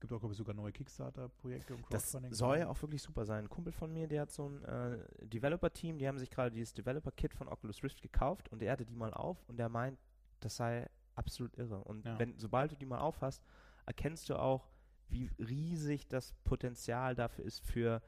Gibt 0.00 0.12
auch, 0.12 0.18
glaube 0.20 0.32
ich, 0.34 0.38
sogar 0.38 0.54
neue 0.54 0.72
Kickstarter-Projekte 0.72 1.74
und 1.74 1.82
Das 1.90 2.02
Crowdfunding. 2.10 2.34
soll 2.34 2.58
ja 2.58 2.68
auch 2.68 2.80
wirklich 2.82 3.02
super 3.02 3.24
sein. 3.24 3.44
Ein 3.44 3.48
Kumpel 3.48 3.72
von 3.72 3.90
mir, 3.92 4.06
der 4.06 4.22
hat 4.22 4.30
so 4.30 4.48
ein 4.48 4.62
äh, 4.64 4.98
Developer-Team, 5.26 5.98
die 5.98 6.06
haben 6.06 6.18
sich 6.18 6.28
gerade 6.30 6.50
dieses 6.50 6.74
Developer-Kit 6.74 7.32
von 7.32 7.48
Oculus 7.48 7.82
Rift 7.82 8.02
gekauft 8.02 8.50
und 8.50 8.60
er 8.62 8.72
hatte 8.72 8.84
die 8.84 8.94
mal 8.94 9.14
auf 9.14 9.42
und 9.48 9.56
der 9.56 9.68
meint, 9.70 9.98
das 10.40 10.56
sei 10.56 10.86
absolut 11.14 11.56
irre. 11.56 11.82
Und 11.84 12.04
Ja. 12.04 12.18
wenn, 12.18 12.38
sobald 12.38 12.72
du 12.72 12.76
die 12.76 12.84
mal 12.86 12.98
aufhast, 12.98 13.42
erkennst 13.86 14.28
du 14.28 14.38
auch, 14.38 14.68
wie 15.08 15.30
riesig 15.38 16.06
das 16.08 16.32
Potenzial 16.44 17.14
dafür 17.14 17.44
ist 17.44 17.60
für, 17.64 18.02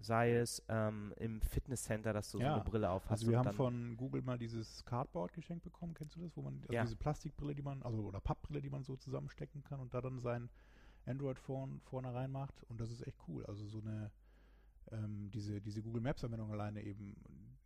sei 0.00 0.34
es 0.36 0.62
ähm, 0.68 1.12
im 1.16 1.40
Fitnesscenter, 1.40 2.12
dass 2.12 2.30
du 2.30 2.38
so 2.38 2.44
Ja. 2.44 2.54
eine 2.56 2.64
Brille 2.64 2.90
auf 2.90 3.04
hast. 3.04 3.20
Also 3.22 3.28
wir 3.28 3.38
haben 3.38 3.52
von 3.52 3.96
Google 3.96 4.22
mal 4.22 4.38
dieses 4.38 4.84
Cardboard 4.84 5.32
geschenkt 5.32 5.64
bekommen, 5.64 5.94
kennst 5.94 6.16
du 6.16 6.20
das? 6.20 6.36
Wo 6.36 6.42
man, 6.42 6.60
also 6.62 6.72
Ja. 6.72 6.82
diese 6.82 6.96
Plastikbrille, 6.96 7.54
die 7.54 7.62
man, 7.62 7.82
also 7.82 8.04
oder 8.04 8.20
Pappbrille, 8.20 8.60
die 8.60 8.70
man 8.70 8.84
so 8.84 8.96
zusammenstecken 8.96 9.62
kann 9.64 9.80
und 9.80 9.94
da 9.94 10.00
dann 10.00 10.18
sein 10.18 10.50
Android-Phone 11.06 11.80
vorne 11.82 12.12
reinmacht 12.14 12.62
und 12.64 12.80
das 12.80 12.90
ist 12.90 13.06
echt 13.06 13.18
cool. 13.28 13.44
Also 13.46 13.66
so 13.66 13.80
eine, 13.80 14.10
ähm, 14.90 15.30
diese, 15.32 15.60
diese 15.60 15.82
Google 15.82 16.02
Maps-Anwendung 16.02 16.50
alleine 16.52 16.82
eben. 16.82 17.16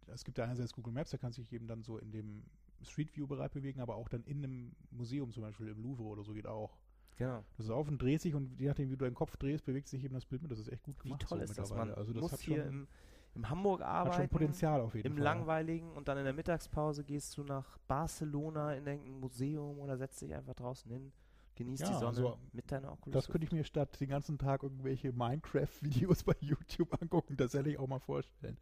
Es 0.06 0.24
gibt 0.24 0.38
ja 0.38 0.44
einerseits 0.44 0.72
Google 0.72 0.92
Maps, 0.92 1.10
da 1.10 1.18
kannst 1.18 1.38
du 1.38 1.42
dich 1.42 1.52
eben 1.52 1.66
dann 1.66 1.82
so 1.82 1.98
in 1.98 2.10
dem 2.10 2.44
Street 2.82 3.14
View-Bereich 3.16 3.50
bewegen, 3.50 3.80
aber 3.80 3.96
auch 3.96 4.08
dann 4.08 4.22
in 4.24 4.38
einem 4.44 4.76
Museum 4.90 5.32
zum 5.32 5.42
Beispiel, 5.42 5.68
im 5.68 5.82
Louvre 5.82 6.04
oder 6.04 6.22
so 6.24 6.32
geht 6.32 6.46
auch. 6.46 6.78
Genau. 7.18 7.44
Das 7.58 7.66
ist 7.66 7.70
auf 7.70 7.86
und 7.88 8.00
dreht 8.00 8.22
sich 8.22 8.34
und 8.34 8.58
je 8.58 8.68
nachdem, 8.68 8.88
wie 8.90 8.96
du 8.96 9.04
deinen 9.04 9.14
Kopf 9.14 9.36
drehst, 9.36 9.64
bewegt 9.66 9.88
sich 9.88 10.02
eben 10.02 10.14
das 10.14 10.24
Bild 10.24 10.40
mit. 10.40 10.50
Das 10.50 10.58
ist 10.58 10.68
echt 10.72 10.82
gut 10.82 10.96
Wie 11.04 11.08
gemacht. 11.10 11.26
toll 11.28 11.38
so 11.38 11.44
ist 11.44 11.50
das? 11.58 11.68
mittlerweile. 11.68 11.90
Man 11.90 11.98
also 11.98 12.12
das 12.14 12.22
muss 12.22 12.32
hat 12.32 12.40
hier 12.40 12.56
schon, 12.64 12.68
im, 12.68 12.88
im 13.34 13.50
Hamburg 13.50 13.80
hat 13.80 13.86
arbeiten. 13.88 14.16
schon 14.22 14.28
Potenzial 14.30 14.80
auf 14.80 14.94
jeden 14.94 15.06
Im 15.08 15.12
Fall. 15.14 15.22
Langweiligen 15.24 15.92
und 15.92 16.08
dann 16.08 16.16
in 16.18 16.24
der 16.24 16.32
Mittagspause 16.32 17.04
gehst 17.04 17.36
du 17.36 17.44
nach 17.44 17.76
Barcelona 17.86 18.72
in 18.74 18.86
irgendein 18.86 19.20
Museum 19.20 19.78
oder 19.78 19.96
setzt 19.98 20.20
dich 20.22 20.34
einfach 20.34 20.54
draußen 20.54 20.90
hin, 20.90 21.12
genießt 21.56 21.88
die 21.88 21.92
Ja, 21.92 21.98
Sonne 21.98 22.14
so- 22.14 22.38
mit 22.52 22.70
deiner 22.72 22.92
Oculus. 22.92 23.12
Das 23.14 23.28
könnte 23.28 23.44
ich 23.46 23.52
mir 23.52 23.64
statt 23.64 24.00
den 24.00 24.08
ganzen 24.08 24.38
Tag 24.38 24.62
irgendwelche 24.62 25.12
Minecraft-Videos 25.12 26.22
bei 26.24 26.34
YouTube 26.40 27.00
angucken, 27.02 27.36
tatsächlich 27.36 27.78
auch 27.78 27.86
mal 27.88 27.98
vorstellen. 28.00 28.56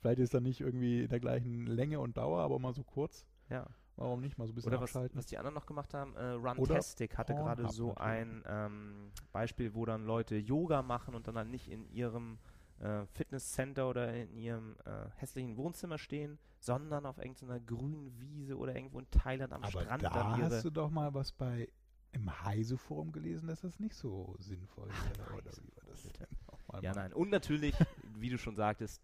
Vielleicht 0.00 0.18
ist 0.20 0.34
dann 0.34 0.42
nicht 0.42 0.60
irgendwie 0.60 1.02
in 1.04 1.08
der 1.08 1.20
gleichen 1.20 1.66
Länge 1.66 2.00
und 2.00 2.16
Dauer, 2.16 2.40
aber 2.40 2.58
mal 2.58 2.72
so 2.74 2.82
kurz. 2.84 3.24
ja. 3.48 3.66
Warum 3.96 4.20
nicht 4.20 4.38
mal 4.38 4.46
so 4.46 4.52
ein 4.52 4.54
bisschen 4.54 4.72
Oder 4.72 4.80
was, 4.80 4.90
abschalten? 4.90 5.18
was 5.18 5.26
die 5.26 5.38
anderen 5.38 5.54
noch 5.54 5.66
gemacht 5.66 5.92
haben, 5.94 6.16
äh, 6.16 6.30
Runtastic 6.30 7.18
hatte 7.18 7.34
gerade 7.34 7.68
so 7.68 7.88
natürlich. 7.88 8.00
ein 8.00 8.44
ähm, 8.46 9.12
Beispiel, 9.32 9.74
wo 9.74 9.84
dann 9.84 10.04
Leute 10.06 10.36
Yoga 10.36 10.82
machen 10.82 11.14
und 11.14 11.28
dann 11.28 11.36
halt 11.36 11.48
nicht 11.48 11.68
in 11.68 11.86
ihrem 11.90 12.38
äh, 12.80 13.04
Fitnesscenter 13.06 13.88
oder 13.88 14.12
in 14.14 14.36
ihrem 14.36 14.76
äh, 14.84 15.08
hässlichen 15.16 15.56
Wohnzimmer 15.56 15.98
stehen, 15.98 16.38
sondern 16.58 17.06
auf 17.06 17.18
irgendeiner 17.18 17.60
grünen 17.60 18.18
Wiese 18.20 18.56
oder 18.56 18.74
irgendwo 18.74 18.98
in 18.98 19.10
Thailand 19.10 19.52
am 19.52 19.62
aber 19.62 19.82
Strand 19.82 20.02
da 20.02 20.10
dann 20.10 20.42
hast 20.42 20.64
du 20.64 20.70
doch 20.70 20.90
mal 20.90 21.12
was 21.14 21.32
bei 21.32 21.68
im 22.12 22.44
Heise-Forum 22.44 23.10
gelesen, 23.12 23.46
dass 23.48 23.62
das 23.62 23.78
nicht 23.80 23.94
so 23.94 24.34
sinnvoll 24.38 24.88
wäre. 24.88 25.32
Oder 25.32 25.44
Heise-Forum, 25.44 25.64
wie 25.64 25.76
war 25.76 25.84
das 25.90 26.02
bitte. 26.02 26.26
denn 26.28 26.38
nochmal? 26.50 26.82
Ja, 26.82 26.94
nein. 26.94 27.12
Und 27.12 27.30
natürlich, 27.30 27.74
wie 28.18 28.28
du 28.28 28.38
schon 28.38 28.54
sagtest, 28.54 29.02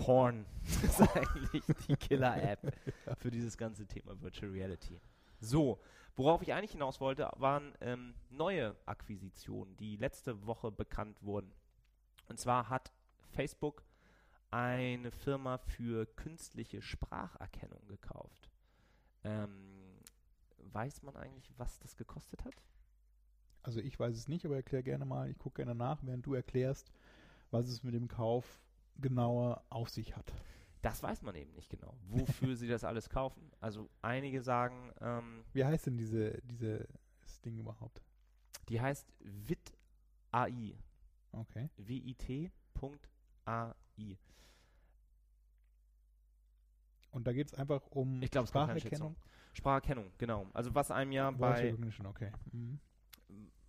Porn 0.00 0.46
ist 0.82 1.00
eigentlich 1.00 1.62
die 1.86 1.96
Killer-App 1.96 2.72
für 3.18 3.30
dieses 3.30 3.56
ganze 3.56 3.86
Thema 3.86 4.20
Virtual 4.20 4.50
Reality. 4.50 5.00
So, 5.40 5.80
worauf 6.16 6.42
ich 6.42 6.52
eigentlich 6.52 6.72
hinaus 6.72 7.00
wollte, 7.00 7.30
waren 7.36 7.74
ähm, 7.80 8.14
neue 8.30 8.76
Akquisitionen, 8.86 9.76
die 9.76 9.96
letzte 9.96 10.46
Woche 10.46 10.70
bekannt 10.70 11.22
wurden. 11.22 11.52
Und 12.28 12.38
zwar 12.38 12.68
hat 12.68 12.92
Facebook 13.32 13.84
eine 14.50 15.10
Firma 15.10 15.58
für 15.58 16.06
künstliche 16.06 16.80
Spracherkennung 16.82 17.86
gekauft. 17.86 18.50
Ähm, 19.24 20.00
weiß 20.72 21.02
man 21.02 21.16
eigentlich, 21.16 21.52
was 21.56 21.78
das 21.78 21.96
gekostet 21.96 22.44
hat? 22.44 22.54
Also 23.62 23.80
ich 23.80 23.98
weiß 23.98 24.16
es 24.16 24.28
nicht, 24.28 24.46
aber 24.46 24.56
erklär 24.56 24.82
gerne 24.82 25.04
mal. 25.04 25.30
Ich 25.30 25.38
gucke 25.38 25.56
gerne 25.62 25.74
nach, 25.74 25.98
während 26.02 26.24
du 26.24 26.34
erklärst, 26.34 26.90
was 27.50 27.68
es 27.68 27.82
mit 27.82 27.94
dem 27.94 28.08
Kauf 28.08 28.60
genauer 28.98 29.64
auf 29.70 29.88
sich 29.88 30.16
hat. 30.16 30.32
Das 30.82 31.02
weiß 31.02 31.22
man 31.22 31.34
eben 31.34 31.52
nicht 31.54 31.70
genau, 31.70 31.94
wofür 32.08 32.54
sie 32.56 32.68
das 32.68 32.84
alles 32.84 33.08
kaufen. 33.10 33.50
Also 33.60 33.88
einige 34.02 34.42
sagen, 34.42 34.92
ähm, 35.00 35.44
Wie 35.52 35.64
heißt 35.64 35.86
denn 35.86 35.96
diese, 35.96 36.40
dieses 36.42 36.86
Ding 37.44 37.58
überhaupt? 37.58 38.02
die 38.68 38.80
heißt 38.80 39.12
VIT 39.20 39.72
AI. 40.30 40.76
Okay. 41.32 41.70
W-I-T.ai. 41.76 42.50
Und 47.10 47.26
da 47.26 47.32
geht 47.32 47.48
es 47.48 47.54
einfach 47.54 47.86
um 47.90 48.22
Ich 48.22 48.30
glaub, 48.30 48.46
Spracherkennung. 48.46 49.16
Spracherkennung, 49.54 50.12
genau. 50.18 50.46
Also 50.52 50.74
was 50.74 50.90
einem 50.90 51.12
ja 51.12 51.32
Voice 51.32 51.74
bei, 51.76 52.08
okay. 52.08 52.32
Mhm. 52.52 52.78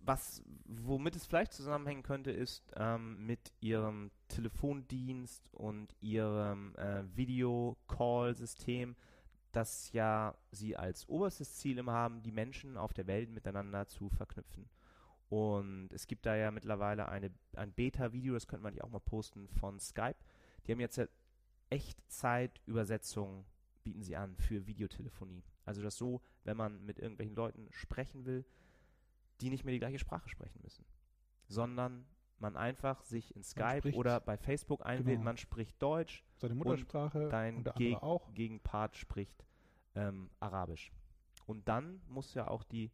Was, 0.00 0.42
womit 0.64 1.16
es 1.16 1.26
vielleicht 1.26 1.52
zusammenhängen 1.52 2.02
könnte, 2.02 2.30
ist 2.30 2.72
ähm, 2.76 3.26
mit 3.26 3.52
ihrem 3.60 4.10
Telefondienst 4.28 5.48
und 5.52 5.94
ihrem 6.00 6.74
äh, 6.76 7.04
Video-Call-System, 7.14 8.96
das 9.52 9.92
ja 9.92 10.34
sie 10.52 10.76
als 10.76 11.08
oberstes 11.08 11.56
Ziel 11.56 11.78
immer 11.78 11.92
haben, 11.92 12.22
die 12.22 12.32
Menschen 12.32 12.76
auf 12.76 12.92
der 12.92 13.06
Welt 13.06 13.30
miteinander 13.30 13.86
zu 13.86 14.08
verknüpfen. 14.08 14.68
Und 15.28 15.92
es 15.92 16.06
gibt 16.06 16.26
da 16.26 16.34
ja 16.34 16.50
mittlerweile 16.50 17.08
eine, 17.08 17.30
ein 17.54 17.72
Beta-Video, 17.72 18.34
das 18.34 18.48
könnte 18.48 18.64
man 18.64 18.74
ja 18.74 18.84
auch 18.84 18.90
mal 18.90 19.00
posten, 19.00 19.48
von 19.48 19.78
Skype. 19.78 20.16
Die 20.66 20.72
haben 20.72 20.80
jetzt 20.80 20.96
ja 20.96 21.06
Echtzeit-Übersetzung 21.70 23.44
bieten 23.84 24.02
sie 24.02 24.16
an 24.16 24.36
für 24.36 24.66
Videotelefonie. 24.66 25.42
Also 25.64 25.82
das 25.82 25.96
so, 25.96 26.20
wenn 26.44 26.56
man 26.56 26.84
mit 26.84 26.98
irgendwelchen 26.98 27.36
Leuten 27.36 27.68
sprechen 27.70 28.24
will, 28.24 28.44
die 29.40 29.50
nicht 29.50 29.64
mehr 29.64 29.72
die 29.72 29.78
gleiche 29.80 29.98
Sprache 29.98 30.28
sprechen 30.28 30.60
müssen, 30.62 30.84
sondern 31.48 32.04
man 32.38 32.56
einfach 32.56 33.02
sich 33.02 33.34
in 33.36 33.42
Skype 33.42 33.78
spricht- 33.78 33.98
oder 33.98 34.20
bei 34.20 34.36
Facebook 34.36 34.84
einwählt, 34.86 35.18
genau. 35.18 35.24
man 35.24 35.36
spricht 35.36 35.80
Deutsch, 35.82 36.24
Seine 36.38 36.54
Muttersprache 36.54 37.28
dein 37.28 37.56
und 37.58 37.66
der 37.66 37.72
Geg 37.74 38.02
auch. 38.02 38.32
Gegenpart 38.32 38.96
spricht 38.96 39.44
ähm, 39.94 40.30
Arabisch. 40.40 40.90
Und 41.46 41.68
dann 41.68 42.00
muss 42.08 42.32
ja 42.34 42.48
auch 42.48 42.62
die 42.64 42.90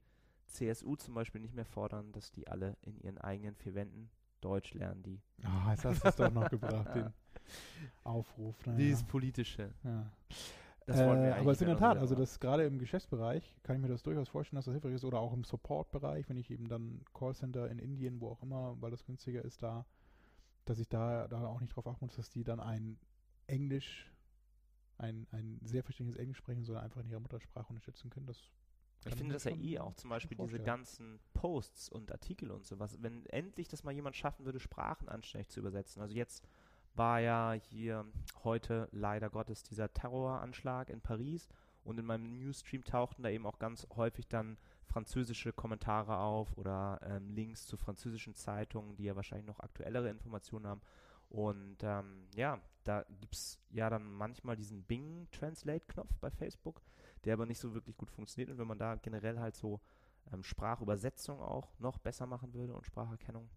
CSU 0.46 0.96
zum 0.96 1.14
Beispiel 1.14 1.40
nicht 1.40 1.54
mehr 1.54 1.64
fordern, 1.64 2.10
dass 2.12 2.32
die 2.32 2.48
alle 2.48 2.76
in 2.82 2.98
ihren 3.00 3.18
eigenen 3.18 3.54
vier 3.54 3.74
Wänden 3.74 4.10
Deutsch 4.40 4.74
lernen, 4.74 5.02
die 5.02 5.20
Ah, 5.42 5.70
jetzt 5.72 5.84
hast 5.84 6.04
du 6.04 6.08
es 6.08 6.16
doch 6.16 6.30
noch 6.30 6.48
gebracht, 6.48 6.94
den 6.94 7.12
Aufruf. 8.04 8.54
Naja. 8.66 8.78
dieses 8.78 9.04
politische. 9.04 9.72
ja. 9.84 10.10
Das 10.86 10.98
wollten 10.98 11.22
wir 11.22 11.28
äh, 11.28 11.32
eigentlich 11.32 11.40
aber 11.40 11.50
es 11.50 11.58
ist 11.58 11.62
in 11.62 11.68
der 11.68 11.76
Tat, 11.76 11.98
also 11.98 12.14
das 12.14 12.38
gerade 12.38 12.64
im 12.64 12.78
Geschäftsbereich 12.78 13.56
kann 13.64 13.76
ich 13.76 13.82
mir 13.82 13.88
das 13.88 14.04
durchaus 14.04 14.28
vorstellen, 14.28 14.56
dass 14.56 14.66
das 14.66 14.74
hilfreich 14.74 14.94
ist 14.94 15.04
oder 15.04 15.18
auch 15.18 15.32
im 15.32 15.42
Support-Bereich, 15.42 16.28
wenn 16.28 16.36
ich 16.36 16.50
eben 16.50 16.68
dann 16.68 17.04
Callcenter 17.12 17.68
in 17.68 17.80
Indien, 17.80 18.20
wo 18.20 18.28
auch 18.30 18.42
immer, 18.42 18.76
weil 18.80 18.92
das 18.92 19.04
günstiger 19.04 19.44
ist, 19.44 19.62
da, 19.62 19.84
dass 20.64 20.78
ich 20.78 20.88
da, 20.88 21.26
da 21.26 21.44
auch 21.46 21.60
nicht 21.60 21.74
drauf 21.74 21.88
achten 21.88 22.06
muss, 22.06 22.14
dass 22.14 22.30
die 22.30 22.44
dann 22.44 22.60
ein 22.60 22.98
Englisch, 23.48 24.12
ein, 24.98 25.26
ein 25.32 25.58
sehr 25.64 25.82
verständliches 25.82 26.20
Englisch 26.20 26.38
sprechen, 26.38 26.64
sondern 26.64 26.84
einfach 26.84 27.00
in 27.00 27.10
ihrer 27.10 27.20
Muttersprache 27.20 27.68
unterstützen 27.68 28.08
können. 28.08 28.26
Das 28.26 28.38
Ich 29.06 29.16
finde 29.16 29.34
das 29.34 29.42
ja 29.42 29.56
eh 29.56 29.80
auch 29.80 29.94
zum 29.94 30.10
Beispiel 30.10 30.38
diese 30.38 30.60
ganzen 30.60 31.18
Posts 31.34 31.88
und 31.88 32.12
Artikel 32.12 32.52
und 32.52 32.64
sowas. 32.64 32.96
Wenn 33.02 33.26
endlich 33.26 33.66
das 33.66 33.82
mal 33.82 33.92
jemand 33.92 34.14
schaffen 34.14 34.44
würde, 34.44 34.60
Sprachen 34.60 35.08
anständig 35.08 35.48
zu 35.48 35.58
übersetzen. 35.58 36.00
Also 36.00 36.14
jetzt 36.14 36.46
war 36.96 37.20
ja 37.20 37.52
hier 37.52 38.04
heute 38.44 38.88
leider 38.92 39.30
Gottes 39.30 39.62
dieser 39.62 39.92
Terroranschlag 39.92 40.88
in 40.90 41.00
Paris 41.00 41.48
und 41.84 41.98
in 41.98 42.06
meinem 42.06 42.38
Newsstream 42.38 42.84
tauchten 42.84 43.22
da 43.22 43.28
eben 43.28 43.46
auch 43.46 43.58
ganz 43.58 43.86
häufig 43.94 44.26
dann 44.28 44.56
französische 44.86 45.52
Kommentare 45.52 46.18
auf 46.18 46.56
oder 46.56 46.98
ähm, 47.02 47.30
Links 47.30 47.66
zu 47.66 47.76
französischen 47.76 48.34
Zeitungen, 48.34 48.96
die 48.96 49.04
ja 49.04 49.16
wahrscheinlich 49.16 49.46
noch 49.46 49.60
aktuellere 49.60 50.08
Informationen 50.08 50.66
haben. 50.66 50.80
Und 51.28 51.78
ähm, 51.82 52.28
ja, 52.34 52.60
da 52.84 53.04
gibt 53.20 53.34
es 53.34 53.58
ja 53.70 53.90
dann 53.90 54.10
manchmal 54.12 54.56
diesen 54.56 54.82
Bing 54.84 55.28
Translate-Knopf 55.32 56.16
bei 56.20 56.30
Facebook, 56.30 56.80
der 57.24 57.34
aber 57.34 57.46
nicht 57.46 57.58
so 57.58 57.74
wirklich 57.74 57.96
gut 57.96 58.10
funktioniert. 58.10 58.50
Und 58.50 58.58
wenn 58.58 58.68
man 58.68 58.78
da 58.78 58.94
generell 58.94 59.38
halt 59.38 59.56
so 59.56 59.80
ähm, 60.32 60.42
Sprachübersetzung 60.42 61.40
auch 61.40 61.78
noch 61.78 61.98
besser 61.98 62.26
machen 62.26 62.54
würde 62.54 62.74
und 62.74 62.86
Spracherkennung, 62.86 63.48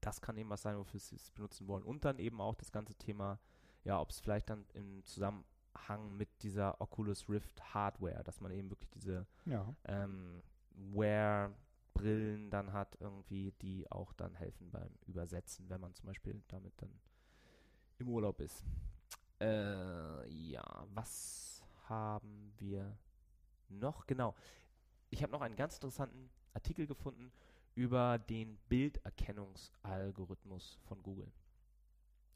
das 0.00 0.20
kann 0.20 0.36
eben 0.36 0.50
was 0.50 0.62
sein, 0.62 0.76
wofür 0.78 1.00
sie 1.00 1.16
es 1.16 1.30
benutzen 1.30 1.66
wollen. 1.68 1.84
Und 1.84 2.04
dann 2.04 2.18
eben 2.18 2.40
auch 2.40 2.54
das 2.54 2.72
ganze 2.72 2.94
Thema, 2.94 3.38
ja, 3.84 4.00
ob 4.00 4.10
es 4.10 4.20
vielleicht 4.20 4.50
dann 4.50 4.66
im 4.74 5.04
Zusammenhang 5.04 6.16
mit 6.16 6.42
dieser 6.42 6.80
Oculus 6.80 7.28
Rift 7.28 7.74
Hardware, 7.74 8.22
dass 8.24 8.40
man 8.40 8.52
eben 8.52 8.70
wirklich 8.70 8.90
diese 8.90 9.26
Ja, 9.44 9.74
ähm, 9.84 10.42
Wear-Brillen 10.70 12.50
dann 12.50 12.72
hat, 12.72 12.96
irgendwie, 13.00 13.52
die 13.60 13.90
auch 13.90 14.12
dann 14.12 14.34
helfen 14.34 14.70
beim 14.70 14.90
Übersetzen, 15.06 15.68
wenn 15.68 15.80
man 15.80 15.94
zum 15.94 16.06
Beispiel 16.06 16.42
damit 16.48 16.74
dann 16.80 17.00
im 17.98 18.08
Urlaub 18.08 18.40
ist. 18.40 18.64
Äh, 19.40 20.28
ja, 20.28 20.86
was 20.94 21.62
haben 21.88 22.52
wir 22.58 22.96
noch? 23.68 24.06
Genau. 24.06 24.34
Ich 25.10 25.22
habe 25.22 25.32
noch 25.32 25.40
einen 25.40 25.56
ganz 25.56 25.74
interessanten 25.74 26.30
Artikel 26.54 26.86
gefunden 26.86 27.32
über 27.78 28.18
den 28.18 28.58
Bilderkennungsalgorithmus 28.68 30.78
von 30.88 31.00
Google. 31.00 31.30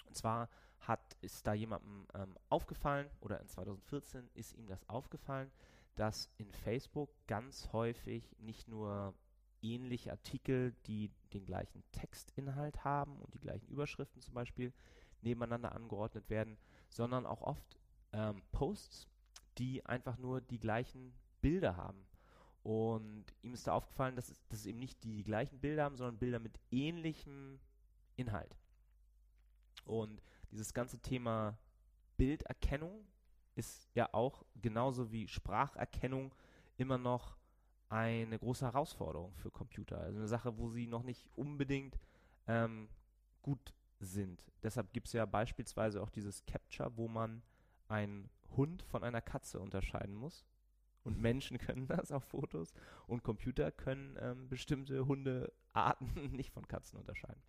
Und 0.06 0.16
zwar 0.16 0.48
hat, 0.78 1.16
ist 1.20 1.44
da 1.48 1.52
jemandem 1.52 2.06
ähm, 2.14 2.38
aufgefallen, 2.48 3.10
oder 3.18 3.40
in 3.40 3.48
2014 3.48 4.30
ist 4.34 4.52
ihm 4.52 4.68
das 4.68 4.88
aufgefallen, 4.88 5.50
dass 5.96 6.30
in 6.38 6.52
Facebook 6.52 7.10
ganz 7.26 7.72
häufig 7.72 8.36
nicht 8.38 8.68
nur 8.68 9.16
ähnliche 9.62 10.12
Artikel, 10.12 10.76
die 10.86 11.10
den 11.32 11.44
gleichen 11.44 11.82
Textinhalt 11.90 12.84
haben 12.84 13.20
und 13.20 13.34
die 13.34 13.40
gleichen 13.40 13.66
Überschriften 13.66 14.22
zum 14.22 14.34
Beispiel 14.34 14.72
nebeneinander 15.22 15.74
angeordnet 15.74 16.30
werden, 16.30 16.56
sondern 16.88 17.26
auch 17.26 17.40
oft 17.40 17.80
ähm, 18.12 18.42
Posts, 18.52 19.08
die 19.58 19.84
einfach 19.86 20.18
nur 20.18 20.40
die 20.40 20.60
gleichen 20.60 21.12
Bilder 21.40 21.76
haben. 21.76 22.06
Und 22.62 23.24
ihm 23.42 23.54
ist 23.54 23.66
da 23.66 23.72
aufgefallen, 23.72 24.14
dass 24.14 24.28
es, 24.28 24.36
dass 24.48 24.60
es 24.60 24.66
eben 24.66 24.78
nicht 24.78 25.02
die 25.02 25.24
gleichen 25.24 25.58
Bilder 25.60 25.84
haben, 25.84 25.96
sondern 25.96 26.18
Bilder 26.18 26.38
mit 26.38 26.58
ähnlichem 26.70 27.58
Inhalt. 28.16 28.56
Und 29.84 30.22
dieses 30.50 30.72
ganze 30.72 31.00
Thema 31.00 31.58
Bilderkennung 32.16 33.04
ist 33.54 33.88
ja 33.94 34.08
auch 34.12 34.44
genauso 34.54 35.10
wie 35.10 35.26
Spracherkennung 35.26 36.34
immer 36.76 36.98
noch 36.98 37.36
eine 37.88 38.38
große 38.38 38.64
Herausforderung 38.64 39.34
für 39.34 39.50
Computer. 39.50 39.98
Also 39.98 40.18
eine 40.18 40.28
Sache, 40.28 40.56
wo 40.56 40.70
sie 40.70 40.86
noch 40.86 41.02
nicht 41.02 41.28
unbedingt 41.36 41.98
ähm, 42.46 42.88
gut 43.42 43.74
sind. 43.98 44.44
Deshalb 44.62 44.92
gibt 44.92 45.08
es 45.08 45.12
ja 45.12 45.26
beispielsweise 45.26 46.00
auch 46.02 46.10
dieses 46.10 46.46
Capture, 46.46 46.96
wo 46.96 47.08
man 47.08 47.42
einen 47.88 48.30
Hund 48.56 48.82
von 48.82 49.04
einer 49.04 49.20
Katze 49.20 49.60
unterscheiden 49.60 50.14
muss. 50.14 50.46
Und 51.04 51.20
Menschen 51.20 51.58
können 51.58 51.86
das 51.88 52.12
auf 52.12 52.24
Fotos 52.24 52.72
und 53.06 53.22
Computer 53.22 53.70
können 53.70 54.16
ähm, 54.20 54.48
bestimmte 54.48 55.06
Hundearten 55.06 56.32
nicht 56.32 56.52
von 56.52 56.66
Katzen 56.68 56.98
unterscheiden. 56.98 57.42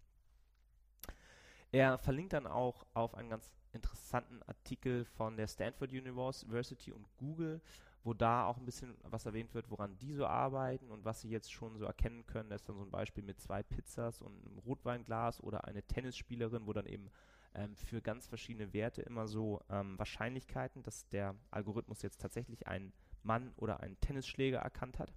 Er 1.72 1.98
verlinkt 1.98 2.34
dann 2.34 2.46
auch 2.46 2.86
auf 2.94 3.16
einen 3.16 3.30
ganz 3.30 3.52
interessanten 3.72 4.44
Artikel 4.44 5.06
von 5.06 5.38
der 5.38 5.48
Stanford 5.48 5.92
University 5.92 6.92
und 6.92 7.08
Google, 7.18 7.62
wo 8.04 8.14
da 8.14 8.46
auch 8.46 8.58
ein 8.58 8.66
bisschen 8.66 8.96
was 9.04 9.26
erwähnt 9.26 9.54
wird, 9.54 9.72
woran 9.72 9.98
die 9.98 10.14
so 10.14 10.28
arbeiten 10.28 10.92
und 10.92 11.04
was 11.06 11.22
sie 11.22 11.30
jetzt 11.30 11.52
schon 11.52 11.78
so 11.78 11.86
erkennen 11.86 12.26
können. 12.28 12.50
Da 12.50 12.56
ist 12.56 12.68
dann 12.70 12.78
so 12.78 12.84
ein 12.84 12.92
Beispiel 12.92 13.24
mit 13.24 13.40
zwei 13.40 13.64
Pizzas 13.64 14.22
und 14.22 14.46
einem 14.46 14.60
Rotweinglas 14.60 15.42
oder 15.42 15.66
eine 15.66 15.82
Tennisspielerin, 15.84 16.68
wo 16.68 16.74
dann 16.74 16.86
eben 16.86 17.10
ähm, 17.56 17.76
für 17.76 18.02
ganz 18.02 18.28
verschiedene 18.28 18.74
Werte 18.74 19.02
immer 19.02 19.28
so 19.28 19.62
ähm, 19.70 19.98
Wahrscheinlichkeiten, 19.98 20.84
dass 20.84 21.08
der 21.10 21.36
Algorithmus 21.50 22.02
jetzt 22.02 22.22
tatsächlich 22.22 22.68
einen 22.68 22.94
Mann 23.24 23.54
oder 23.58 23.80
einen 23.80 24.00
Tennisschläger 24.00 24.60
erkannt 24.60 25.00
hat. 25.00 25.14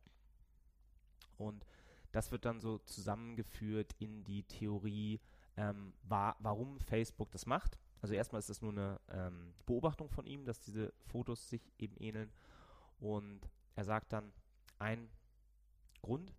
Und 1.37 1.67
das 2.13 2.33
wird 2.33 2.45
dann 2.45 2.61
so 2.61 2.79
zusammengeführt 2.79 3.95
in 3.99 4.25
die 4.25 4.43
Theorie, 4.45 5.21
ähm, 5.57 5.93
war, 6.03 6.37
warum 6.39 6.79
Facebook 6.81 7.31
das 7.31 7.47
macht. 7.47 7.79
Also 8.01 8.15
erstmal 8.15 8.39
ist 8.39 8.51
das 8.51 8.63
nur 8.63 8.73
eine 8.73 9.01
ähm, 9.09 9.55
Beobachtung 9.65 10.09
von 10.11 10.27
ihm, 10.27 10.45
dass 10.45 10.61
diese 10.61 10.93
Fotos 11.07 11.49
sich 11.49 11.73
eben 11.79 11.97
ähneln. 11.97 12.31
Und 12.99 13.41
er 13.75 13.85
sagt 13.85 14.13
dann, 14.13 14.33
ein 14.79 15.09
Grund, 16.03 16.33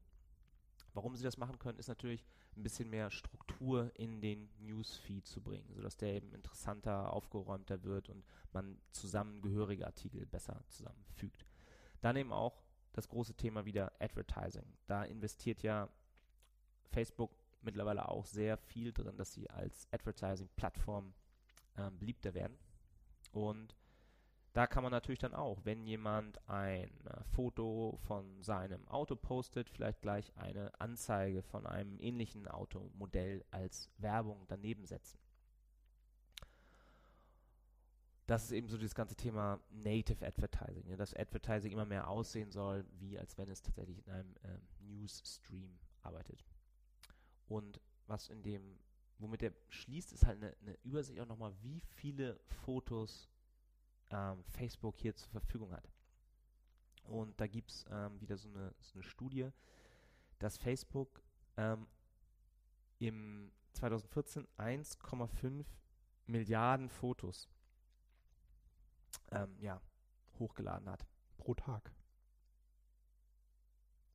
warum 0.94 1.16
sie 1.16 1.24
das 1.24 1.38
machen 1.38 1.60
können, 1.60 1.80
ist 1.80 1.88
natürlich 1.88 2.26
ein 2.56 2.64
bisschen 2.64 2.90
mehr 2.90 3.12
Struktur 3.12 3.92
in 3.96 4.22
den 4.22 4.50
Newsfeed 4.60 5.26
zu 5.26 5.42
bringen, 5.42 5.72
sodass 5.74 5.98
der 5.98 6.14
eben 6.14 6.34
interessanter, 6.34 7.14
aufgeräumter 7.14 7.84
wird 7.84 8.10
und 8.10 8.26
man 8.52 8.80
zusammengehörige 8.92 9.86
Artikel 9.86 10.26
besser 10.26 10.64
zusammenfügt. 10.70 11.46
Dann 12.02 12.16
eben 12.16 12.34
auch 12.34 12.64
das 12.94 13.08
große 13.08 13.36
Thema 13.36 13.66
wieder 13.66 13.92
Advertising. 14.00 14.66
Da 14.88 15.04
investiert 15.04 15.62
ja 15.64 15.90
Facebook 16.90 17.32
mittlerweile 17.62 18.10
auch 18.10 18.26
sehr 18.26 18.58
viel 18.58 18.92
drin, 18.94 19.18
dass 19.18 19.34
sie 19.34 19.50
als 19.50 19.88
Advertising-Plattform 19.92 21.14
ähm, 21.78 22.00
beliebter 22.00 22.34
werden. 22.34 22.58
Und 23.32 23.76
da 24.54 24.66
kann 24.66 24.82
man 24.82 24.92
natürlich 24.92 25.20
dann 25.20 25.36
auch, 25.36 25.60
wenn 25.66 25.86
jemand 25.86 26.40
ein 26.50 26.90
äh, 27.06 27.24
Foto 27.36 28.00
von 28.08 28.42
seinem 28.42 28.88
Auto 28.88 29.16
postet, 29.16 29.70
vielleicht 29.70 30.02
gleich 30.02 30.36
eine 30.36 30.72
Anzeige 30.80 31.44
von 31.44 31.68
einem 31.68 32.00
ähnlichen 32.00 32.48
Automodell 32.48 33.46
als 33.52 33.92
Werbung 33.98 34.46
daneben 34.48 34.86
setzen. 34.86 35.20
Das 38.28 38.44
ist 38.44 38.52
eben 38.52 38.68
so 38.68 38.78
das 38.78 38.94
ganze 38.94 39.16
Thema 39.16 39.60
Native 39.72 40.26
Advertising, 40.26 40.86
ja, 40.90 40.98
dass 40.98 41.14
Advertising 41.14 41.72
immer 41.72 41.86
mehr 41.86 42.10
aussehen 42.10 42.52
soll, 42.52 42.86
wie 43.00 43.18
als 43.18 43.38
wenn 43.38 43.50
es 43.50 43.62
tatsächlich 43.62 44.06
in 44.06 44.12
einem 44.12 44.36
äh, 44.44 44.60
Newsstream 44.82 45.80
arbeitet. 46.02 46.46
Und 47.48 47.80
was 48.06 48.28
in 48.28 48.44
dem, 48.44 48.80
womit 49.18 49.44
er 49.44 49.54
schließt, 49.70 50.12
ist 50.12 50.26
halt 50.26 50.44
eine, 50.44 50.54
eine 50.62 50.78
Übersicht 50.84 51.22
auch 51.22 51.26
nochmal, 51.26 51.54
wie 51.62 51.80
viele 51.80 52.38
Fotos 52.66 53.30
ähm, 54.10 54.44
Facebook 54.44 54.98
hier 54.98 55.16
zur 55.16 55.30
Verfügung 55.30 55.72
hat. 55.72 55.90
Und 57.04 57.40
da 57.40 57.48
gibt 57.48 57.72
es 57.72 57.86
ähm, 57.90 58.20
wieder 58.20 58.38
so 58.38 58.50
eine, 58.50 58.74
so 58.82 58.96
eine, 58.96 59.04
Studie, 59.04 59.50
dass 60.40 60.58
Facebook 60.58 61.22
ähm, 61.56 61.88
im 63.00 63.52
2014 63.72 64.46
1,5 64.58 65.66
Milliarden 66.26 66.90
Fotos 66.90 67.48
ähm, 69.32 69.58
ja, 69.60 69.82
hochgeladen 70.40 70.90
hat. 70.90 71.06
Pro 71.38 71.54
Tag. 71.54 71.92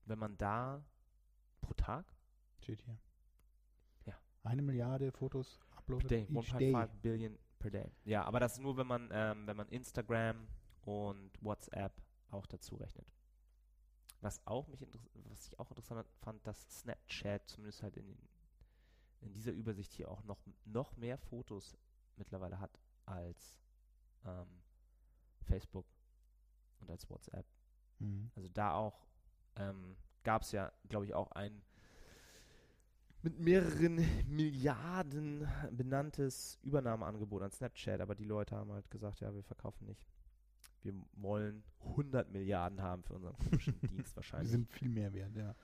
Wenn 0.04 0.18
man 0.18 0.36
da 0.36 0.84
pro 1.60 1.74
Tag? 1.74 2.06
Steht 2.58 2.82
hier. 2.82 2.98
Ja. 4.04 4.14
Eine 4.42 4.62
Milliarde 4.62 5.12
Fotos 5.12 5.60
uploaded 5.76 6.10
day, 6.10 6.26
each 6.30 6.54
1.5 6.54 6.58
day. 6.58 6.88
Billion 7.02 7.38
per 7.58 7.70
day. 7.70 7.92
Ja, 8.04 8.24
aber 8.24 8.40
das 8.40 8.54
ist 8.54 8.58
nur, 8.60 8.76
wenn 8.76 8.86
man, 8.86 9.08
ähm, 9.12 9.46
wenn 9.46 9.56
man 9.56 9.68
Instagram 9.68 10.48
und 10.82 11.30
WhatsApp 11.42 11.92
auch 12.30 12.46
dazu 12.46 12.76
rechnet. 12.76 13.06
Was 14.20 14.44
auch 14.46 14.68
mich 14.68 14.86
was 15.24 15.46
ich 15.46 15.58
auch 15.58 15.70
interessant 15.70 16.06
fand, 16.20 16.46
dass 16.46 16.80
Snapchat 16.80 17.48
zumindest 17.48 17.82
halt 17.82 17.96
in, 17.96 18.16
in 19.20 19.32
dieser 19.32 19.52
Übersicht 19.52 19.92
hier 19.92 20.10
auch 20.10 20.22
noch, 20.24 20.38
noch 20.64 20.96
mehr 20.96 21.18
Fotos 21.18 21.76
mittlerweile 22.16 22.60
hat 22.60 22.78
als 23.04 23.58
ähm, 24.24 24.61
Facebook 25.42 25.86
und 26.80 26.90
als 26.90 27.08
WhatsApp. 27.08 27.46
Mhm. 27.98 28.30
Also 28.34 28.48
da 28.48 28.74
auch 28.74 29.06
ähm, 29.56 29.96
gab 30.22 30.42
es 30.42 30.52
ja, 30.52 30.72
glaube 30.88 31.04
ich, 31.06 31.14
auch 31.14 31.30
ein 31.32 31.62
mit 33.22 33.38
mehreren 33.38 34.04
Milliarden 34.26 35.46
benanntes 35.70 36.58
Übernahmeangebot 36.62 37.42
an 37.42 37.52
Snapchat, 37.52 38.00
aber 38.00 38.16
die 38.16 38.24
Leute 38.24 38.56
haben 38.56 38.72
halt 38.72 38.90
gesagt, 38.90 39.20
ja, 39.20 39.32
wir 39.32 39.44
verkaufen 39.44 39.86
nicht. 39.86 40.04
Wir 40.82 40.92
wollen 41.12 41.62
100 41.86 42.32
Milliarden 42.32 42.82
haben 42.82 43.04
für 43.04 43.14
unseren 43.14 43.36
komischen 43.36 43.78
Dienst 43.90 44.12
Die 44.12 44.16
wahrscheinlich. 44.16 44.50
sind 44.50 44.68
viel 44.68 44.88
mehr 44.88 45.12
wert, 45.12 45.36
ja. 45.36 45.54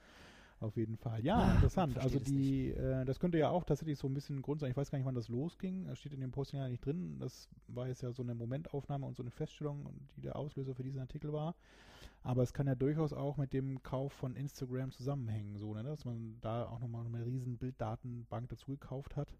Auf 0.59 0.75
jeden 0.75 0.97
Fall. 0.97 1.23
Ja, 1.23 1.37
Ah, 1.37 1.51
interessant. 1.53 1.97
Also 1.97 2.19
die, 2.19 2.71
äh, 2.71 3.05
das 3.05 3.19
könnte 3.19 3.37
ja 3.37 3.49
auch 3.49 3.63
tatsächlich 3.63 3.97
so 3.97 4.07
ein 4.07 4.13
bisschen 4.13 4.41
Grund 4.41 4.59
sein. 4.59 4.71
Ich 4.71 4.77
weiß 4.77 4.91
gar 4.91 4.97
nicht, 4.97 5.05
wann 5.05 5.15
das 5.15 5.29
losging. 5.29 5.85
Das 5.87 5.99
steht 5.99 6.13
in 6.13 6.19
dem 6.19 6.31
Posting 6.31 6.59
ja 6.59 6.67
nicht 6.67 6.85
drin. 6.85 7.17
Das 7.19 7.47
war 7.67 7.87
jetzt 7.87 8.01
ja 8.01 8.11
so 8.11 8.23
eine 8.23 8.35
Momentaufnahme 8.35 9.05
und 9.05 9.15
so 9.15 9.23
eine 9.23 9.31
Feststellung, 9.31 9.87
die 10.17 10.21
der 10.21 10.35
Auslöser 10.35 10.75
für 10.75 10.83
diesen 10.83 10.99
Artikel 10.99 11.31
war. 11.31 11.55
Aber 12.23 12.43
es 12.43 12.51
kann 12.51 12.67
ja 12.67 12.75
durchaus 12.75 13.13
auch 13.13 13.37
mit 13.37 13.53
dem 13.53 13.81
Kauf 13.83 14.11
von 14.11 14.35
Instagram 14.35 14.91
zusammenhängen, 14.91 15.57
so, 15.57 15.73
ne? 15.73 15.83
dass 15.83 16.03
man 16.03 16.37
da 16.41 16.65
auch 16.65 16.79
nochmal 16.81 17.05
eine 17.05 17.25
riesen 17.25 17.57
Bilddatenbank 17.57 18.49
dazu 18.49 18.71
gekauft 18.71 19.15
hat 19.15 19.33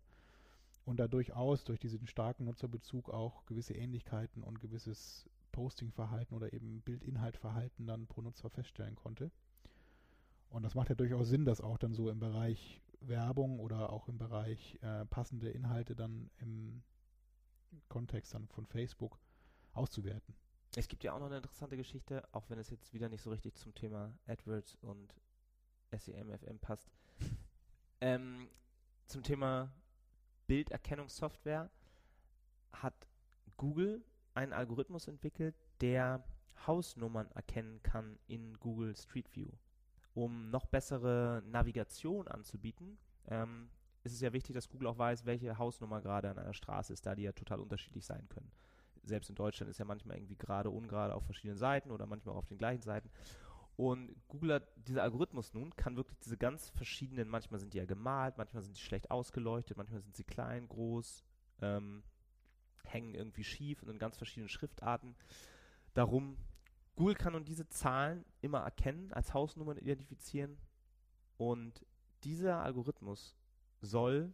und 0.86 0.98
da 0.98 1.10
durchaus 1.10 1.66
durch 1.66 1.80
diesen 1.80 2.08
starken 2.08 2.46
Nutzerbezug 2.46 3.10
auch 3.10 3.46
gewisse 3.46 3.74
Ähnlichkeiten 3.74 4.44
und 4.44 4.62
gewisses 4.62 5.30
Postingverhalten 5.52 6.36
oder 6.36 6.54
eben 6.54 6.82
Bildinhaltverhalten 6.82 7.86
dann 7.86 8.08
pro 8.08 8.22
Nutzer 8.22 8.50
feststellen 8.50 8.96
konnte. 8.96 9.30
Und 10.50 10.64
das 10.64 10.76
macht 10.76 10.90
ja 10.90 10.96
durchaus 10.96 11.30
Sinn, 11.30 11.46
das 11.46 11.62
auch 11.62 11.78
dann 11.78 11.94
so 11.94 12.10
im 12.10 12.20
Bereich 12.20 12.82
Werbung 13.02 13.60
oder 13.60 13.92
auch 13.92 14.08
im 14.08 14.18
Bereich 14.18 14.78
äh, 14.82 15.06
passende 15.06 15.50
Inhalte 15.50 15.96
dann 15.96 16.30
im 16.38 16.84
Kontext 17.88 18.34
dann 18.34 18.48
von 18.48 18.66
Facebook 18.66 19.20
auszuwerten. 19.74 20.36
Es 20.76 20.88
gibt 20.88 21.04
ja 21.04 21.14
auch 21.14 21.20
noch 21.20 21.28
eine 21.28 21.38
interessante 21.38 21.78
Geschichte, 21.78 22.28
auch 22.32 22.50
wenn 22.50 22.60
es 22.60 22.70
jetzt 22.70 22.94
wieder 22.94 23.10
nicht 23.10 23.22
so 23.22 23.30
richtig 23.32 23.56
zum 23.58 23.74
Thema 23.74 24.14
AdWords 24.28 24.76
und 24.82 25.16
SEM, 25.96 26.32
FM 26.32 26.60
passt. 26.60 26.92
ähm, 28.02 28.48
zum 29.08 29.24
Thema 29.24 29.72
Bilderkennungssoftware 30.48 31.70
hat 32.72 33.08
Google 33.58 34.04
einen 34.36 34.54
Algorithmus 34.54 35.08
entwickelt, 35.08 35.56
der 35.82 36.24
Hausnummern 36.68 37.32
erkennen 37.32 37.82
kann 37.82 38.20
in 38.28 38.60
Google 38.60 38.96
Street 38.96 39.36
View. 39.36 39.50
Um 40.20 40.50
noch 40.50 40.66
bessere 40.66 41.44
Navigation 41.46 42.28
anzubieten, 42.28 42.98
ähm, 43.28 43.70
ist 44.04 44.14
es 44.14 44.22
ja 44.22 44.34
wichtig, 44.34 44.54
dass 44.54 44.70
Google 44.70 44.88
auch 44.88 44.98
weiß, 44.98 45.26
welche 45.26 45.58
Hausnummer 45.58 46.02
gerade 46.02 46.30
an 46.30 46.38
einer 46.38 46.54
Straße 46.54 46.94
ist, 46.94 47.06
da 47.06 47.16
die 47.16 47.24
ja 47.24 47.32
total 47.32 47.60
unterschiedlich 47.60 48.06
sein 48.06 48.28
können 48.30 48.52
selbst 49.10 49.30
in 49.30 49.36
Deutschland 49.36 49.70
ist 49.70 49.80
ja 49.80 49.86
manchmal 49.86 50.18
irgendwie 50.18 50.38
gerade, 50.38 50.70
ungerade 50.70 51.14
auf 51.14 51.26
verschiedenen 51.26 51.58
Seiten 51.58 51.92
oder 51.92 52.06
manchmal 52.06 52.36
auch 52.36 52.40
auf 52.40 52.48
den 52.48 52.58
gleichen 52.58 52.82
Seiten. 52.82 53.10
Und 53.76 54.14
Google 54.28 54.56
hat, 54.56 54.68
dieser 54.76 55.04
Algorithmus 55.04 55.54
nun 55.54 55.76
kann 55.76 55.96
wirklich 55.96 56.20
diese 56.20 56.38
ganz 56.38 56.70
verschiedenen, 56.70 57.30
manchmal 57.30 57.60
sind 57.60 57.74
die 57.74 57.78
ja 57.78 57.86
gemalt, 57.86 58.38
manchmal 58.38 58.62
sind 58.62 58.76
die 58.76 58.82
schlecht 58.82 59.10
ausgeleuchtet, 59.10 59.78
manchmal 59.78 60.02
sind 60.02 60.16
sie 60.16 60.26
klein, 60.26 60.68
groß, 60.68 61.24
ähm, 61.62 62.04
hängen 62.84 63.16
irgendwie 63.16 63.44
schief 63.44 63.82
und 63.82 63.90
in 63.90 64.00
ganz 64.00 64.18
verschiedenen 64.18 64.50
Schriftarten. 64.50 65.16
Darum, 65.94 66.38
Google 67.00 67.16
kann 67.16 67.32
nun 67.32 67.46
diese 67.46 67.66
Zahlen 67.70 68.26
immer 68.42 68.60
erkennen, 68.60 69.14
als 69.14 69.34
Hausnummern 69.34 69.78
identifizieren 69.78 70.58
und 71.38 71.86
dieser 72.26 72.62
Algorithmus 72.62 73.38
soll 73.80 74.34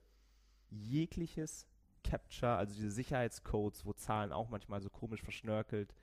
jegliches 0.71 1.67
Capture, 2.03 2.55
also 2.55 2.73
diese 2.73 2.89
Sicherheitscodes, 2.89 3.85
wo 3.85 3.93
Zahlen 3.93 4.31
auch 4.31 4.49
manchmal 4.49 4.81
so 4.81 4.89
komisch 4.89 5.21
verschnörkelt 5.21 5.93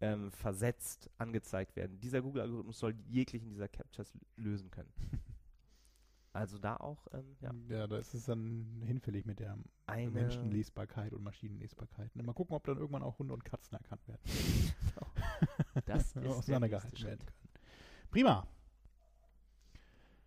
ähm, 0.00 0.32
versetzt 0.32 1.10
angezeigt 1.16 1.76
werden. 1.76 2.00
Dieser 2.00 2.22
Google-Algorithmus 2.22 2.80
soll 2.80 2.96
jeglichen 3.06 3.50
dieser 3.50 3.68
Captures 3.68 4.12
lösen 4.36 4.72
können. 4.72 4.92
Also 6.36 6.58
da 6.58 6.76
auch, 6.78 7.06
ähm, 7.12 7.36
ja. 7.40 7.54
Ja, 7.68 7.86
da 7.86 7.96
ist 7.96 8.12
es 8.12 8.24
dann 8.24 8.82
hinfällig 8.84 9.24
mit 9.24 9.38
der 9.38 9.56
Eine, 9.86 10.10
Menschenlesbarkeit 10.10 11.12
und 11.12 11.22
Maschinenlesbarkeit. 11.22 12.16
Mal 12.16 12.32
gucken, 12.32 12.56
ob 12.56 12.64
dann 12.64 12.76
irgendwann 12.76 13.04
auch 13.04 13.20
Hunde 13.20 13.34
und 13.34 13.44
Katzen 13.44 13.74
erkannt 13.74 14.08
werden. 14.08 14.20
Das 15.86 16.06
ist 16.06 16.16
der 16.16 16.30
auseinandergehalten 16.30 17.04
werden 17.04 17.26
können. 17.26 18.10
Prima. 18.10 18.46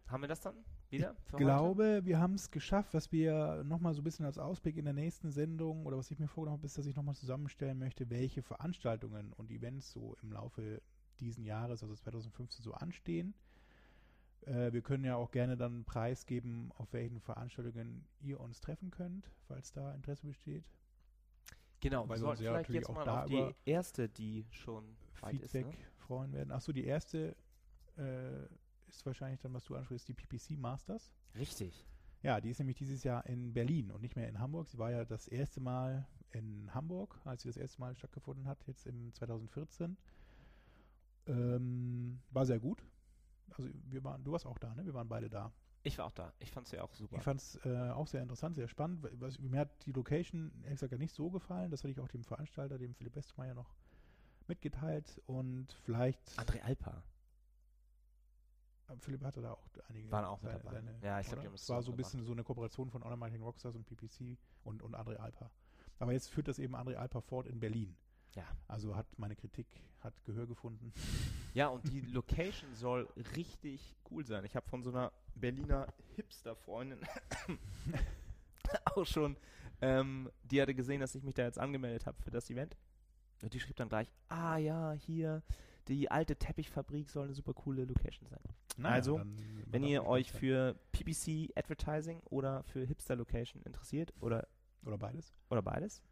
Haben 0.08 0.24
wir 0.24 0.28
das 0.30 0.42
dann 0.42 0.56
wieder? 0.90 1.16
Ich 1.26 1.38
glaube, 1.38 2.02
wir 2.06 2.20
haben 2.20 2.36
es 2.36 2.50
geschafft, 2.50 2.94
was 2.94 3.12
wir 3.12 3.64
nochmal 3.66 3.94
so 3.94 4.02
ein 4.02 4.04
bisschen 4.04 4.26
als 4.26 4.38
Ausblick 4.38 4.78
in 4.78 4.86
der 4.86 4.94
nächsten 4.94 5.32
Sendung 5.32 5.86
oder 5.86 5.98
was 5.98 6.12
ich 6.12 6.20
mir 6.20 6.28
vorgenommen 6.28 6.60
habe, 6.60 6.66
ist, 6.66 6.78
dass 6.78 6.86
ich 6.86 6.96
nochmal 6.96 7.16
zusammenstellen 7.16 7.78
möchte, 7.78 8.10
welche 8.10 8.42
Veranstaltungen 8.42 9.34
und 9.34 9.52
Events 9.52 9.92
so 9.92 10.16
im 10.22 10.32
Laufe 10.32 10.82
diesen 11.20 11.44
Jahres, 11.44 11.84
also 11.84 11.96
2015, 11.96 12.64
so 12.64 12.74
anstehen. 12.74 13.34
Äh, 14.46 14.72
wir 14.72 14.82
können 14.82 15.04
ja 15.04 15.16
auch 15.16 15.32
gerne 15.32 15.58
dann 15.58 15.84
preisgeben, 15.84 16.72
auf 16.78 16.94
welchen 16.94 17.20
Veranstaltungen 17.20 18.06
ihr 18.22 18.40
uns 18.40 18.62
treffen 18.62 18.92
könnt, 18.92 19.30
falls 19.48 19.72
da 19.72 19.94
Interesse 19.94 20.28
besteht. 20.28 20.64
Genau, 21.80 22.04
Weil 22.04 22.18
wir 22.18 22.18
sollten 22.18 22.44
ja 22.44 22.52
vielleicht 22.52 22.70
natürlich 22.70 22.82
jetzt 22.82 22.90
auch 22.90 22.96
mal 22.96 23.06
da 23.06 23.24
auf 23.24 23.30
die 23.30 23.56
erste, 23.66 24.10
die 24.10 24.46
schon 24.50 24.84
weit 25.22 25.36
ist. 25.36 25.52
Feedback 25.52 25.68
Ne? 25.68 25.86
freuen 25.98 26.34
werden. 26.34 26.52
Achso, 26.52 26.72
die 26.72 26.86
erste 26.86 27.36
äh, 27.98 28.46
ist 28.88 29.06
wahrscheinlich 29.06 29.40
dann, 29.42 29.54
was 29.54 29.66
du 29.66 29.76
ansprichst, 29.76 30.08
die 30.08 30.14
PPC 30.14 30.58
Masters. 30.58 31.14
Richtig. 31.36 31.86
Ja, 32.24 32.42
die 32.42 32.50
ist 32.50 32.60
nämlich 32.60 32.78
dieses 32.78 33.04
Jahr 33.04 33.26
in 33.28 33.54
Berlin 33.54 33.92
und 33.92 34.02
nicht 34.02 34.16
mehr 34.16 34.28
in 34.28 34.40
Hamburg. 34.40 34.68
Sie 34.70 34.78
war 34.78 34.92
ja 34.92 35.06
das 35.06 35.28
erste 35.28 35.60
Mal 35.60 36.08
in 36.32 36.74
Hamburg, 36.74 37.20
als 37.26 37.44
sie 37.44 37.50
das 37.50 37.58
erste 37.58 37.80
Mal 37.80 37.96
stattgefunden 37.96 38.48
hat, 38.48 38.66
jetzt 38.66 38.88
im 38.88 39.14
2014. 39.14 39.98
Ähm, 41.28 42.20
war 42.32 42.46
sehr 42.46 42.60
gut. 42.60 42.84
Also 43.50 43.70
wir 43.90 44.04
waren, 44.04 44.24
du 44.24 44.32
warst 44.32 44.46
auch 44.46 44.58
da, 44.58 44.74
ne? 44.76 44.86
Wir 44.86 44.94
waren 44.94 45.08
beide 45.08 45.30
da. 45.30 45.52
Ich 45.88 45.98
war 45.98 46.06
auch 46.06 46.12
da. 46.12 46.34
Ich 46.40 46.52
fand 46.52 46.68
es 46.68 46.72
ja 46.74 46.84
auch 46.84 46.94
super. 46.94 47.16
Ich 47.18 47.24
fand 47.24 47.40
es 47.42 47.56
äh, 47.66 47.90
auch 47.92 48.08
sehr 48.08 48.22
interessant, 48.22 48.56
sehr 48.56 48.68
spannend. 48.68 49.08
Was, 49.22 49.40
mir 49.40 49.60
hat 49.62 49.86
die 49.86 49.92
Location 49.94 50.52
ehrlich 50.64 50.72
gesagt 50.80 50.92
gar 50.92 50.98
nicht 50.98 51.14
so 51.16 51.30
gefallen. 51.30 51.72
Das 51.72 51.82
hatte 51.84 51.92
ich 51.92 52.00
auch 52.00 52.08
dem 52.10 52.24
Veranstalter, 52.24 52.78
dem 52.78 52.94
Philipp 52.94 53.16
Westmeier, 53.16 53.54
noch 53.54 53.74
mitgeteilt. 54.48 55.22
Und 55.26 55.72
vielleicht 55.84 56.22
André 56.38 56.62
Alpa. 56.62 57.04
äh, 58.90 58.96
Philipp 59.00 59.24
hatte 59.24 59.42
da 59.42 59.54
auch 59.54 59.64
einige. 59.90 60.12
Waren 60.12 60.26
auch 60.26 60.42
mit 60.42 60.52
seine- 60.52 60.64
dabei. 60.64 60.74
seine- 60.76 61.00
Ja, 61.02 61.20
ich 61.20 61.28
glaub, 61.28 61.34
oder? 61.34 61.42
die 61.42 61.48
haben 61.48 61.56
es 61.56 61.70
war 61.70 61.82
so 61.82 61.92
ein 61.92 61.98
bisschen 61.98 62.24
so 62.24 62.32
eine 62.32 62.44
Kooperation 62.44 62.90
von 62.90 63.02
Online 63.04 63.18
Marketing 63.18 63.44
Rockstars 63.44 63.76
und 63.76 63.86
PPC 63.86 64.38
und, 64.64 64.82
und 64.82 64.96
André 64.96 65.16
Alpa. 65.18 65.50
Aber 66.00 66.12
jetzt 66.14 66.30
führt 66.30 66.48
das 66.48 66.60
eben 66.60 66.76
André 66.76 66.96
Alpa 66.96 67.22
fort 67.22 67.48
in 67.48 67.60
Berlin. 67.60 67.96
Ja. 68.36 68.44
Also 68.68 68.96
hat 68.96 69.08
meine 69.18 69.36
Kritik 69.36 69.68
hat 70.02 70.24
Gehör 70.26 70.46
gefunden. 70.46 70.94
Ja, 71.54 71.70
und 71.70 71.88
die 71.92 72.02
Location 72.02 72.76
soll 72.76 73.08
richtig 73.36 73.96
cool 74.12 74.24
sein. 74.26 74.46
Ich 74.46 74.56
habe 74.56 74.68
von 74.70 74.84
so 74.84 74.92
einer 74.92 75.12
Berliner 75.40 75.88
Hipster-Freundin 76.16 77.00
auch 78.86 79.06
schon, 79.06 79.38
ähm, 79.82 80.30
die 80.44 80.62
hatte 80.62 80.74
gesehen, 80.74 81.00
dass 81.00 81.16
ich 81.16 81.24
mich 81.24 81.36
da 81.36 81.44
jetzt 81.44 81.60
angemeldet 81.60 82.06
habe 82.06 82.22
für 82.22 82.32
das 82.32 82.50
Event. 82.50 82.78
Und 83.44 83.54
die 83.54 83.60
schrieb 83.60 83.76
dann 83.76 83.90
gleich, 83.90 84.12
ah 84.30 84.58
ja, 84.58 84.94
hier, 84.94 85.44
die 85.88 86.10
alte 86.10 86.36
Teppichfabrik 86.36 87.10
soll 87.10 87.26
eine 87.26 87.34
super 87.34 87.54
coole 87.54 87.86
Location 87.86 88.28
sein. 88.28 88.42
Also, 88.84 89.18
dann 89.18 89.38
wird 89.38 89.72
Wenn 89.72 89.84
ihr 89.84 90.06
euch 90.06 90.32
für 90.32 90.76
PPC 90.92 91.52
Advertising 91.56 92.22
oder 92.26 92.64
für 92.64 92.86
Hipster 92.86 93.16
Location 93.16 93.62
interessiert 93.64 94.14
oder, 94.20 94.48
Oder 94.86 94.98
beides. 94.98 95.34
oder 95.50 95.62
beides, 95.62 96.04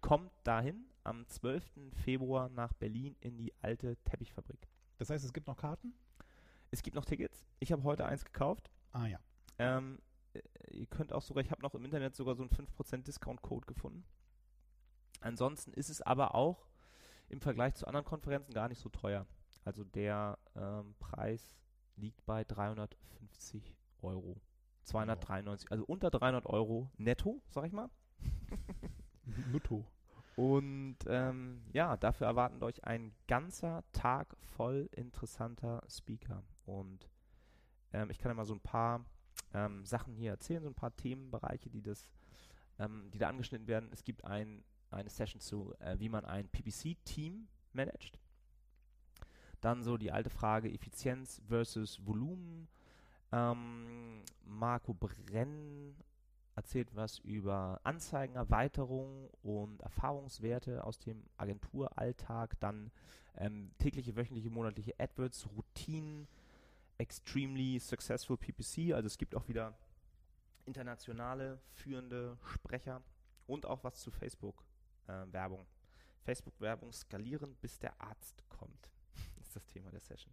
kommt 0.00 0.30
dahin 0.44 0.86
am 1.02 1.26
12. 1.26 1.64
Februar 2.04 2.48
nach 2.50 2.72
Berlin 2.74 3.16
in 3.20 3.36
die 3.36 3.52
alte 3.62 3.96
Teppichfabrik. 4.04 4.68
Das 4.98 5.10
heißt, 5.10 5.24
es 5.24 5.32
gibt 5.32 5.46
noch 5.46 5.56
Karten? 5.56 5.94
Es 6.74 6.82
gibt 6.82 6.96
noch 6.96 7.04
Tickets. 7.04 7.46
Ich 7.60 7.70
habe 7.70 7.84
heute 7.84 8.04
eins 8.04 8.24
gekauft. 8.24 8.68
Ah 8.90 9.06
ja. 9.06 9.20
Ähm, 9.58 10.00
äh, 10.32 10.40
ihr 10.72 10.86
könnt 10.86 11.12
auch 11.12 11.22
sogar, 11.22 11.44
ich 11.44 11.52
habe 11.52 11.62
noch 11.62 11.72
im 11.76 11.84
Internet 11.84 12.16
sogar 12.16 12.34
so 12.34 12.42
einen 12.42 12.50
5% 12.50 13.04
Discount-Code 13.04 13.66
gefunden. 13.66 14.04
Ansonsten 15.20 15.72
ist 15.72 15.88
es 15.88 16.02
aber 16.02 16.34
auch 16.34 16.66
im 17.28 17.40
Vergleich 17.40 17.76
zu 17.76 17.86
anderen 17.86 18.04
Konferenzen 18.04 18.52
gar 18.52 18.68
nicht 18.68 18.80
so 18.80 18.88
teuer. 18.88 19.24
Also 19.64 19.84
der 19.84 20.36
ähm, 20.56 20.96
Preis 20.98 21.56
liegt 21.94 22.26
bei 22.26 22.42
350 22.42 23.76
Euro. 24.02 24.40
293, 24.82 25.70
also 25.70 25.84
unter 25.84 26.10
300 26.10 26.44
Euro 26.46 26.90
netto, 26.96 27.40
sag 27.50 27.66
ich 27.66 27.72
mal. 27.72 27.88
Nutto. 29.52 29.86
Und 30.34 30.98
ähm, 31.06 31.62
ja, 31.72 31.96
dafür 31.96 32.26
erwartet 32.26 32.64
euch 32.64 32.82
ein 32.82 33.14
ganzer 33.28 33.84
Tag 33.92 34.36
voll 34.40 34.88
interessanter 34.90 35.84
Speaker. 35.88 36.42
Und 36.66 37.08
ähm, 37.92 38.10
ich 38.10 38.18
kann 38.18 38.30
ja 38.30 38.34
mal 38.34 38.44
so 38.44 38.54
ein 38.54 38.60
paar 38.60 39.04
ähm, 39.52 39.84
Sachen 39.84 40.14
hier 40.14 40.32
erzählen, 40.32 40.62
so 40.62 40.68
ein 40.68 40.74
paar 40.74 40.94
Themenbereiche, 40.96 41.70
die 41.70 41.82
das, 41.82 42.10
ähm, 42.78 43.10
die 43.12 43.18
da 43.18 43.28
angeschnitten 43.28 43.66
werden. 43.66 43.90
Es 43.92 44.04
gibt 44.04 44.24
ein, 44.24 44.64
eine 44.90 45.10
Session 45.10 45.40
zu, 45.40 45.74
äh, 45.78 45.98
wie 45.98 46.08
man 46.08 46.24
ein 46.24 46.48
PPC-Team 46.48 47.48
managt. 47.72 48.18
Dann 49.60 49.82
so 49.82 49.96
die 49.96 50.12
alte 50.12 50.30
Frage 50.30 50.70
Effizienz 50.70 51.40
versus 51.46 52.04
Volumen. 52.04 52.68
Ähm, 53.32 54.22
Marco 54.44 54.92
Brenn 54.94 55.96
erzählt 56.54 56.94
was 56.94 57.18
über 57.18 57.80
Anzeigenerweiterung 57.82 59.28
und 59.42 59.80
Erfahrungswerte 59.80 60.84
aus 60.84 60.98
dem 60.98 61.24
Agenturalltag, 61.36 62.58
dann 62.60 62.90
ähm, 63.36 63.72
tägliche, 63.78 64.14
wöchentliche, 64.14 64.50
monatliche 64.50 64.94
AdWords, 64.98 65.48
Routinen, 65.56 66.28
extremely 66.98 67.78
successful 67.78 68.36
PPC, 68.36 68.94
also 68.94 69.06
es 69.06 69.18
gibt 69.18 69.34
auch 69.34 69.48
wieder 69.48 69.76
internationale 70.66 71.60
führende 71.72 72.38
Sprecher 72.54 73.02
und 73.46 73.66
auch 73.66 73.84
was 73.84 74.00
zu 74.00 74.10
Facebook-Werbung. 74.10 75.66
Facebook-Werbung 76.22 76.92
skalieren, 76.92 77.56
bis 77.60 77.78
der 77.78 78.00
Arzt 78.00 78.42
kommt, 78.48 78.90
ist 79.40 79.54
das 79.54 79.66
Thema 79.66 79.90
der 79.90 80.00
Session. 80.00 80.32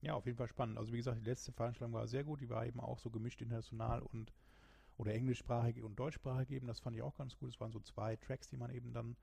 Ja, 0.00 0.14
auf 0.14 0.26
jeden 0.26 0.36
Fall 0.36 0.48
spannend. 0.48 0.78
Also 0.78 0.92
wie 0.92 0.96
gesagt, 0.96 1.20
die 1.20 1.30
letzte 1.30 1.52
Veranstaltung 1.52 1.94
war 1.94 2.08
sehr 2.08 2.24
gut. 2.24 2.40
Die 2.40 2.50
war 2.50 2.66
eben 2.66 2.80
auch 2.80 2.98
so 2.98 3.08
gemischt 3.08 3.40
international 3.40 4.02
und 4.02 4.32
oder 4.96 5.14
englischsprachig 5.14 5.80
und 5.80 5.96
deutschsprachig 5.96 6.50
eben. 6.50 6.66
Das 6.66 6.80
fand 6.80 6.96
ich 6.96 7.02
auch 7.02 7.14
ganz 7.14 7.36
gut. 7.36 7.50
Es 7.50 7.60
waren 7.60 7.70
so 7.70 7.78
zwei 7.80 8.16
Tracks, 8.16 8.48
die 8.48 8.56
man 8.56 8.70
eben 8.70 8.92
dann 8.92 9.16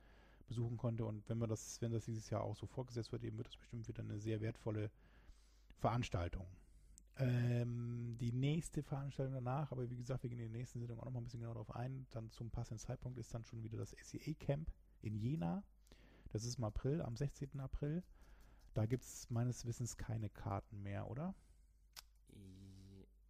besuchen 0.47 0.77
konnte. 0.77 1.05
Und 1.05 1.27
wenn 1.27 1.37
man 1.37 1.49
das, 1.49 1.81
wenn 1.81 1.91
das 1.91 2.05
dieses 2.05 2.29
Jahr 2.29 2.43
auch 2.43 2.55
so 2.55 2.65
fortgesetzt 2.65 3.11
wird, 3.11 3.23
eben 3.23 3.37
wird 3.37 3.47
das 3.47 3.57
bestimmt 3.57 3.87
wieder 3.89 4.01
eine 4.01 4.19
sehr 4.19 4.39
wertvolle 4.39 4.89
Veranstaltung. 5.79 6.47
Ähm, 7.17 8.15
die 8.19 8.31
nächste 8.31 8.81
Veranstaltung 8.81 9.33
danach, 9.33 9.71
aber 9.71 9.89
wie 9.89 9.97
gesagt, 9.97 10.23
wir 10.23 10.29
gehen 10.29 10.39
in 10.39 10.51
der 10.51 10.59
nächsten 10.59 10.79
Sendung 10.79 10.99
auch 10.99 11.05
noch 11.05 11.11
mal 11.11 11.19
ein 11.19 11.25
bisschen 11.25 11.41
genauer 11.41 11.55
darauf 11.55 11.75
ein. 11.75 12.07
Dann 12.11 12.31
zum 12.31 12.49
passenden 12.49 12.79
Zeitpunkt 12.79 13.17
ist 13.17 13.33
dann 13.33 13.43
schon 13.43 13.61
wieder 13.63 13.77
das 13.77 13.95
SEA 14.01 14.33
Camp 14.39 14.71
in 15.01 15.15
Jena. 15.15 15.63
Das 16.31 16.45
ist 16.45 16.57
im 16.59 16.63
April, 16.63 17.01
am 17.01 17.17
16. 17.17 17.59
April. 17.59 18.03
Da 18.73 18.85
gibt 18.85 19.03
es 19.03 19.29
meines 19.29 19.65
Wissens 19.65 19.97
keine 19.97 20.29
Karten 20.29 20.81
mehr, 20.81 21.09
oder? 21.09 21.33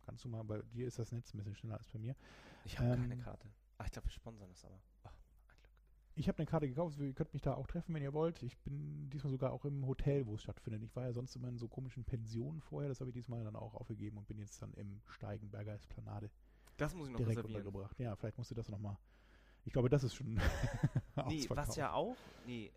Kannst 0.06 0.26
du 0.26 0.30
mal, 0.30 0.44
bei 0.44 0.62
dir 0.74 0.88
ist 0.88 1.00
das 1.00 1.12
Netz 1.12 1.34
ein 1.34 1.38
bisschen 1.38 1.56
schneller 1.56 1.78
als 1.78 1.88
bei 1.88 2.00
mir. 2.00 2.16
Ich 2.66 2.78
habe 2.80 2.96
keine 2.98 3.14
Ähm, 3.14 3.20
Karte. 3.22 3.48
Ach, 3.78 3.86
ich 3.86 3.92
glaube, 3.92 4.08
wir 4.08 4.12
sponsern 4.12 4.50
das 4.50 4.66
aber. 4.66 4.82
Ich 6.20 6.28
habe 6.28 6.38
eine 6.40 6.48
Karte 6.48 6.68
gekauft, 6.68 7.00
ihr 7.00 7.14
könnt 7.14 7.32
mich 7.32 7.42
da 7.42 7.54
auch 7.54 7.66
treffen, 7.66 7.96
wenn 7.96 8.04
ihr 8.04 8.12
wollt. 8.12 8.44
Ich 8.44 8.58
bin 8.58 9.10
diesmal 9.10 9.32
sogar 9.32 9.54
auch 9.54 9.64
im 9.64 9.88
Hotel, 9.88 10.26
wo 10.28 10.36
es 10.36 10.42
stattfindet. 10.42 10.84
Ich 10.84 10.94
war 10.94 11.06
ja 11.06 11.14
sonst 11.14 11.34
immer 11.38 11.48
in 11.48 11.58
so 11.58 11.70
komischen 11.70 12.04
Pensionen 12.04 12.60
vorher, 12.60 12.90
das 12.90 13.00
habe 13.00 13.10
ich 13.10 13.14
diesmal 13.14 13.42
dann 13.46 13.56
auch 13.56 13.74
aufgegeben 13.74 14.18
und 14.18 14.28
bin 14.28 14.38
jetzt 14.38 14.62
dann 14.62 14.74
im 14.74 15.02
Steigenberger 15.08 15.74
Esplanade 15.74 16.30
Das 16.76 16.94
muss 16.94 17.08
ich 17.08 17.14
noch 17.14 17.20
direkt 17.20 17.38
reservieren. 17.38 17.66
untergebracht. 17.66 17.98
Ja, 18.02 18.18
vielleicht 18.18 18.38
musst 18.38 18.52
du 18.52 18.56
das 18.56 18.68
nochmal. 18.68 18.98
Ich 19.64 19.72
glaube, 19.72 19.88
das 19.88 20.04
ist 20.04 20.14
schon 20.14 20.34
Nee, 21.28 21.46
was 21.52 21.78
ja 21.78 21.94
auch, 21.94 22.18
nee, 22.46 22.70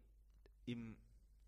im, 0.67 0.97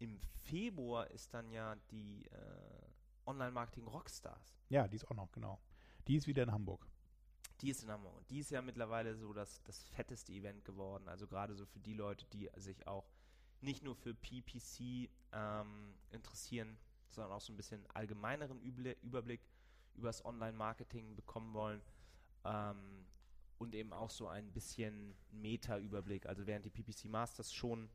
im 0.01 0.19
Februar 0.43 1.09
ist 1.13 1.33
dann 1.33 1.49
ja 1.53 1.77
die 1.93 2.25
äh, 2.27 3.27
Online-Marketing 3.27 3.87
Rockstars. 3.87 4.59
Ja, 4.69 4.89
die 4.89 4.97
ist 4.97 5.09
auch 5.09 5.15
noch, 5.15 5.31
genau. 5.31 5.61
Die 6.09 6.17
ist 6.17 6.27
wieder 6.27 6.43
in 6.43 6.51
Hamburg. 6.51 6.89
Die 7.61 7.71
ist 7.71 7.83
in 7.83 7.91
Hamburg. 7.91 8.17
Und 8.17 8.31
die 8.31 8.41
ist 8.41 8.51
ja 8.51 8.63
mittlerweile 8.63 9.15
so 9.17 9.33
das, 9.33 9.63
das 9.65 9.85
fetteste 9.85 10.33
Event 10.33 10.65
geworden. 10.65 11.09
Also 11.09 11.27
gerade 11.27 11.55
so 11.55 11.65
für 11.67 11.81
die 11.81 11.95
Leute, 11.95 12.27
die 12.33 12.51
sich 12.57 12.87
auch 12.87 13.09
nicht 13.61 13.83
nur 13.83 13.95
für 13.95 14.15
PPC 14.15 15.11
ähm, 15.33 15.95
interessieren, 16.11 16.77
sondern 17.09 17.33
auch 17.33 17.41
so 17.41 17.53
ein 17.53 17.57
bisschen 17.57 17.85
allgemeineren 17.95 18.61
Überblick 18.61 19.41
über 19.95 20.09
das 20.09 20.25
Online-Marketing 20.25 21.15
bekommen 21.15 21.55
wollen. 21.55 21.81
Ähm, 22.45 23.07
und 23.59 23.75
eben 23.75 23.93
auch 23.93 24.11
so 24.11 24.29
ein 24.29 24.53
bisschen 24.53 25.15
Meta-Überblick. 25.31 26.27
Also 26.27 26.47
während 26.47 26.65
die 26.67 26.71
PPC 26.71 27.07
Masters 27.07 27.53
schon 27.53 27.89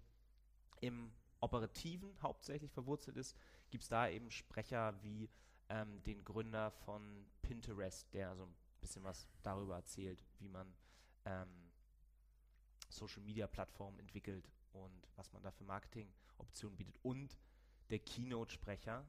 im 0.80 1.12
Operativen 1.41 2.16
hauptsächlich 2.22 2.72
verwurzelt 2.72 3.18
ist, 3.18 3.36
gibt 3.70 3.84
es 3.84 3.89
da 3.89 4.10
eben 4.10 4.32
Sprecher 4.32 4.95
wie 5.03 5.30
ähm, 5.70 6.01
den 6.03 6.24
Gründer 6.24 6.72
von 6.72 7.26
Pinterest, 7.41 8.12
der 8.14 8.36
so 8.36 8.43
ein 8.43 8.55
bisschen 8.80 9.04
was 9.04 9.28
darüber 9.44 9.76
erzählt, 9.76 10.24
wie 10.40 10.50
man 10.50 10.74
ähm, 11.26 11.72
Social 12.90 13.22
Media 13.22 13.48
Plattformen 13.48 14.00
entwickelt 14.00 14.50
und 14.72 15.08
was 15.16 15.32
man 15.32 15.42
da 15.44 15.52
für 15.52 15.64
Marketingoptionen 15.64 16.78
bietet. 16.78 16.98
Und 17.04 17.38
der 17.90 18.00
Keynote-Sprecher 18.00 19.06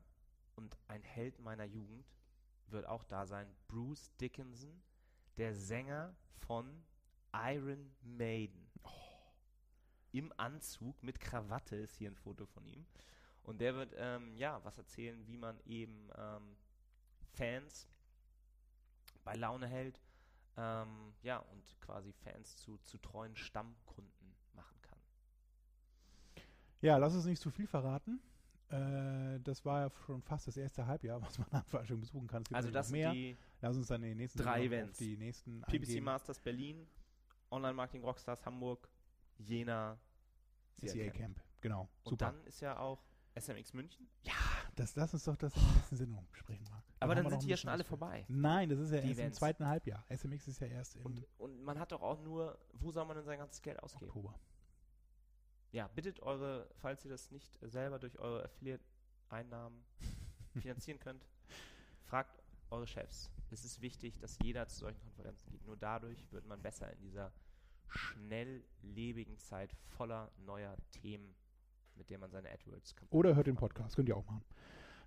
und 0.57 0.77
ein 0.89 1.03
Held 1.03 1.39
meiner 1.39 1.65
Jugend 1.65 2.07
wird 2.67 2.87
auch 2.87 3.05
da 3.05 3.27
sein, 3.27 3.55
Bruce 3.69 4.11
Dickinson, 4.21 4.83
der 5.37 5.55
Sänger 5.55 6.15
von 6.47 6.85
Iron 7.33 7.95
Maiden. 8.03 8.71
Im 10.13 10.33
Anzug 10.37 11.03
mit 11.03 11.21
Krawatte 11.21 11.77
ist 11.77 11.97
hier 11.97 12.11
ein 12.11 12.17
Foto 12.17 12.47
von 12.47 12.67
ihm. 12.67 12.87
Und 13.43 13.61
der 13.61 13.75
wird 13.75 13.95
ähm, 13.97 14.35
ja 14.37 14.63
was 14.65 14.77
erzählen, 14.77 15.27
wie 15.27 15.37
man 15.37 15.59
eben 15.65 16.11
ähm, 16.17 16.57
Fans 17.33 17.87
bei 19.31 19.37
Laune 19.37 19.69
hält, 19.69 20.01
ähm, 20.57 21.15
ja, 21.23 21.39
und 21.39 21.81
quasi 21.81 22.13
Fans 22.13 22.57
zu, 22.57 22.79
zu 22.79 22.99
treuen 22.99 23.37
Stammkunden 23.37 24.35
machen 24.55 24.77
kann. 24.83 24.99
Ja, 26.81 26.97
lass 26.97 27.15
uns 27.15 27.27
nicht 27.27 27.41
zu 27.41 27.51
viel 27.51 27.69
verraten. 27.69 28.21
Äh, 28.71 29.39
das 29.45 29.65
war 29.65 29.83
ja 29.83 29.91
schon 30.05 30.21
fast 30.23 30.49
das 30.49 30.57
erste 30.57 30.85
Halbjahr, 30.87 31.23
was 31.23 31.39
man 31.39 31.47
an 31.53 31.63
Veranstaltungen 31.65 32.01
besuchen 32.01 32.27
kann. 32.27 32.43
Es 32.43 32.49
gibt 32.49 32.57
Also 32.57 32.71
das 32.73 32.91
mehr. 32.91 33.13
die 33.13 33.37
Lass 33.61 33.77
uns 33.77 33.87
dann 33.87 34.03
in 34.03 34.09
den 34.11 34.19
nächsten 34.19 34.39
drei 34.41 34.65
Events. 34.65 34.99
die 34.99 35.17
nächsten 35.17 35.61
PPC 35.63 35.75
eingehen. 35.83 36.05
Masters 36.05 36.41
Berlin, 36.41 36.89
Online 37.53 37.75
Marketing 37.75 38.03
Rockstars 38.03 38.45
Hamburg, 38.45 38.89
Jena, 39.39 39.97
CCA 40.81 41.11
Camp. 41.11 41.41
Genau. 41.61 41.83
Und 42.03 42.11
Super. 42.11 42.33
dann 42.33 42.45
ist 42.47 42.61
ja 42.61 42.77
auch 42.79 43.05
SMX 43.39 43.75
München. 43.75 44.09
Das 44.81 44.97
lass 44.97 45.13
uns 45.13 45.25
doch 45.25 45.37
das 45.37 45.55
in 45.55 45.63
der 45.63 45.73
nächsten 45.75 45.97
Sendung 45.97 46.27
besprechen, 46.31 46.67
Marc. 46.71 46.83
Aber 47.01 47.15
dann 47.15 47.29
sind 47.29 47.43
die 47.43 47.49
ja 47.49 47.57
schon 47.59 47.69
alle 47.69 47.85
vorbei. 47.85 48.25
Nein, 48.29 48.71
das 48.71 48.79
ist 48.79 48.93
ja 48.93 49.03
Die 49.03 49.09
erst 49.09 49.21
im 49.21 49.33
zweiten 49.35 49.67
Halbjahr. 49.67 50.03
SMX 50.09 50.49
ist 50.49 50.61
ja 50.61 50.69
erst 50.69 50.97
im 50.97 51.05
Und, 51.05 51.27
und 51.37 51.63
man 51.63 51.79
hat 51.79 51.93
doch 51.93 52.01
auch 52.01 52.19
nur, 52.23 52.59
wo 52.73 52.91
soll 52.91 53.05
man 53.05 53.17
denn 53.17 53.27
sein 53.27 53.39
ganzes 53.39 53.61
Geld 53.61 53.83
ausgeben? 53.83 54.09
Oktober. 54.11 54.41
Ja, 55.73 55.87
bittet 55.89 56.21
eure, 56.21 56.67
falls 56.77 57.05
ihr 57.05 57.11
das 57.11 57.31
nicht 57.31 57.59
selber 57.61 57.99
durch 57.99 58.19
eure 58.19 58.45
Affiliate-Einnahmen 58.45 59.85
finanzieren 60.61 60.99
könnt, 60.99 61.27
fragt 62.05 62.43
eure 62.71 62.87
Chefs. 62.87 63.31
Es 63.51 63.67
ist 63.67 63.83
wichtig, 63.83 64.19
dass 64.19 64.39
jeder 64.43 64.67
zu 64.67 64.79
solchen 64.79 65.01
Konferenzen 65.03 65.51
geht. 65.51 65.67
Nur 65.67 65.77
dadurch 65.77 66.33
wird 66.33 66.47
man 66.47 66.63
besser 66.63 66.91
in 66.91 67.01
dieser 67.03 67.33
schnelllebigen 67.89 69.37
Zeit 69.37 69.75
voller 69.89 70.31
neuer 70.39 70.77
Themen, 70.91 71.35
mit 72.01 72.11
denen 72.11 72.23
man 72.23 72.31
seine 72.31 72.51
AdWords 72.51 72.97
kann. 72.97 73.07
Oder 73.11 73.37
hört 73.37 73.47
den 73.47 73.57
Podcast, 73.57 73.95
könnt 73.95 74.09
ihr 74.09 74.17
auch 74.17 74.27
machen. 74.27 74.43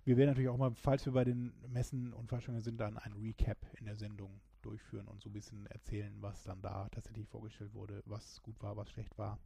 Wir 0.04 0.16
werden 0.16 0.28
natürlich 0.28 0.48
auch 0.48 0.56
mal, 0.56 0.72
falls 0.74 1.04
wir 1.04 1.12
bei 1.12 1.24
den 1.24 1.52
Messen 1.66 2.12
und 2.14 2.28
Veranstaltungen 2.28 2.62
sind, 2.62 2.78
dann 2.78 2.98
ein 2.98 3.12
Recap 3.14 3.58
in 3.78 3.86
der 3.86 3.96
Sendung 3.96 4.40
durchführen 4.62 5.08
und 5.08 5.20
so 5.20 5.28
ein 5.28 5.32
bisschen 5.32 5.66
erzählen, 5.66 6.14
was 6.20 6.44
dann 6.44 6.62
da 6.62 6.88
tatsächlich 6.90 7.26
vorgestellt 7.26 7.74
wurde, 7.74 8.02
was 8.06 8.40
gut 8.42 8.62
war, 8.62 8.76
was 8.76 8.90
schlecht 8.90 9.18
war 9.18 9.38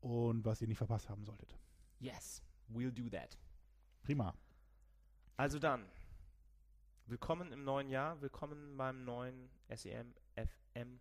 und 0.00 0.44
was 0.44 0.60
ihr 0.60 0.68
nicht 0.68 0.78
verpasst 0.78 1.08
haben 1.08 1.24
solltet. 1.24 1.56
Yes, 2.00 2.42
we'll 2.68 2.90
do 2.90 3.08
that. 3.10 3.38
Prima. 4.02 4.34
Also 5.36 5.58
dann, 5.58 5.84
willkommen 7.06 7.52
im 7.52 7.62
neuen 7.64 7.90
Jahr, 7.90 8.20
willkommen 8.20 8.76
beim 8.76 9.04
neuen 9.04 9.50
SEM 9.72 10.14
FM 10.34 10.98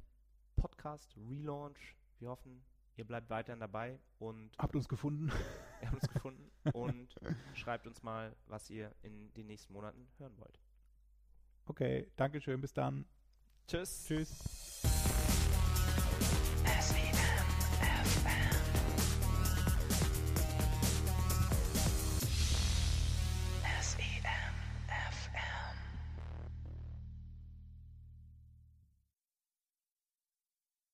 Podcast 0.56 1.16
Relaunch. 1.18 1.96
Wir 2.20 2.30
hoffen, 2.30 2.62
Ihr 2.98 3.06
bleibt 3.06 3.30
weiterhin 3.30 3.60
dabei 3.60 4.00
und 4.18 4.50
habt 4.58 4.76
uns 4.76 4.90
gefunden. 4.90 5.32
Ihr 5.82 5.92
habt 5.92 6.02
uns 6.02 6.12
gefunden 6.12 6.52
und 6.74 7.16
schreibt 7.54 7.86
uns 7.86 8.02
mal, 8.02 8.36
was 8.48 8.72
ihr 8.72 8.92
in 9.04 9.32
den 9.36 9.46
nächsten 9.46 9.72
Monaten 9.72 10.08
hören 10.18 10.36
wollt. 10.38 10.60
Okay, 11.68 12.12
Dankeschön, 12.16 12.60
bis 12.60 12.74
dann. 12.74 13.06
Tschüss. 13.68 14.06
Tschüss. 14.06 14.82